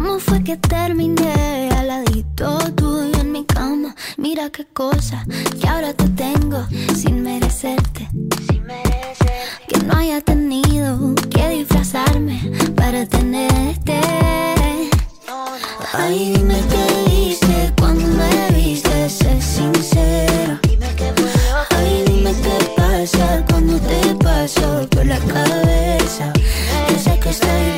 ¿Cómo 0.00 0.20
fue 0.20 0.44
que 0.44 0.56
terminé 0.56 1.70
al 1.76 1.88
ladito 1.88 2.56
tuyo 2.76 3.18
en 3.20 3.32
mi 3.32 3.44
cama? 3.44 3.96
Mira 4.16 4.48
qué 4.48 4.64
cosa 4.64 5.26
que 5.60 5.66
ahora 5.66 5.92
te 5.92 6.08
tengo 6.10 6.64
sin 6.94 7.24
merecerte. 7.24 8.08
Que 9.66 9.78
no 9.80 9.96
haya 9.96 10.20
tenido 10.20 11.16
que 11.28 11.48
disfrazarme 11.48 12.40
para 12.76 13.06
tenerte. 13.06 14.00
Ay, 15.92 16.32
dime 16.32 16.60
qué 16.70 17.10
viste 17.10 17.74
cuando 17.80 18.06
me 18.06 18.56
viste, 18.56 19.10
sé 19.10 19.42
sincera. 19.42 20.60
Ay, 21.70 22.04
dime 22.06 22.32
qué 22.40 22.74
pasa 22.76 23.44
cuando 23.50 23.76
te 23.80 24.14
paso 24.14 24.86
por 24.90 25.04
la 25.04 25.18
cabeza. 25.18 26.32
Yo 26.88 26.98
sé 27.00 27.18
que 27.18 27.30
estoy 27.30 27.77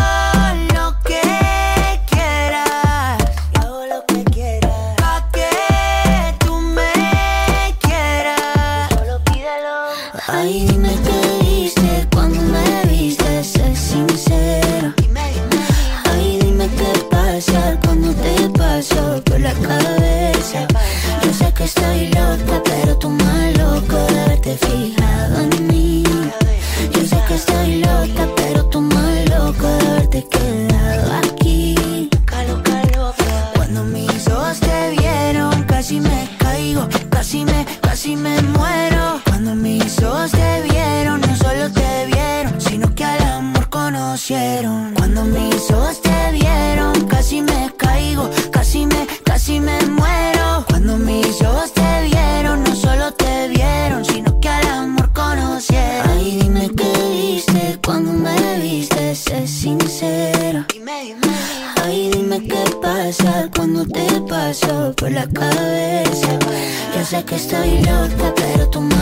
que 67.25 67.35
estoy 67.35 67.81
loca, 67.81 68.33
pero 68.35 68.69
tú 68.69 68.81
más 68.81 69.00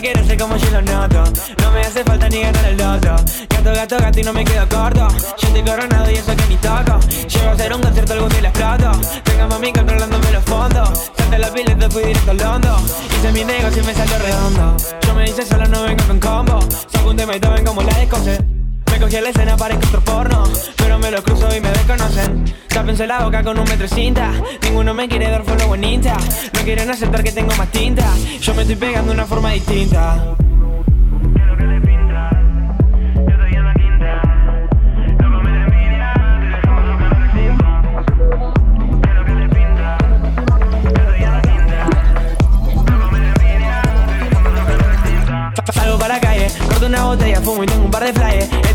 quiero 0.00 0.24
ser 0.24 0.38
como 0.38 0.56
yo 0.56 0.70
lo 0.70 0.82
noto. 0.82 1.24
No 1.62 1.70
me 1.72 1.80
hace 1.80 2.02
falta 2.04 2.28
ni 2.28 2.40
ganar 2.40 2.64
el 2.66 2.76
loto. 2.76 3.16
Gato, 3.48 3.72
gato, 3.72 3.98
gato 3.98 4.20
y 4.20 4.22
no 4.22 4.32
me 4.32 4.44
quedo 4.44 4.68
La 23.06 23.24
boca 23.24 23.42
con 23.42 23.58
un 23.58 23.64
metro 23.64 23.88
de 23.88 23.94
cinta. 23.94 24.30
Ninguno 24.62 24.92
me 24.92 25.08
quiere 25.08 25.30
dar 25.30 25.42
follow 25.42 25.74
en 25.74 25.84
Insta. 25.84 26.18
No 26.52 26.60
quieren 26.60 26.90
aceptar 26.90 27.22
que 27.24 27.32
tengo 27.32 27.54
más 27.56 27.70
tinta. 27.70 28.06
Yo 28.40 28.54
me 28.54 28.62
estoy 28.62 28.76
pegando 28.76 29.08
de 29.08 29.14
una 29.14 29.26
forma 29.26 29.52
distinta. 29.52 30.36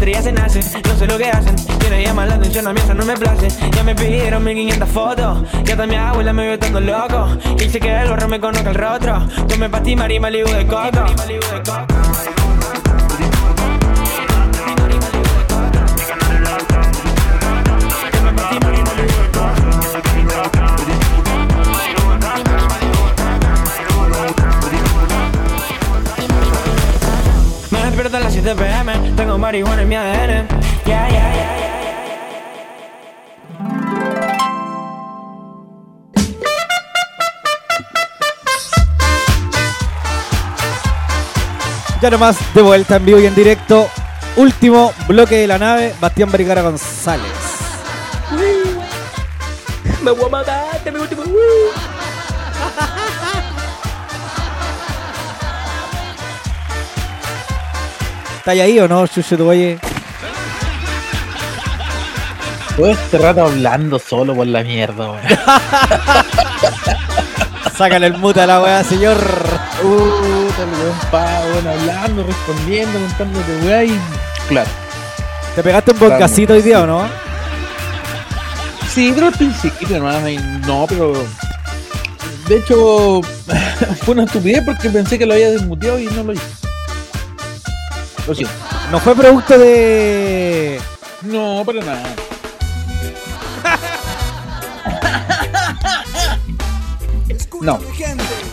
Estrellas 0.05 0.23
se 0.23 0.31
nacen, 0.33 0.83
no 0.87 0.95
sé 0.99 1.07
lo 1.07 1.17
que 1.17 1.25
hacen. 1.31 1.55
Quieren 1.79 2.03
llamar 2.03 2.27
la 2.27 2.35
atención, 2.35 2.67
a 2.67 2.73
mí 2.73 2.79
eso 2.79 2.93
no 2.93 3.05
me 3.05 3.15
place. 3.15 3.47
Ya 3.71 3.83
me 3.83 3.95
pidieron 3.95 4.43
1500 4.43 4.89
fotos, 4.89 5.37
ya 5.63 5.73
hasta 5.73 5.87
mi 5.87 5.95
abuela 5.95 6.31
me 6.31 6.43
vio 6.43 6.53
estando 6.53 6.79
loco. 6.79 7.27
Quise 7.57 7.79
que 7.79 8.01
el 8.01 8.09
barro 8.11 8.27
me 8.27 8.39
conozca 8.39 8.69
el 8.69 8.75
rostro. 8.75 9.27
Tomé 9.47 9.67
pa' 9.67 9.81
ti, 9.81 9.95
Mari 9.95 10.19
Malibu 10.19 10.51
de 10.51 10.67
coco. 10.67 11.94
Marihuana 29.45 29.83
en 29.83 29.89
mi 29.89 29.95
ADN. 29.95 30.47
Yeah, 30.85 31.07
yeah, 31.07 31.33
yeah, 31.35 31.57
yeah. 31.59 31.75
Ya 42.01 42.09
nomás 42.09 42.37
de 42.55 42.61
vuelta 42.63 42.95
en 42.95 43.05
vivo 43.05 43.19
y 43.19 43.27
en 43.27 43.35
directo. 43.35 43.87
Último 44.35 44.91
bloque 45.07 45.35
de 45.35 45.45
la 45.45 45.59
nave, 45.59 45.93
Bastián 46.01 46.31
Vergara 46.31 46.63
González. 46.63 47.31
Me 50.03 50.09
voy 50.11 50.25
a 50.25 50.29
matar, 50.29 50.74
te 58.45 58.51
me 58.51 58.51
último. 58.51 58.51
¿Está 58.51 58.51
ahí 58.51 58.79
o 58.79 58.87
no, 58.87 59.07
Chucho 59.07 59.35
Tuboye? 59.37 59.79
Todo 62.75 62.91
este 62.91 63.17
rato 63.17 63.45
hablando 63.45 63.97
solo 63.99 64.35
por 64.35 64.45
la 64.47 64.63
mierda, 64.63 65.11
weón. 65.11 65.21
Sácale 67.77 68.07
el 68.07 68.17
mute 68.17 68.41
a 68.41 68.47
la 68.47 68.61
weá, 68.61 68.83
señor. 68.83 69.17
Uh, 69.83 70.49
tal 70.57 70.69
weón, 70.69 70.97
pa, 71.11 71.41
weón, 71.51 71.67
hablando, 71.67 72.23
respondiendo, 72.23 72.99
contándote 72.99 73.57
weá 73.65 73.83
y. 73.85 73.97
Claro. 74.47 74.69
¿Te 75.55 75.63
pegaste 75.63 75.91
un 75.91 75.97
podcastito 75.97 76.53
hoy 76.53 76.61
día 76.61 76.83
o 76.83 76.85
no? 76.85 77.07
Sí, 78.89 79.11
pero 79.13 79.27
al 79.27 79.33
principio, 79.33 79.95
hermano, 79.95 80.27
no, 80.67 80.85
pero. 80.87 81.13
De 82.47 82.57
hecho, 82.57 83.21
fue 84.03 84.13
una 84.13 84.25
estupidez 84.25 84.63
porque 84.65 84.89
pensé 84.89 85.17
que 85.17 85.25
lo 85.25 85.33
había 85.33 85.51
desmuteado 85.51 85.97
y 85.99 86.07
no 86.07 86.23
lo 86.23 86.33
hice. 86.33 86.64
Lo 88.27 88.33
siento. 88.35 88.53
No 88.91 88.99
fue 88.99 89.15
producto 89.15 89.57
de. 89.57 90.79
No, 91.23 91.63
para 91.65 91.81
nada. 91.81 92.15
No. 97.61 97.79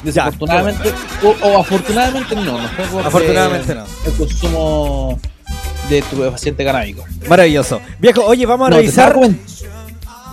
Desafortunadamente, 0.03 0.93
o, 1.23 1.47
o 1.47 1.59
afortunadamente 1.61 2.35
no, 2.37 2.61
no 2.61 2.69
fue 2.69 3.03
Afortunadamente 3.03 3.75
no. 3.75 3.85
el 4.07 4.13
consumo 4.15 5.21
de 5.89 5.99
estupefaciente 5.99 6.65
canábico. 6.65 7.05
Maravilloso. 7.29 7.81
Viejo, 7.99 8.25
oye, 8.25 8.47
vamos 8.47 8.69
a 8.69 8.71
No, 8.71 8.77
revisar. 8.77 9.15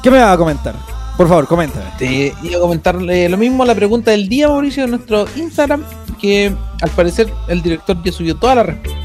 ¿Qué 0.02 0.10
me 0.10 0.20
va 0.20 0.32
a 0.32 0.38
comentar? 0.38 0.76
Por 1.18 1.28
favor, 1.28 1.48
coméntame. 1.48 1.86
Te 1.98 2.34
iba 2.41 2.57
a 2.57 2.61
comentarle 2.61 3.28
lo 3.28 3.38
mismo 3.38 3.66
la 3.66 3.76
pregunta 3.76 4.11
del 4.11 4.30
día, 4.30 4.48
Mauricio, 4.48 4.84
de 4.84 4.90
nuestro 4.90 5.28
Instagram, 5.36 5.84
que 6.22 6.53
al 6.82 6.90
parecer 6.91 7.32
el 7.49 7.61
director 7.61 8.02
ya 8.03 8.11
subió 8.11 8.36
toda 8.38 8.56
la 8.56 8.64
respuesta. 8.64 8.99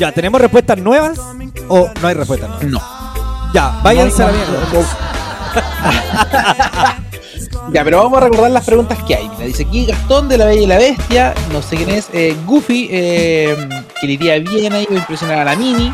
Ya, 0.00 0.10
¿tenemos 0.12 0.40
respuestas 0.40 0.78
nuevas 0.78 1.20
o 1.68 1.90
no 2.00 2.08
hay 2.08 2.14
respuestas 2.14 2.48
nuevas? 2.48 2.64
No. 2.64 2.80
Ya, 3.52 3.78
váyanse 3.82 4.22
No, 4.22 4.28
a 4.28 4.30
la 4.30 4.36
mierda. 4.38 4.56
Ya, 7.74 7.84
pero 7.84 7.98
vamos 7.98 8.16
a 8.16 8.22
recordar 8.22 8.50
las 8.50 8.64
preguntas 8.64 8.98
que 9.04 9.16
hay. 9.16 9.28
Mira, 9.28 9.44
dice 9.44 9.64
aquí 9.64 9.84
Gastón 9.84 10.30
de 10.30 10.38
la 10.38 10.46
Bella 10.46 10.62
y 10.62 10.66
la 10.66 10.78
Bestia, 10.78 11.34
no 11.52 11.60
sé 11.60 11.76
quién 11.76 11.90
es, 11.90 12.08
eh, 12.14 12.34
Goofy, 12.46 12.88
eh, 12.90 13.54
que 14.00 14.06
le 14.06 14.14
iría 14.14 14.38
bien 14.38 14.72
ahí, 14.72 14.86
va 14.86 14.94
a 14.94 14.98
impresionar 15.00 15.38
a 15.40 15.44
la 15.44 15.54
Mini. 15.54 15.92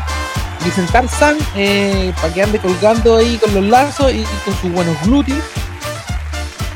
Dicen 0.63 0.87
Tarzan, 0.87 1.37
eh, 1.57 2.13
para 2.21 2.33
que 2.33 2.41
ande 2.41 2.59
colgando 2.59 3.17
ahí 3.17 3.37
con 3.37 3.53
los 3.53 3.65
lazos 3.65 4.13
y, 4.13 4.23
con 4.45 4.55
sus 4.61 4.71
buenos 4.71 4.95
glúteos. 5.03 5.43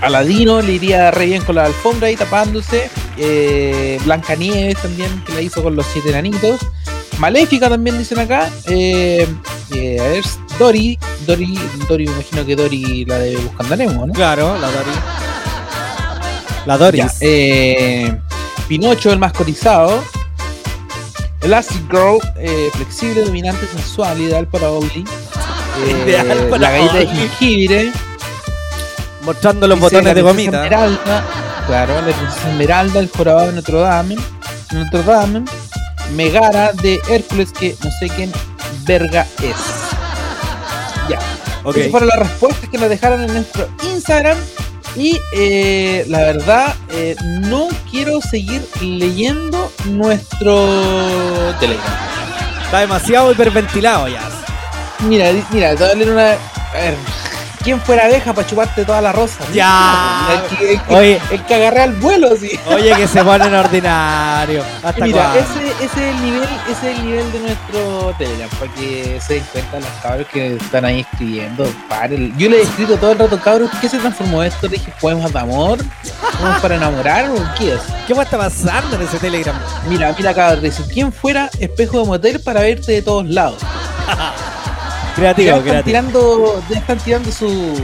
Aladino 0.02 0.62
le 0.62 0.74
iría 0.74 1.12
re 1.12 1.28
bien 1.28 1.44
con 1.46 1.56
la 1.56 1.64
alfombra 1.64 2.08
ahí 2.08 2.18
tapándose. 2.18 2.90
Eh, 3.18 4.00
Blanca 4.04 4.36
Nieves 4.36 4.82
también, 4.82 5.24
que 5.26 5.34
la 5.34 5.42
hizo 5.42 5.64
con 5.64 5.78
los 5.78 5.86
siete 5.86 6.10
enanitos. 6.10 6.60
Maléfica 7.22 7.70
también 7.70 8.00
dicen 8.00 8.18
acá. 8.18 8.50
Eh, 8.66 9.28
eh, 9.76 10.00
a 10.00 10.04
ver, 10.06 10.24
Dory, 10.58 10.98
Dory, 11.28 11.60
Dory, 11.88 12.08
me 12.08 12.14
imagino 12.14 12.44
que 12.44 12.56
Dory 12.56 13.06
la 13.06 13.20
de 13.20 13.38
Buscando 13.38 13.76
Nemo, 13.76 14.08
¿no? 14.08 14.14
Claro, 14.14 14.58
la 14.60 14.72
Dory. 14.72 14.92
La 16.66 16.78
Doris. 16.80 17.00
Ya, 17.00 17.12
eh, 17.22 18.20
Pinocho, 18.68 19.14
el 19.14 19.20
más 19.20 19.34
cotizado. 19.34 20.04
Elastic 21.42 21.92
Girl, 21.92 22.20
eh, 22.38 22.72
flexible, 22.74 23.24
dominante, 23.24 23.68
sensual, 23.68 24.20
ideal 24.20 24.48
para 24.48 24.70
Oli. 24.72 25.06
Eh, 25.88 26.04
Ideal 26.06 26.48
para 26.50 26.62
la 26.64 26.72
galleta 26.72 26.98
de 26.98 27.08
jengibre. 27.08 27.92
Mostrando 29.24 29.68
los 29.68 29.80
botones 29.80 30.04
la 30.04 30.14
de 30.14 30.22
gomita. 30.22 30.58
Esmeralda, 30.66 31.26
claro, 31.66 32.02
la 32.02 32.14
princesa 32.14 32.52
Esmeralda, 32.52 33.00
el 33.00 33.10
jorobado 33.10 33.48
de 33.48 33.54
Notre 33.54 33.80
Dame. 33.80 34.18
Notre 34.74 35.04
Dame. 35.04 35.46
Megara 36.12 36.74
de 36.74 37.00
Hércules, 37.10 37.52
que 37.52 37.76
no 37.84 37.90
sé 38.00 38.10
quién 38.16 38.32
verga 38.86 39.26
es. 39.42 39.56
Ya. 41.10 41.20
Ok. 41.64 41.78
Esas 41.78 41.92
fueron 41.92 42.10
las 42.10 42.20
respuestas 42.20 42.70
que 42.70 42.78
nos 42.78 42.90
dejaron 42.90 43.24
en 43.24 43.34
nuestro 43.34 43.70
Instagram. 43.84 44.38
Y 44.96 45.20
eh, 45.34 46.04
la 46.10 46.20
verdad, 46.20 46.76
eh, 46.90 47.16
no 47.24 47.70
quiero 47.90 48.20
seguir 48.22 48.62
leyendo 48.82 49.72
nuestro 49.86 50.66
Telegram. 51.60 51.94
Está 52.66 52.82
demasiado 52.82 53.32
hiperventilado 53.32 54.08
ya. 54.10 54.22
Mira, 55.08 55.32
mira, 55.52 55.76
te 55.76 55.84
voy 55.84 55.92
a 55.92 55.96
leer 55.96 56.10
una. 56.10 56.32
A 56.32 56.74
ver. 56.74 56.96
¿Quién 57.64 57.80
fuera 57.80 58.06
abeja 58.06 58.34
para 58.34 58.48
chuparte 58.48 58.84
toda 58.86 59.02
la 59.02 59.12
rosa? 59.12 59.44
Ya. 59.54 60.28
El 60.50 60.58
que, 60.58 60.74
el 60.74 60.82
que- 60.82 60.96
Oye. 60.96 61.22
el 61.32 61.46
que 61.46 61.56
agarré 61.56 61.82
al 61.84 61.94
vuelo, 61.94 62.36
sí. 62.36 62.60
Oye, 62.68 62.92
que 62.96 63.08
se 63.08 63.24
ponen 63.24 63.54
ordinario. 63.54 64.64
¿Hasta 64.84 65.06
Mira, 65.06 65.34
ese 65.38 65.86
es 65.86 65.98
el 65.98 66.22
nivel, 66.24 66.50
ese 66.70 66.92
es 66.92 66.98
el 67.00 67.06
nivel 67.06 67.32
de 67.32 67.40
nuestro 67.40 68.16
Telegram, 68.18 68.50
para 68.60 68.72
que 68.74 69.20
se 69.26 69.36
den 69.36 69.44
cuenta 69.52 69.80
los 69.80 69.90
cabros 70.02 70.28
que 70.34 70.56
están 70.56 70.86
ahí 70.86 71.02
escribiendo. 71.02 71.66
Paren. 71.88 72.36
Yo 72.38 72.50
le 72.50 72.58
he 72.58 72.62
escrito 72.64 72.98
todo 72.98 73.12
el 73.12 73.20
rato, 73.20 73.40
cabros, 73.40 73.70
¿qué 73.80 73.88
se 73.88 74.00
transformó 74.00 74.42
esto? 74.42 74.68
Le 74.68 74.74
dije, 74.78 74.92
poemas 75.00 75.32
de 75.32 75.40
amor, 75.40 75.78
poemas 76.40 76.60
para 76.62 76.76
enamorar 76.76 77.30
o 77.30 77.36
qué 77.58 77.74
es. 77.76 77.82
¿Qué 78.08 78.14
va 78.16 78.22
a 78.22 78.26
estar 78.26 78.40
pasando 78.40 78.96
en 78.96 79.04
ese 79.04 79.20
Telegram? 79.20 79.56
Mira, 79.88 80.14
mira, 80.18 80.34
cabros, 80.34 80.64
dice, 80.64 80.84
¿quién 80.92 81.14
fuera 81.14 81.50
espejo 81.60 82.00
de 82.00 82.06
motel 82.08 82.40
para 82.42 82.62
verte 82.62 82.92
de 82.94 83.02
todos 83.04 83.26
lados? 83.28 83.58
Ya 85.12 85.16
Creativo, 85.16 85.50
están 85.50 85.62
creativo. 85.64 85.84
tirando, 85.84 86.64
ya 86.70 86.78
están 86.80 86.98
tirando 87.00 87.32
sus 87.32 87.80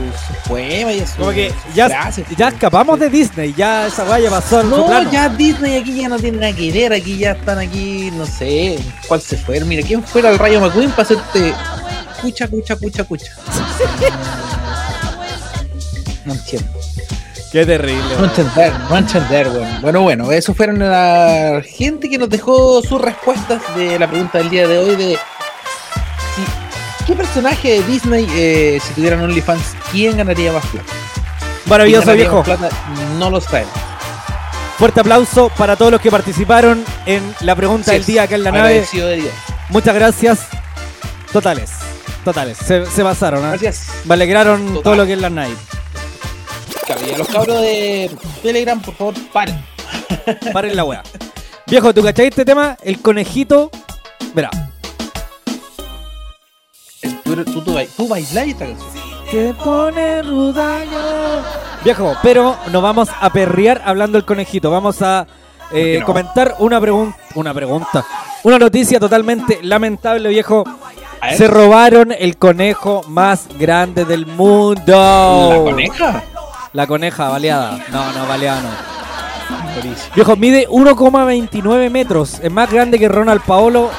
poemas 0.48 0.94
y 0.94 1.00
sus, 1.00 1.10
Como 1.10 1.30
que 1.30 1.52
ya, 1.74 1.88
frases. 1.88 2.26
ya 2.36 2.48
escapamos 2.48 2.98
de 2.98 3.10
Disney, 3.10 3.54
ya 3.56 3.86
esa 3.86 4.04
guaya 4.04 4.30
pasó 4.30 4.60
en 4.62 4.70
su 4.70 4.76
No, 4.76 4.86
plano. 4.86 5.10
ya 5.12 5.28
Disney 5.28 5.76
aquí 5.76 6.00
ya 6.00 6.08
no 6.08 6.18
tiene 6.18 6.38
nada 6.38 6.52
que 6.54 6.72
ver, 6.72 6.92
aquí 6.92 7.18
ya 7.18 7.32
están 7.32 7.58
aquí, 7.58 8.10
no 8.12 8.24
sé, 8.24 8.78
¿cuál 9.06 9.20
se 9.20 9.36
fue? 9.36 9.60
Mira, 9.60 9.86
¿quién 9.86 10.02
fuera 10.02 10.30
el 10.30 10.38
Rayo 10.38 10.60
McQueen 10.60 10.90
para 10.90 11.02
hacerte 11.02 11.52
cucha, 12.22 12.48
cucha, 12.48 12.76
cucha, 12.76 13.04
cucha? 13.04 13.32
No 16.24 16.34
entiendo. 16.34 16.68
Qué 17.52 17.64
terrible. 17.64 18.02
No 18.18 18.24
entender, 18.26 18.72
no 18.90 18.96
entender, 18.98 19.48
weón. 19.48 19.80
Bueno, 19.80 20.02
bueno, 20.02 20.30
eso 20.32 20.52
fueron 20.52 20.78
la 20.80 21.62
gente 21.64 22.08
que 22.10 22.18
nos 22.18 22.28
dejó 22.28 22.82
sus 22.82 23.00
respuestas 23.00 23.62
de 23.74 23.98
la 23.98 24.06
pregunta 24.06 24.36
del 24.38 24.50
día 24.50 24.68
de 24.68 24.76
hoy 24.78 24.96
de 24.96 25.18
¿qué 27.08 27.16
personaje 27.16 27.80
de 27.80 27.82
Disney, 27.84 28.26
eh, 28.36 28.78
si 28.86 28.92
tuvieran 28.92 29.20
OnlyFans, 29.22 29.62
quién 29.90 30.18
ganaría 30.18 30.52
más 30.52 30.64
plata? 30.66 30.92
Maravilloso, 31.64 32.04
¿Quién 32.04 32.18
ganaría 32.18 32.42
viejo. 32.42 32.44
plata? 32.44 32.68
No 33.18 33.30
lo 33.30 33.40
sabemos. 33.40 33.72
Fuerte 34.78 35.00
aplauso 35.00 35.48
para 35.56 35.74
todos 35.74 35.90
los 35.90 36.00
que 36.02 36.10
participaron 36.10 36.84
en 37.06 37.34
la 37.40 37.56
pregunta 37.56 37.92
del 37.92 38.04
día 38.04 38.24
acá 38.24 38.34
en 38.36 38.44
la 38.44 38.52
nave. 38.52 38.68
Agradecido 38.68 39.08
de 39.08 39.16
Dios. 39.16 39.32
Muchas 39.70 39.94
gracias. 39.94 40.40
Totales. 41.32 41.70
Totales. 42.24 42.58
Se, 42.58 42.84
se 42.86 43.02
pasaron, 43.02 43.44
¿ah? 43.44 43.50
Gracias. 43.50 43.86
Me 44.04 44.14
alegraron 44.14 44.66
Total. 44.66 44.82
todo 44.82 44.94
lo 44.96 45.06
que 45.06 45.14
es 45.14 45.20
la 45.20 45.30
a 47.14 47.18
los 47.18 47.28
cabros 47.28 47.60
de 47.60 48.10
Telegram, 48.42 48.80
por 48.80 48.94
favor, 48.94 49.14
paren. 49.32 49.62
Paren 50.52 50.76
la 50.76 50.84
weá. 50.84 51.02
Viejo, 51.66 51.92
¿tú 51.92 52.02
cachai 52.02 52.28
este 52.28 52.44
tema? 52.44 52.76
El 52.82 53.00
conejito. 53.00 53.70
Verá. 54.34 54.67
Tú, 57.28 57.44
tú, 57.44 57.60
tú, 57.60 57.76
tú 57.94 58.08
bailás 58.08 58.46
esta 58.48 58.64
canción. 58.64 58.90
Te 59.30 59.52
pone 59.52 60.22
rudaño. 60.22 60.98
Viejo, 61.84 62.16
pero 62.22 62.56
nos 62.72 62.82
vamos 62.82 63.10
a 63.20 63.28
perrear 63.30 63.82
hablando 63.84 64.16
del 64.16 64.24
conejito. 64.24 64.70
Vamos 64.70 65.02
a 65.02 65.26
eh, 65.70 65.98
no? 66.00 66.06
comentar 66.06 66.54
una 66.58 66.80
pregunta. 66.80 67.18
Una 67.34 67.52
pregunta. 67.52 68.06
Una 68.44 68.58
noticia 68.58 68.98
totalmente 68.98 69.58
lamentable, 69.62 70.30
viejo. 70.30 70.64
Se 71.36 71.46
robaron 71.48 72.12
el 72.18 72.38
conejo 72.38 73.02
más 73.08 73.46
grande 73.58 74.06
del 74.06 74.24
mundo. 74.24 75.50
¿La 75.50 75.70
coneja? 75.70 76.22
La 76.72 76.86
coneja, 76.86 77.28
baleada. 77.28 77.78
No, 77.92 78.10
no, 78.12 78.26
baleada 78.26 78.62
no. 78.62 78.98
Viejo, 80.14 80.34
mide 80.36 80.66
1,29 80.68 81.90
metros. 81.90 82.40
Es 82.42 82.50
más 82.50 82.72
grande 82.72 82.98
que 82.98 83.06
Ronald 83.06 83.42
Paolo. 83.42 83.90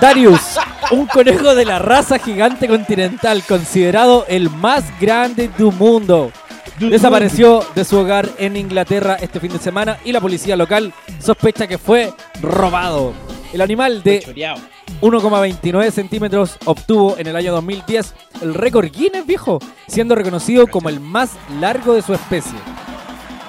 Darius, 0.00 0.58
un 0.90 1.06
conejo 1.06 1.54
de 1.54 1.64
la 1.64 1.78
raza 1.78 2.18
gigante 2.18 2.68
continental, 2.68 3.42
considerado 3.46 4.24
el 4.28 4.50
más 4.50 4.84
grande 5.00 5.48
del 5.48 5.72
mundo. 5.72 6.30
Desapareció 6.78 7.64
de 7.74 7.84
su 7.84 7.98
hogar 7.98 8.28
en 8.38 8.56
Inglaterra 8.56 9.16
este 9.20 9.38
fin 9.38 9.52
de 9.52 9.58
semana 9.58 9.98
y 10.04 10.12
la 10.12 10.20
policía 10.20 10.56
local 10.56 10.92
sospecha 11.20 11.66
que 11.66 11.78
fue 11.78 12.12
robado. 12.40 13.12
El 13.52 13.60
animal 13.60 14.02
de 14.02 14.20
Choreado. 14.20 14.60
1,29 15.00 15.90
centímetros 15.90 16.58
obtuvo 16.64 17.16
en 17.18 17.26
el 17.26 17.36
año 17.36 17.52
2010 17.52 18.14
el 18.40 18.54
récord 18.54 18.90
Guinness 18.90 19.26
viejo, 19.26 19.58
siendo 19.86 20.14
reconocido 20.14 20.66
como 20.66 20.88
el 20.88 21.00
más 21.00 21.30
largo 21.60 21.94
de 21.94 22.02
su 22.02 22.14
especie. 22.14 22.58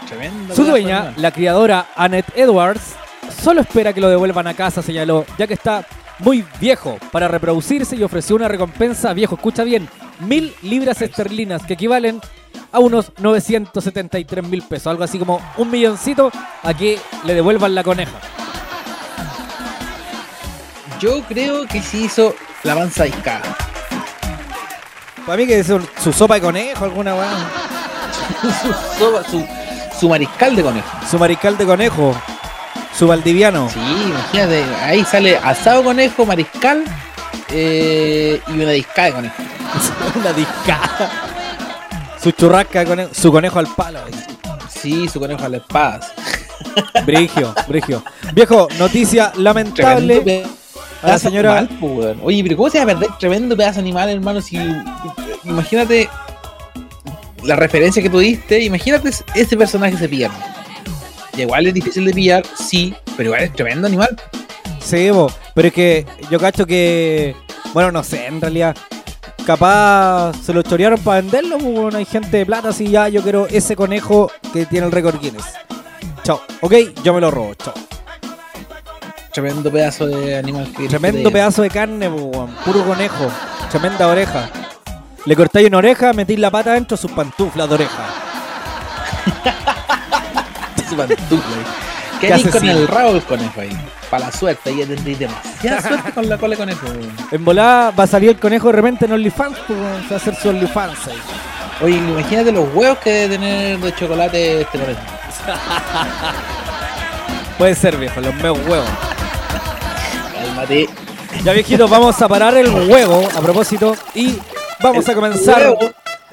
Tremendo. 0.07 0.55
Su 0.55 0.63
dueña, 0.65 1.13
la 1.17 1.31
criadora 1.31 1.87
Annette 1.95 2.37
Edwards, 2.37 2.95
solo 3.41 3.61
espera 3.61 3.93
que 3.93 4.01
lo 4.01 4.09
devuelvan 4.09 4.47
a 4.47 4.53
casa, 4.53 4.81
señaló, 4.81 5.25
ya 5.37 5.47
que 5.47 5.53
está 5.53 5.85
muy 6.23 6.45
viejo 6.59 6.97
para 7.11 7.27
reproducirse 7.27 7.95
y 7.95 8.03
ofreció 8.03 8.35
una 8.35 8.47
recompensa, 8.47 9.13
viejo, 9.13 9.35
escucha 9.35 9.63
bien, 9.63 9.87
mil 10.19 10.53
libras 10.61 11.01
esterlinas, 11.01 11.63
que 11.65 11.73
equivalen 11.73 12.21
a 12.71 12.79
unos 12.79 13.11
973 13.19 14.43
mil 14.47 14.61
pesos, 14.63 14.87
algo 14.87 15.03
así 15.03 15.19
como 15.19 15.41
un 15.57 15.69
milloncito, 15.69 16.31
a 16.63 16.73
que 16.73 16.99
le 17.25 17.33
devuelvan 17.33 17.75
la 17.75 17.83
coneja. 17.83 18.13
Yo 20.99 21.21
creo 21.23 21.65
que 21.67 21.81
sí 21.81 22.05
hizo 22.05 22.33
la 22.63 22.75
mansa 22.75 23.03
discada. 23.03 23.41
Para 25.25 25.37
mí 25.37 25.45
que 25.47 25.59
es 25.59 25.69
un- 25.69 25.87
su 26.01 26.13
sopa 26.13 26.35
de 26.35 26.41
conejo, 26.41 26.85
alguna 26.85 27.15
weá. 27.15 27.49
su, 28.61 28.73
sopa- 29.03 29.23
su, 29.29 29.45
su 29.99 30.09
mariscal 30.09 30.55
de 30.55 30.63
conejo. 30.63 30.87
Su 31.09 31.17
mariscal 31.19 31.57
de 31.57 31.65
conejo, 31.65 32.15
su 32.97 33.07
valdiviano. 33.07 33.69
Sí, 33.69 33.79
imagínate, 33.79 34.63
ahí 34.81 35.03
sale 35.03 35.37
asado 35.37 35.83
conejo, 35.83 36.25
mariscal 36.25 36.83
eh, 37.49 38.39
y 38.47 38.51
una 38.51 38.71
discada 38.71 39.07
de 39.07 39.13
conejo. 39.13 39.35
una 40.15 40.33
discada. 40.33 41.11
Su 42.21 42.31
churrasca 42.31 42.85
conejo, 42.85 43.13
su 43.13 43.31
conejo 43.31 43.59
al 43.59 43.67
palo. 43.67 43.99
Sí, 44.69 45.07
su 45.07 45.19
conejo 45.19 45.43
a 45.43 45.49
la 45.49 45.57
espada. 45.57 45.99
Brigio, 47.05 47.53
brigio. 47.67 48.03
Viejo, 48.33 48.67
noticia 48.79 49.31
lamentable. 49.35 50.43
A 51.01 51.07
la 51.07 51.19
señora. 51.19 51.57
animal, 51.57 51.79
po, 51.79 51.87
weón. 51.87 52.19
Oye, 52.23 52.43
pero 52.43 52.55
¿cómo 52.55 52.69
se 52.69 52.77
va 52.77 52.83
a 52.83 52.87
perder 52.87 53.09
tremendo 53.19 53.57
pedazo 53.57 53.79
animal, 53.79 54.09
hermano? 54.09 54.41
Si 54.41 54.57
imagínate 55.43 56.09
la 57.43 57.55
referencia 57.57 58.01
que 58.01 58.09
tú 58.09 58.19
diste, 58.19 58.63
imagínate 58.63 59.09
ese 59.35 59.57
personaje 59.57 59.97
se 59.97 60.07
pierde. 60.07 60.52
Igual 61.35 61.67
es 61.67 61.73
difícil 61.73 62.05
de 62.05 62.13
pillar, 62.13 62.43
sí, 62.55 62.93
pero 63.17 63.29
igual 63.29 63.43
es 63.43 63.53
tremendo 63.53 63.87
animal. 63.87 64.15
Sí, 64.79 65.09
bo, 65.09 65.31
pero 65.55 65.67
es 65.69 65.73
que 65.73 66.05
yo 66.29 66.39
cacho 66.39 66.65
que. 66.65 67.35
Bueno, 67.73 67.91
no 67.91 68.03
sé, 68.03 68.27
en 68.27 68.39
realidad. 68.41 68.75
Capaz 69.45 70.33
se 70.41 70.53
lo 70.53 70.61
chorearon 70.61 70.99
para 70.99 71.21
venderlo. 71.21 71.57
bo, 71.57 71.81
Bueno, 71.83 71.97
hay 71.97 72.05
gente 72.05 72.37
de 72.37 72.45
plata 72.45 72.69
así 72.69 72.87
ya. 72.89 73.09
Yo 73.09 73.21
quiero 73.23 73.47
ese 73.47 73.75
conejo 73.75 74.31
que 74.53 74.65
tiene 74.65 74.85
el 74.85 74.91
récord 74.91 75.19
Guinness. 75.19 75.45
Chao. 76.23 76.41
Ok, 76.61 76.73
yo 77.03 77.13
me 77.13 77.21
lo 77.21 77.31
robo. 77.31 77.53
Chao. 77.55 77.73
Tremendo 79.33 79.71
pedazo 79.71 80.05
de 80.05 80.37
animal 80.37 80.71
que 80.77 80.87
Tremendo 80.87 81.31
pedazo 81.31 81.63
de 81.63 81.69
carne, 81.71 82.07
bo, 82.07 82.25
weón. 82.25 82.55
puro 82.63 82.85
conejo. 82.85 83.31
Tremenda 83.71 84.07
oreja. 84.07 84.49
Le 85.25 85.35
cortáis 85.35 85.67
una 85.67 85.77
oreja, 85.79 86.13
metís 86.13 86.37
la 86.37 86.51
pata 86.51 86.73
dentro, 86.73 86.95
sus 86.97 87.11
pantuflas 87.11 87.67
de 87.67 87.75
oreja. 87.75 88.05
¿Qué 92.19 92.31
haréis 92.31 92.47
con 92.49 92.67
el 92.67 92.87
rabo 92.87 93.13
del 93.13 93.23
conejo 93.23 93.61
ahí? 93.61 93.77
Para 94.09 94.27
la 94.27 94.31
suerte, 94.31 94.75
ya 94.75 94.85
tendréis 94.85 95.19
demasiada 95.19 95.81
suerte 95.87 96.11
con 96.11 96.29
la 96.29 96.37
cola 96.37 96.55
de 96.55 96.59
conejo. 96.59 96.85
weón. 96.87 97.11
En 97.31 97.43
volada 97.43 97.91
va 97.91 98.03
a 98.03 98.07
salir 98.07 98.29
el 98.29 98.39
conejo 98.39 98.67
de 98.67 98.73
repente 98.73 99.05
en 99.05 99.13
OnlyFans, 99.13 99.57
pues, 99.67 99.79
va 99.79 100.13
a 100.13 100.17
hacer 100.17 100.35
su 100.35 100.49
OnlyFans 100.49 101.07
ahí. 101.07 101.17
Oye, 101.81 101.95
imagínate 101.97 102.51
los 102.51 102.73
huevos 102.73 102.97
que 102.99 103.09
debe 103.11 103.35
tener 103.37 103.79
de 103.79 103.95
chocolate 103.95 104.61
este 104.61 104.79
conejo. 104.79 105.01
Puede 107.57 107.75
ser, 107.75 107.97
viejo, 107.97 108.21
los 108.21 108.33
meos 108.35 108.57
huevos. 108.67 108.87
Cálmate. 110.33 110.89
Ya, 111.43 111.53
viejitos, 111.53 111.89
vamos 111.89 112.21
a 112.21 112.27
parar 112.27 112.55
el 112.55 112.69
huevo 112.69 113.27
a 113.35 113.41
propósito 113.41 113.95
y 114.15 114.37
vamos 114.81 115.07
a 115.09 115.13
comenzar 115.13 115.61
huevo. 115.61 115.79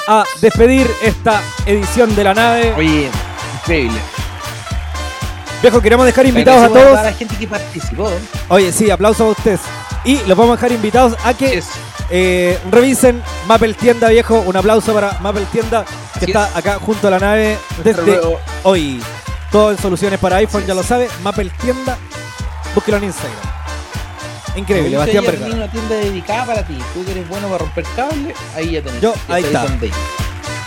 a 0.06 0.24
despedir 0.40 0.88
esta 1.02 1.40
edición 1.66 2.14
de 2.14 2.24
la 2.24 2.34
nave. 2.34 2.74
Oye, 2.76 3.08
increíble. 3.62 3.98
Viejo, 5.62 5.80
queremos 5.82 6.06
dejar 6.06 6.26
invitados 6.26 6.62
a 6.64 6.68
todos. 6.68 6.92
la 7.02 7.12
gente 7.12 7.36
que 7.36 7.46
participó. 7.46 8.10
Oye, 8.48 8.72
sí, 8.72 8.90
aplausos 8.90 9.20
a 9.20 9.30
ustedes. 9.30 9.60
Y 10.04 10.16
los 10.26 10.36
vamos 10.36 10.52
a 10.52 10.56
dejar 10.56 10.72
invitados 10.72 11.14
a 11.22 11.34
que 11.34 11.62
eh, 12.08 12.58
revisen 12.70 13.22
Mappel 13.46 13.74
Tienda, 13.76 14.08
viejo. 14.08 14.40
Un 14.40 14.56
aplauso 14.56 14.94
para 14.94 15.18
Mappel 15.20 15.44
Tienda, 15.46 15.84
que 16.14 16.18
Así 16.20 16.24
está 16.30 16.48
es. 16.48 16.56
acá 16.56 16.78
junto 16.80 17.08
a 17.08 17.10
la 17.10 17.18
nave 17.18 17.58
Nuestro 17.84 18.04
desde 18.04 18.20
nuevo- 18.20 18.40
hoy. 18.62 19.02
Todo 19.52 19.72
en 19.72 19.78
soluciones 19.78 20.18
para 20.18 20.36
iPhone, 20.36 20.64
ya 20.66 20.74
lo 20.74 20.82
sabe. 20.82 21.08
Mappel 21.22 21.50
Tienda, 21.50 21.98
búsquelo 22.74 22.96
en 22.96 23.04
Instagram. 23.04 23.38
Increíble, 24.56 24.96
Bastián 24.96 25.24
Vergara. 25.24 25.54
una 25.54 25.70
tienda 25.70 25.94
dedicada 25.96 26.44
para 26.46 26.62
ti. 26.66 26.78
Tú 26.94 27.04
que 27.04 27.10
eres 27.12 27.28
bueno 27.28 27.46
para 27.48 27.58
romper 27.58 27.84
cable, 27.94 28.34
ahí 28.56 28.72
ya 28.72 28.82
tenés. 28.82 29.00
Yo, 29.02 29.14
Ya 29.28 29.34
ahí 29.34 29.44
está. 29.44 29.66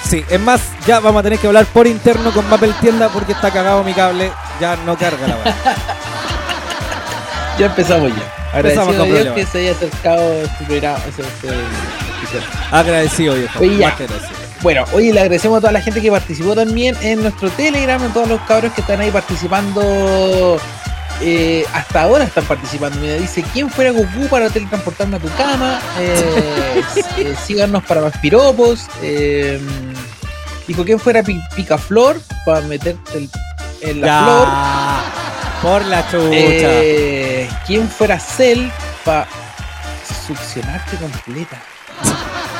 Sí, 0.08 0.24
es 0.30 0.40
más, 0.40 0.62
ya 0.86 1.00
vamos 1.00 1.22
a 1.22 1.24
tener 1.24 1.40
que 1.40 1.48
hablar 1.48 1.66
por 1.66 1.88
interno 1.88 2.32
con 2.32 2.48
Mappel 2.50 2.74
Tienda 2.76 3.10
porque 3.10 3.32
está 3.32 3.52
cagado 3.52 3.84
mi 3.84 3.94
cable. 3.94 4.32
Ya 4.60 4.76
no 4.86 4.98
carga 4.98 5.28
la 5.28 5.36
weá. 5.38 5.56
Ya 7.60 7.68
empezamos 7.68 8.10
ya. 8.10 8.58
Empezamos 8.58 8.96
Agradecido 8.96 8.98
con 8.98 9.02
a 9.02 9.06
Dios 9.06 9.18
problemas. 9.28 9.36
que 9.36 9.46
se 9.46 9.58
haya 9.60 9.72
acercado 9.74 10.34
este 10.42 10.66
programa. 10.66 11.00
Este. 11.08 12.40
Agradecido, 12.72 13.36
viejo. 13.36 13.60
Oye, 13.60 13.78
ya. 13.78 13.96
Bueno, 14.62 14.86
oye, 14.94 15.14
le 15.14 15.20
agradecemos 15.20 15.58
a 15.58 15.62
toda 15.62 15.72
la 15.74 15.82
gente 15.82 16.02
que 16.02 16.10
participó 16.10 16.56
también 16.56 16.96
en 17.02 17.22
nuestro 17.22 17.52
Telegram, 17.52 18.02
a 18.02 18.08
todos 18.12 18.28
los 18.28 18.42
cabros 18.42 18.74
que 18.74 18.82
están 18.82 19.02
ahí 19.02 19.12
participando. 19.12 20.60
Eh, 21.22 21.66
hasta 21.74 22.02
ahora 22.04 22.24
están 22.26 22.46
participando. 22.46 23.00
Mira, 23.00 23.16
dice: 23.16 23.44
¿Quién 23.54 23.70
fuera 23.70 23.92
Goku 23.92 24.28
para 24.30 24.50
teletransportarme 24.50 25.18
a 25.18 25.20
tu 25.20 25.30
cama? 25.36 25.80
Eh, 26.00 26.82
eh, 27.18 27.36
síganos 27.46 27.84
para 27.86 28.02
más 28.02 28.18
piropos. 28.18 28.88
Dijo: 30.68 30.84
¿Quién 30.86 31.00
fuera 31.00 31.24
Pi- 31.24 31.42
Picaflor 31.56 32.20
para 32.46 32.62
meterte 32.62 33.18
el- 33.18 33.30
en 33.82 34.02
la 34.02 34.08
Ya, 34.08 34.24
flor? 34.24 35.72
Por 35.82 35.86
la 35.86 36.02
chucha. 36.10 37.60
¿Quién 37.66 37.90
fuera 37.90 38.20
Cell 38.20 38.70
para 39.06 39.28
succionarte 40.28 40.98
completa? 40.98 41.58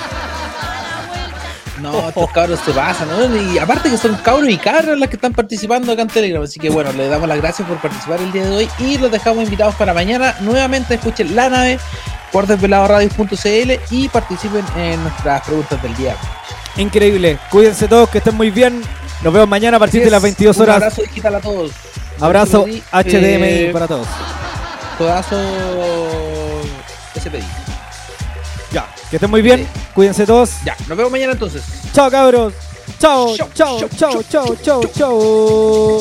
No, 1.84 2.08
estos 2.08 2.32
cabros 2.32 2.60
se 2.66 2.72
pasan, 2.72 3.10
¿no? 3.10 3.54
Y 3.54 3.58
aparte 3.60 3.90
que 3.90 3.98
son 3.98 4.16
cabros 4.16 4.50
y 4.50 4.58
cabras 4.58 4.98
las 4.98 5.10
que 5.10 5.18
están 5.18 5.34
participando 5.34 5.92
acá 5.92 6.04
en 6.04 6.08
Telegram. 6.08 6.42
Así 6.42 6.58
que 6.60 6.70
bueno, 6.70 6.94
les 6.94 7.10
damos 7.10 7.28
las 7.28 7.38
gracias 7.38 7.68
por 7.68 7.78
participar 7.78 8.22
el 8.22 8.32
día 8.32 8.46
de 8.46 8.56
hoy 8.56 8.70
y 8.80 8.98
los 8.98 9.12
dejamos 9.12 9.44
invitados 9.44 9.76
para 9.76 9.94
mañana. 9.94 10.34
Nuevamente 10.40 10.94
escuchen 10.96 11.36
la 11.36 11.50
nave 11.50 11.80
por 12.32 12.48
desveladoradio.cl 12.48 13.72
y 13.92 14.08
participen 14.08 14.64
en 14.78 15.04
nuestras 15.04 15.42
preguntas 15.46 15.82
del 15.84 15.96
día. 15.98 16.16
Increíble. 16.78 17.38
Cuídense 17.52 17.88
todos, 17.90 18.10
que 18.10 18.20
estén 18.20 18.36
muy 18.36 18.50
bien. 18.50 18.82
Nos 19.22 19.34
vemos 19.34 19.50
mañana 19.50 19.78
a 19.78 19.80
partir 19.80 20.04
de 20.04 20.10
las 20.10 20.20
es, 20.20 20.24
22 20.24 20.56
Un 20.58 20.64
horas. 20.64 20.76
abrazo 20.78 21.02
digital 21.02 21.36
a 21.36 21.40
todos. 21.42 21.72
Abrazo 22.20 22.66
Eh, 22.68 22.82
HDMI 22.92 23.74
para 23.74 23.88
todos. 23.88 24.08
Codazo 24.98 25.38
SPI. 27.20 27.63
Que 29.14 29.18
estén 29.18 29.30
muy 29.30 29.44
bien. 29.44 29.68
Cuídense 29.94 30.26
todos. 30.26 30.54
Ya, 30.66 30.76
nos 30.88 30.98
vemos 30.98 31.12
mañana 31.12 31.34
entonces. 31.34 31.62
Chao, 31.94 32.10
cabros. 32.10 32.52
Chao, 32.98 33.36
chao, 33.54 33.80
chao, 33.96 34.24
chao, 34.28 34.56
chao, 34.56 34.82
chao. 34.92 36.00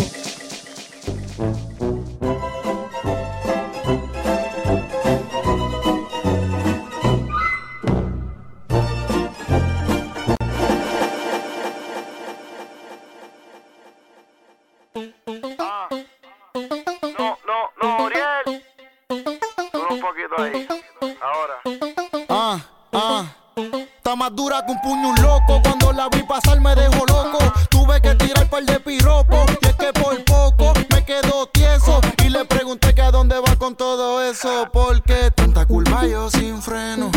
más 24.32 24.36
dura 24.36 24.64
que 24.64 24.72
un 24.72 24.80
puño 24.80 25.14
loco. 25.22 25.60
Cuando 25.62 25.92
la 25.92 26.09
vi 26.09 26.22
pasar 26.22 26.60
me 26.60 26.74
dejó 26.74 27.04
loco. 27.06 27.38
Tuve 27.68 28.00
que 28.00 28.14
tirar 28.14 28.48
par 28.48 28.64
de 28.64 28.80
piropos. 28.80 29.46
Y 29.60 29.66
es 29.66 29.74
que 29.74 29.92
por 29.92 30.24
poco 30.24 30.72
me 30.90 31.04
quedo 31.04 31.46
tieso. 31.52 32.00
Y 32.24 32.28
le 32.28 32.44
pregunté 32.44 32.94
que 32.94 33.02
a 33.02 33.10
dónde 33.10 33.38
va 33.38 33.56
con 33.56 33.74
todo 33.74 34.22
eso. 34.22 34.68
Porque 34.72 35.30
tanta 35.34 35.66
culpa 35.66 36.06
yo 36.06 36.30
sin 36.30 36.60
freno. 36.62 37.10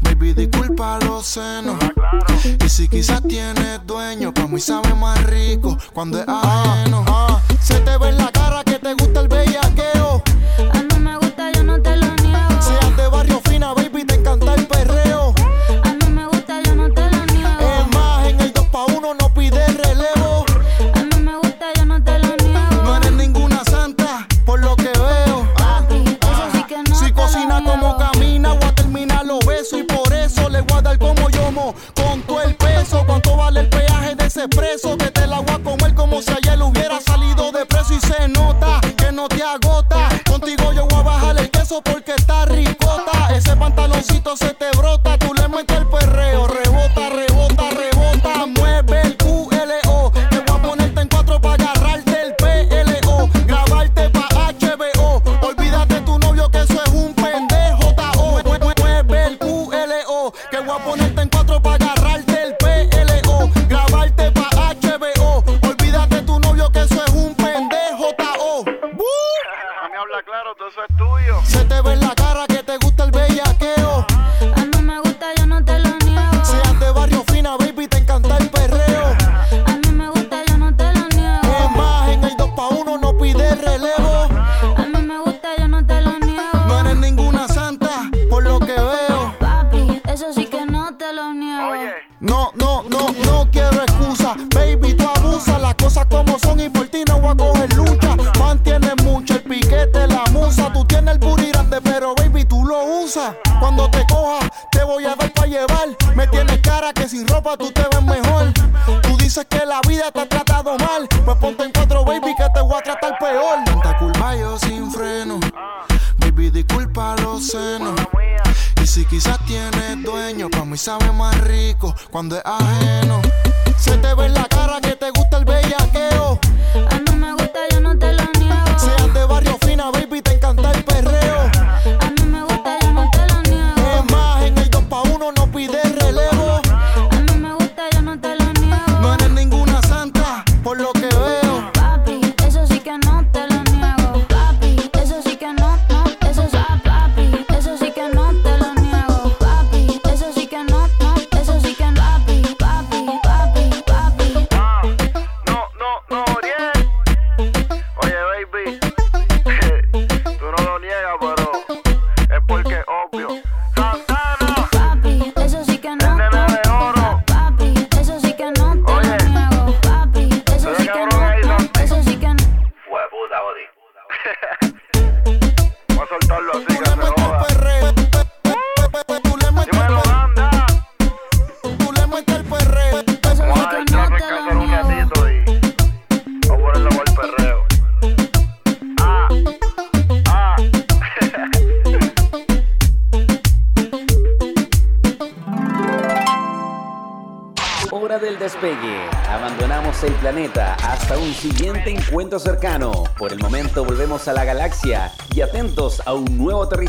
Baby, 0.00 0.34
disculpa 0.34 0.98
los 1.00 1.26
senos. 1.26 1.76
Y 2.64 2.68
si 2.68 2.88
quizás 2.88 3.22
tienes 3.22 3.80
dueño, 3.86 4.32
pa' 4.32 4.46
mí 4.46 4.60
sabe 4.60 4.94
más 4.94 5.22
rico 5.24 5.76
cuando 5.92 6.18
es 6.18 6.24
ah, 6.28 6.73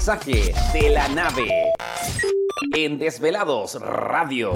de 0.06 0.90
la 0.92 1.08
nave 1.08 1.48
en 2.76 3.00
Desvelados 3.00 3.74
Radio. 3.82 4.54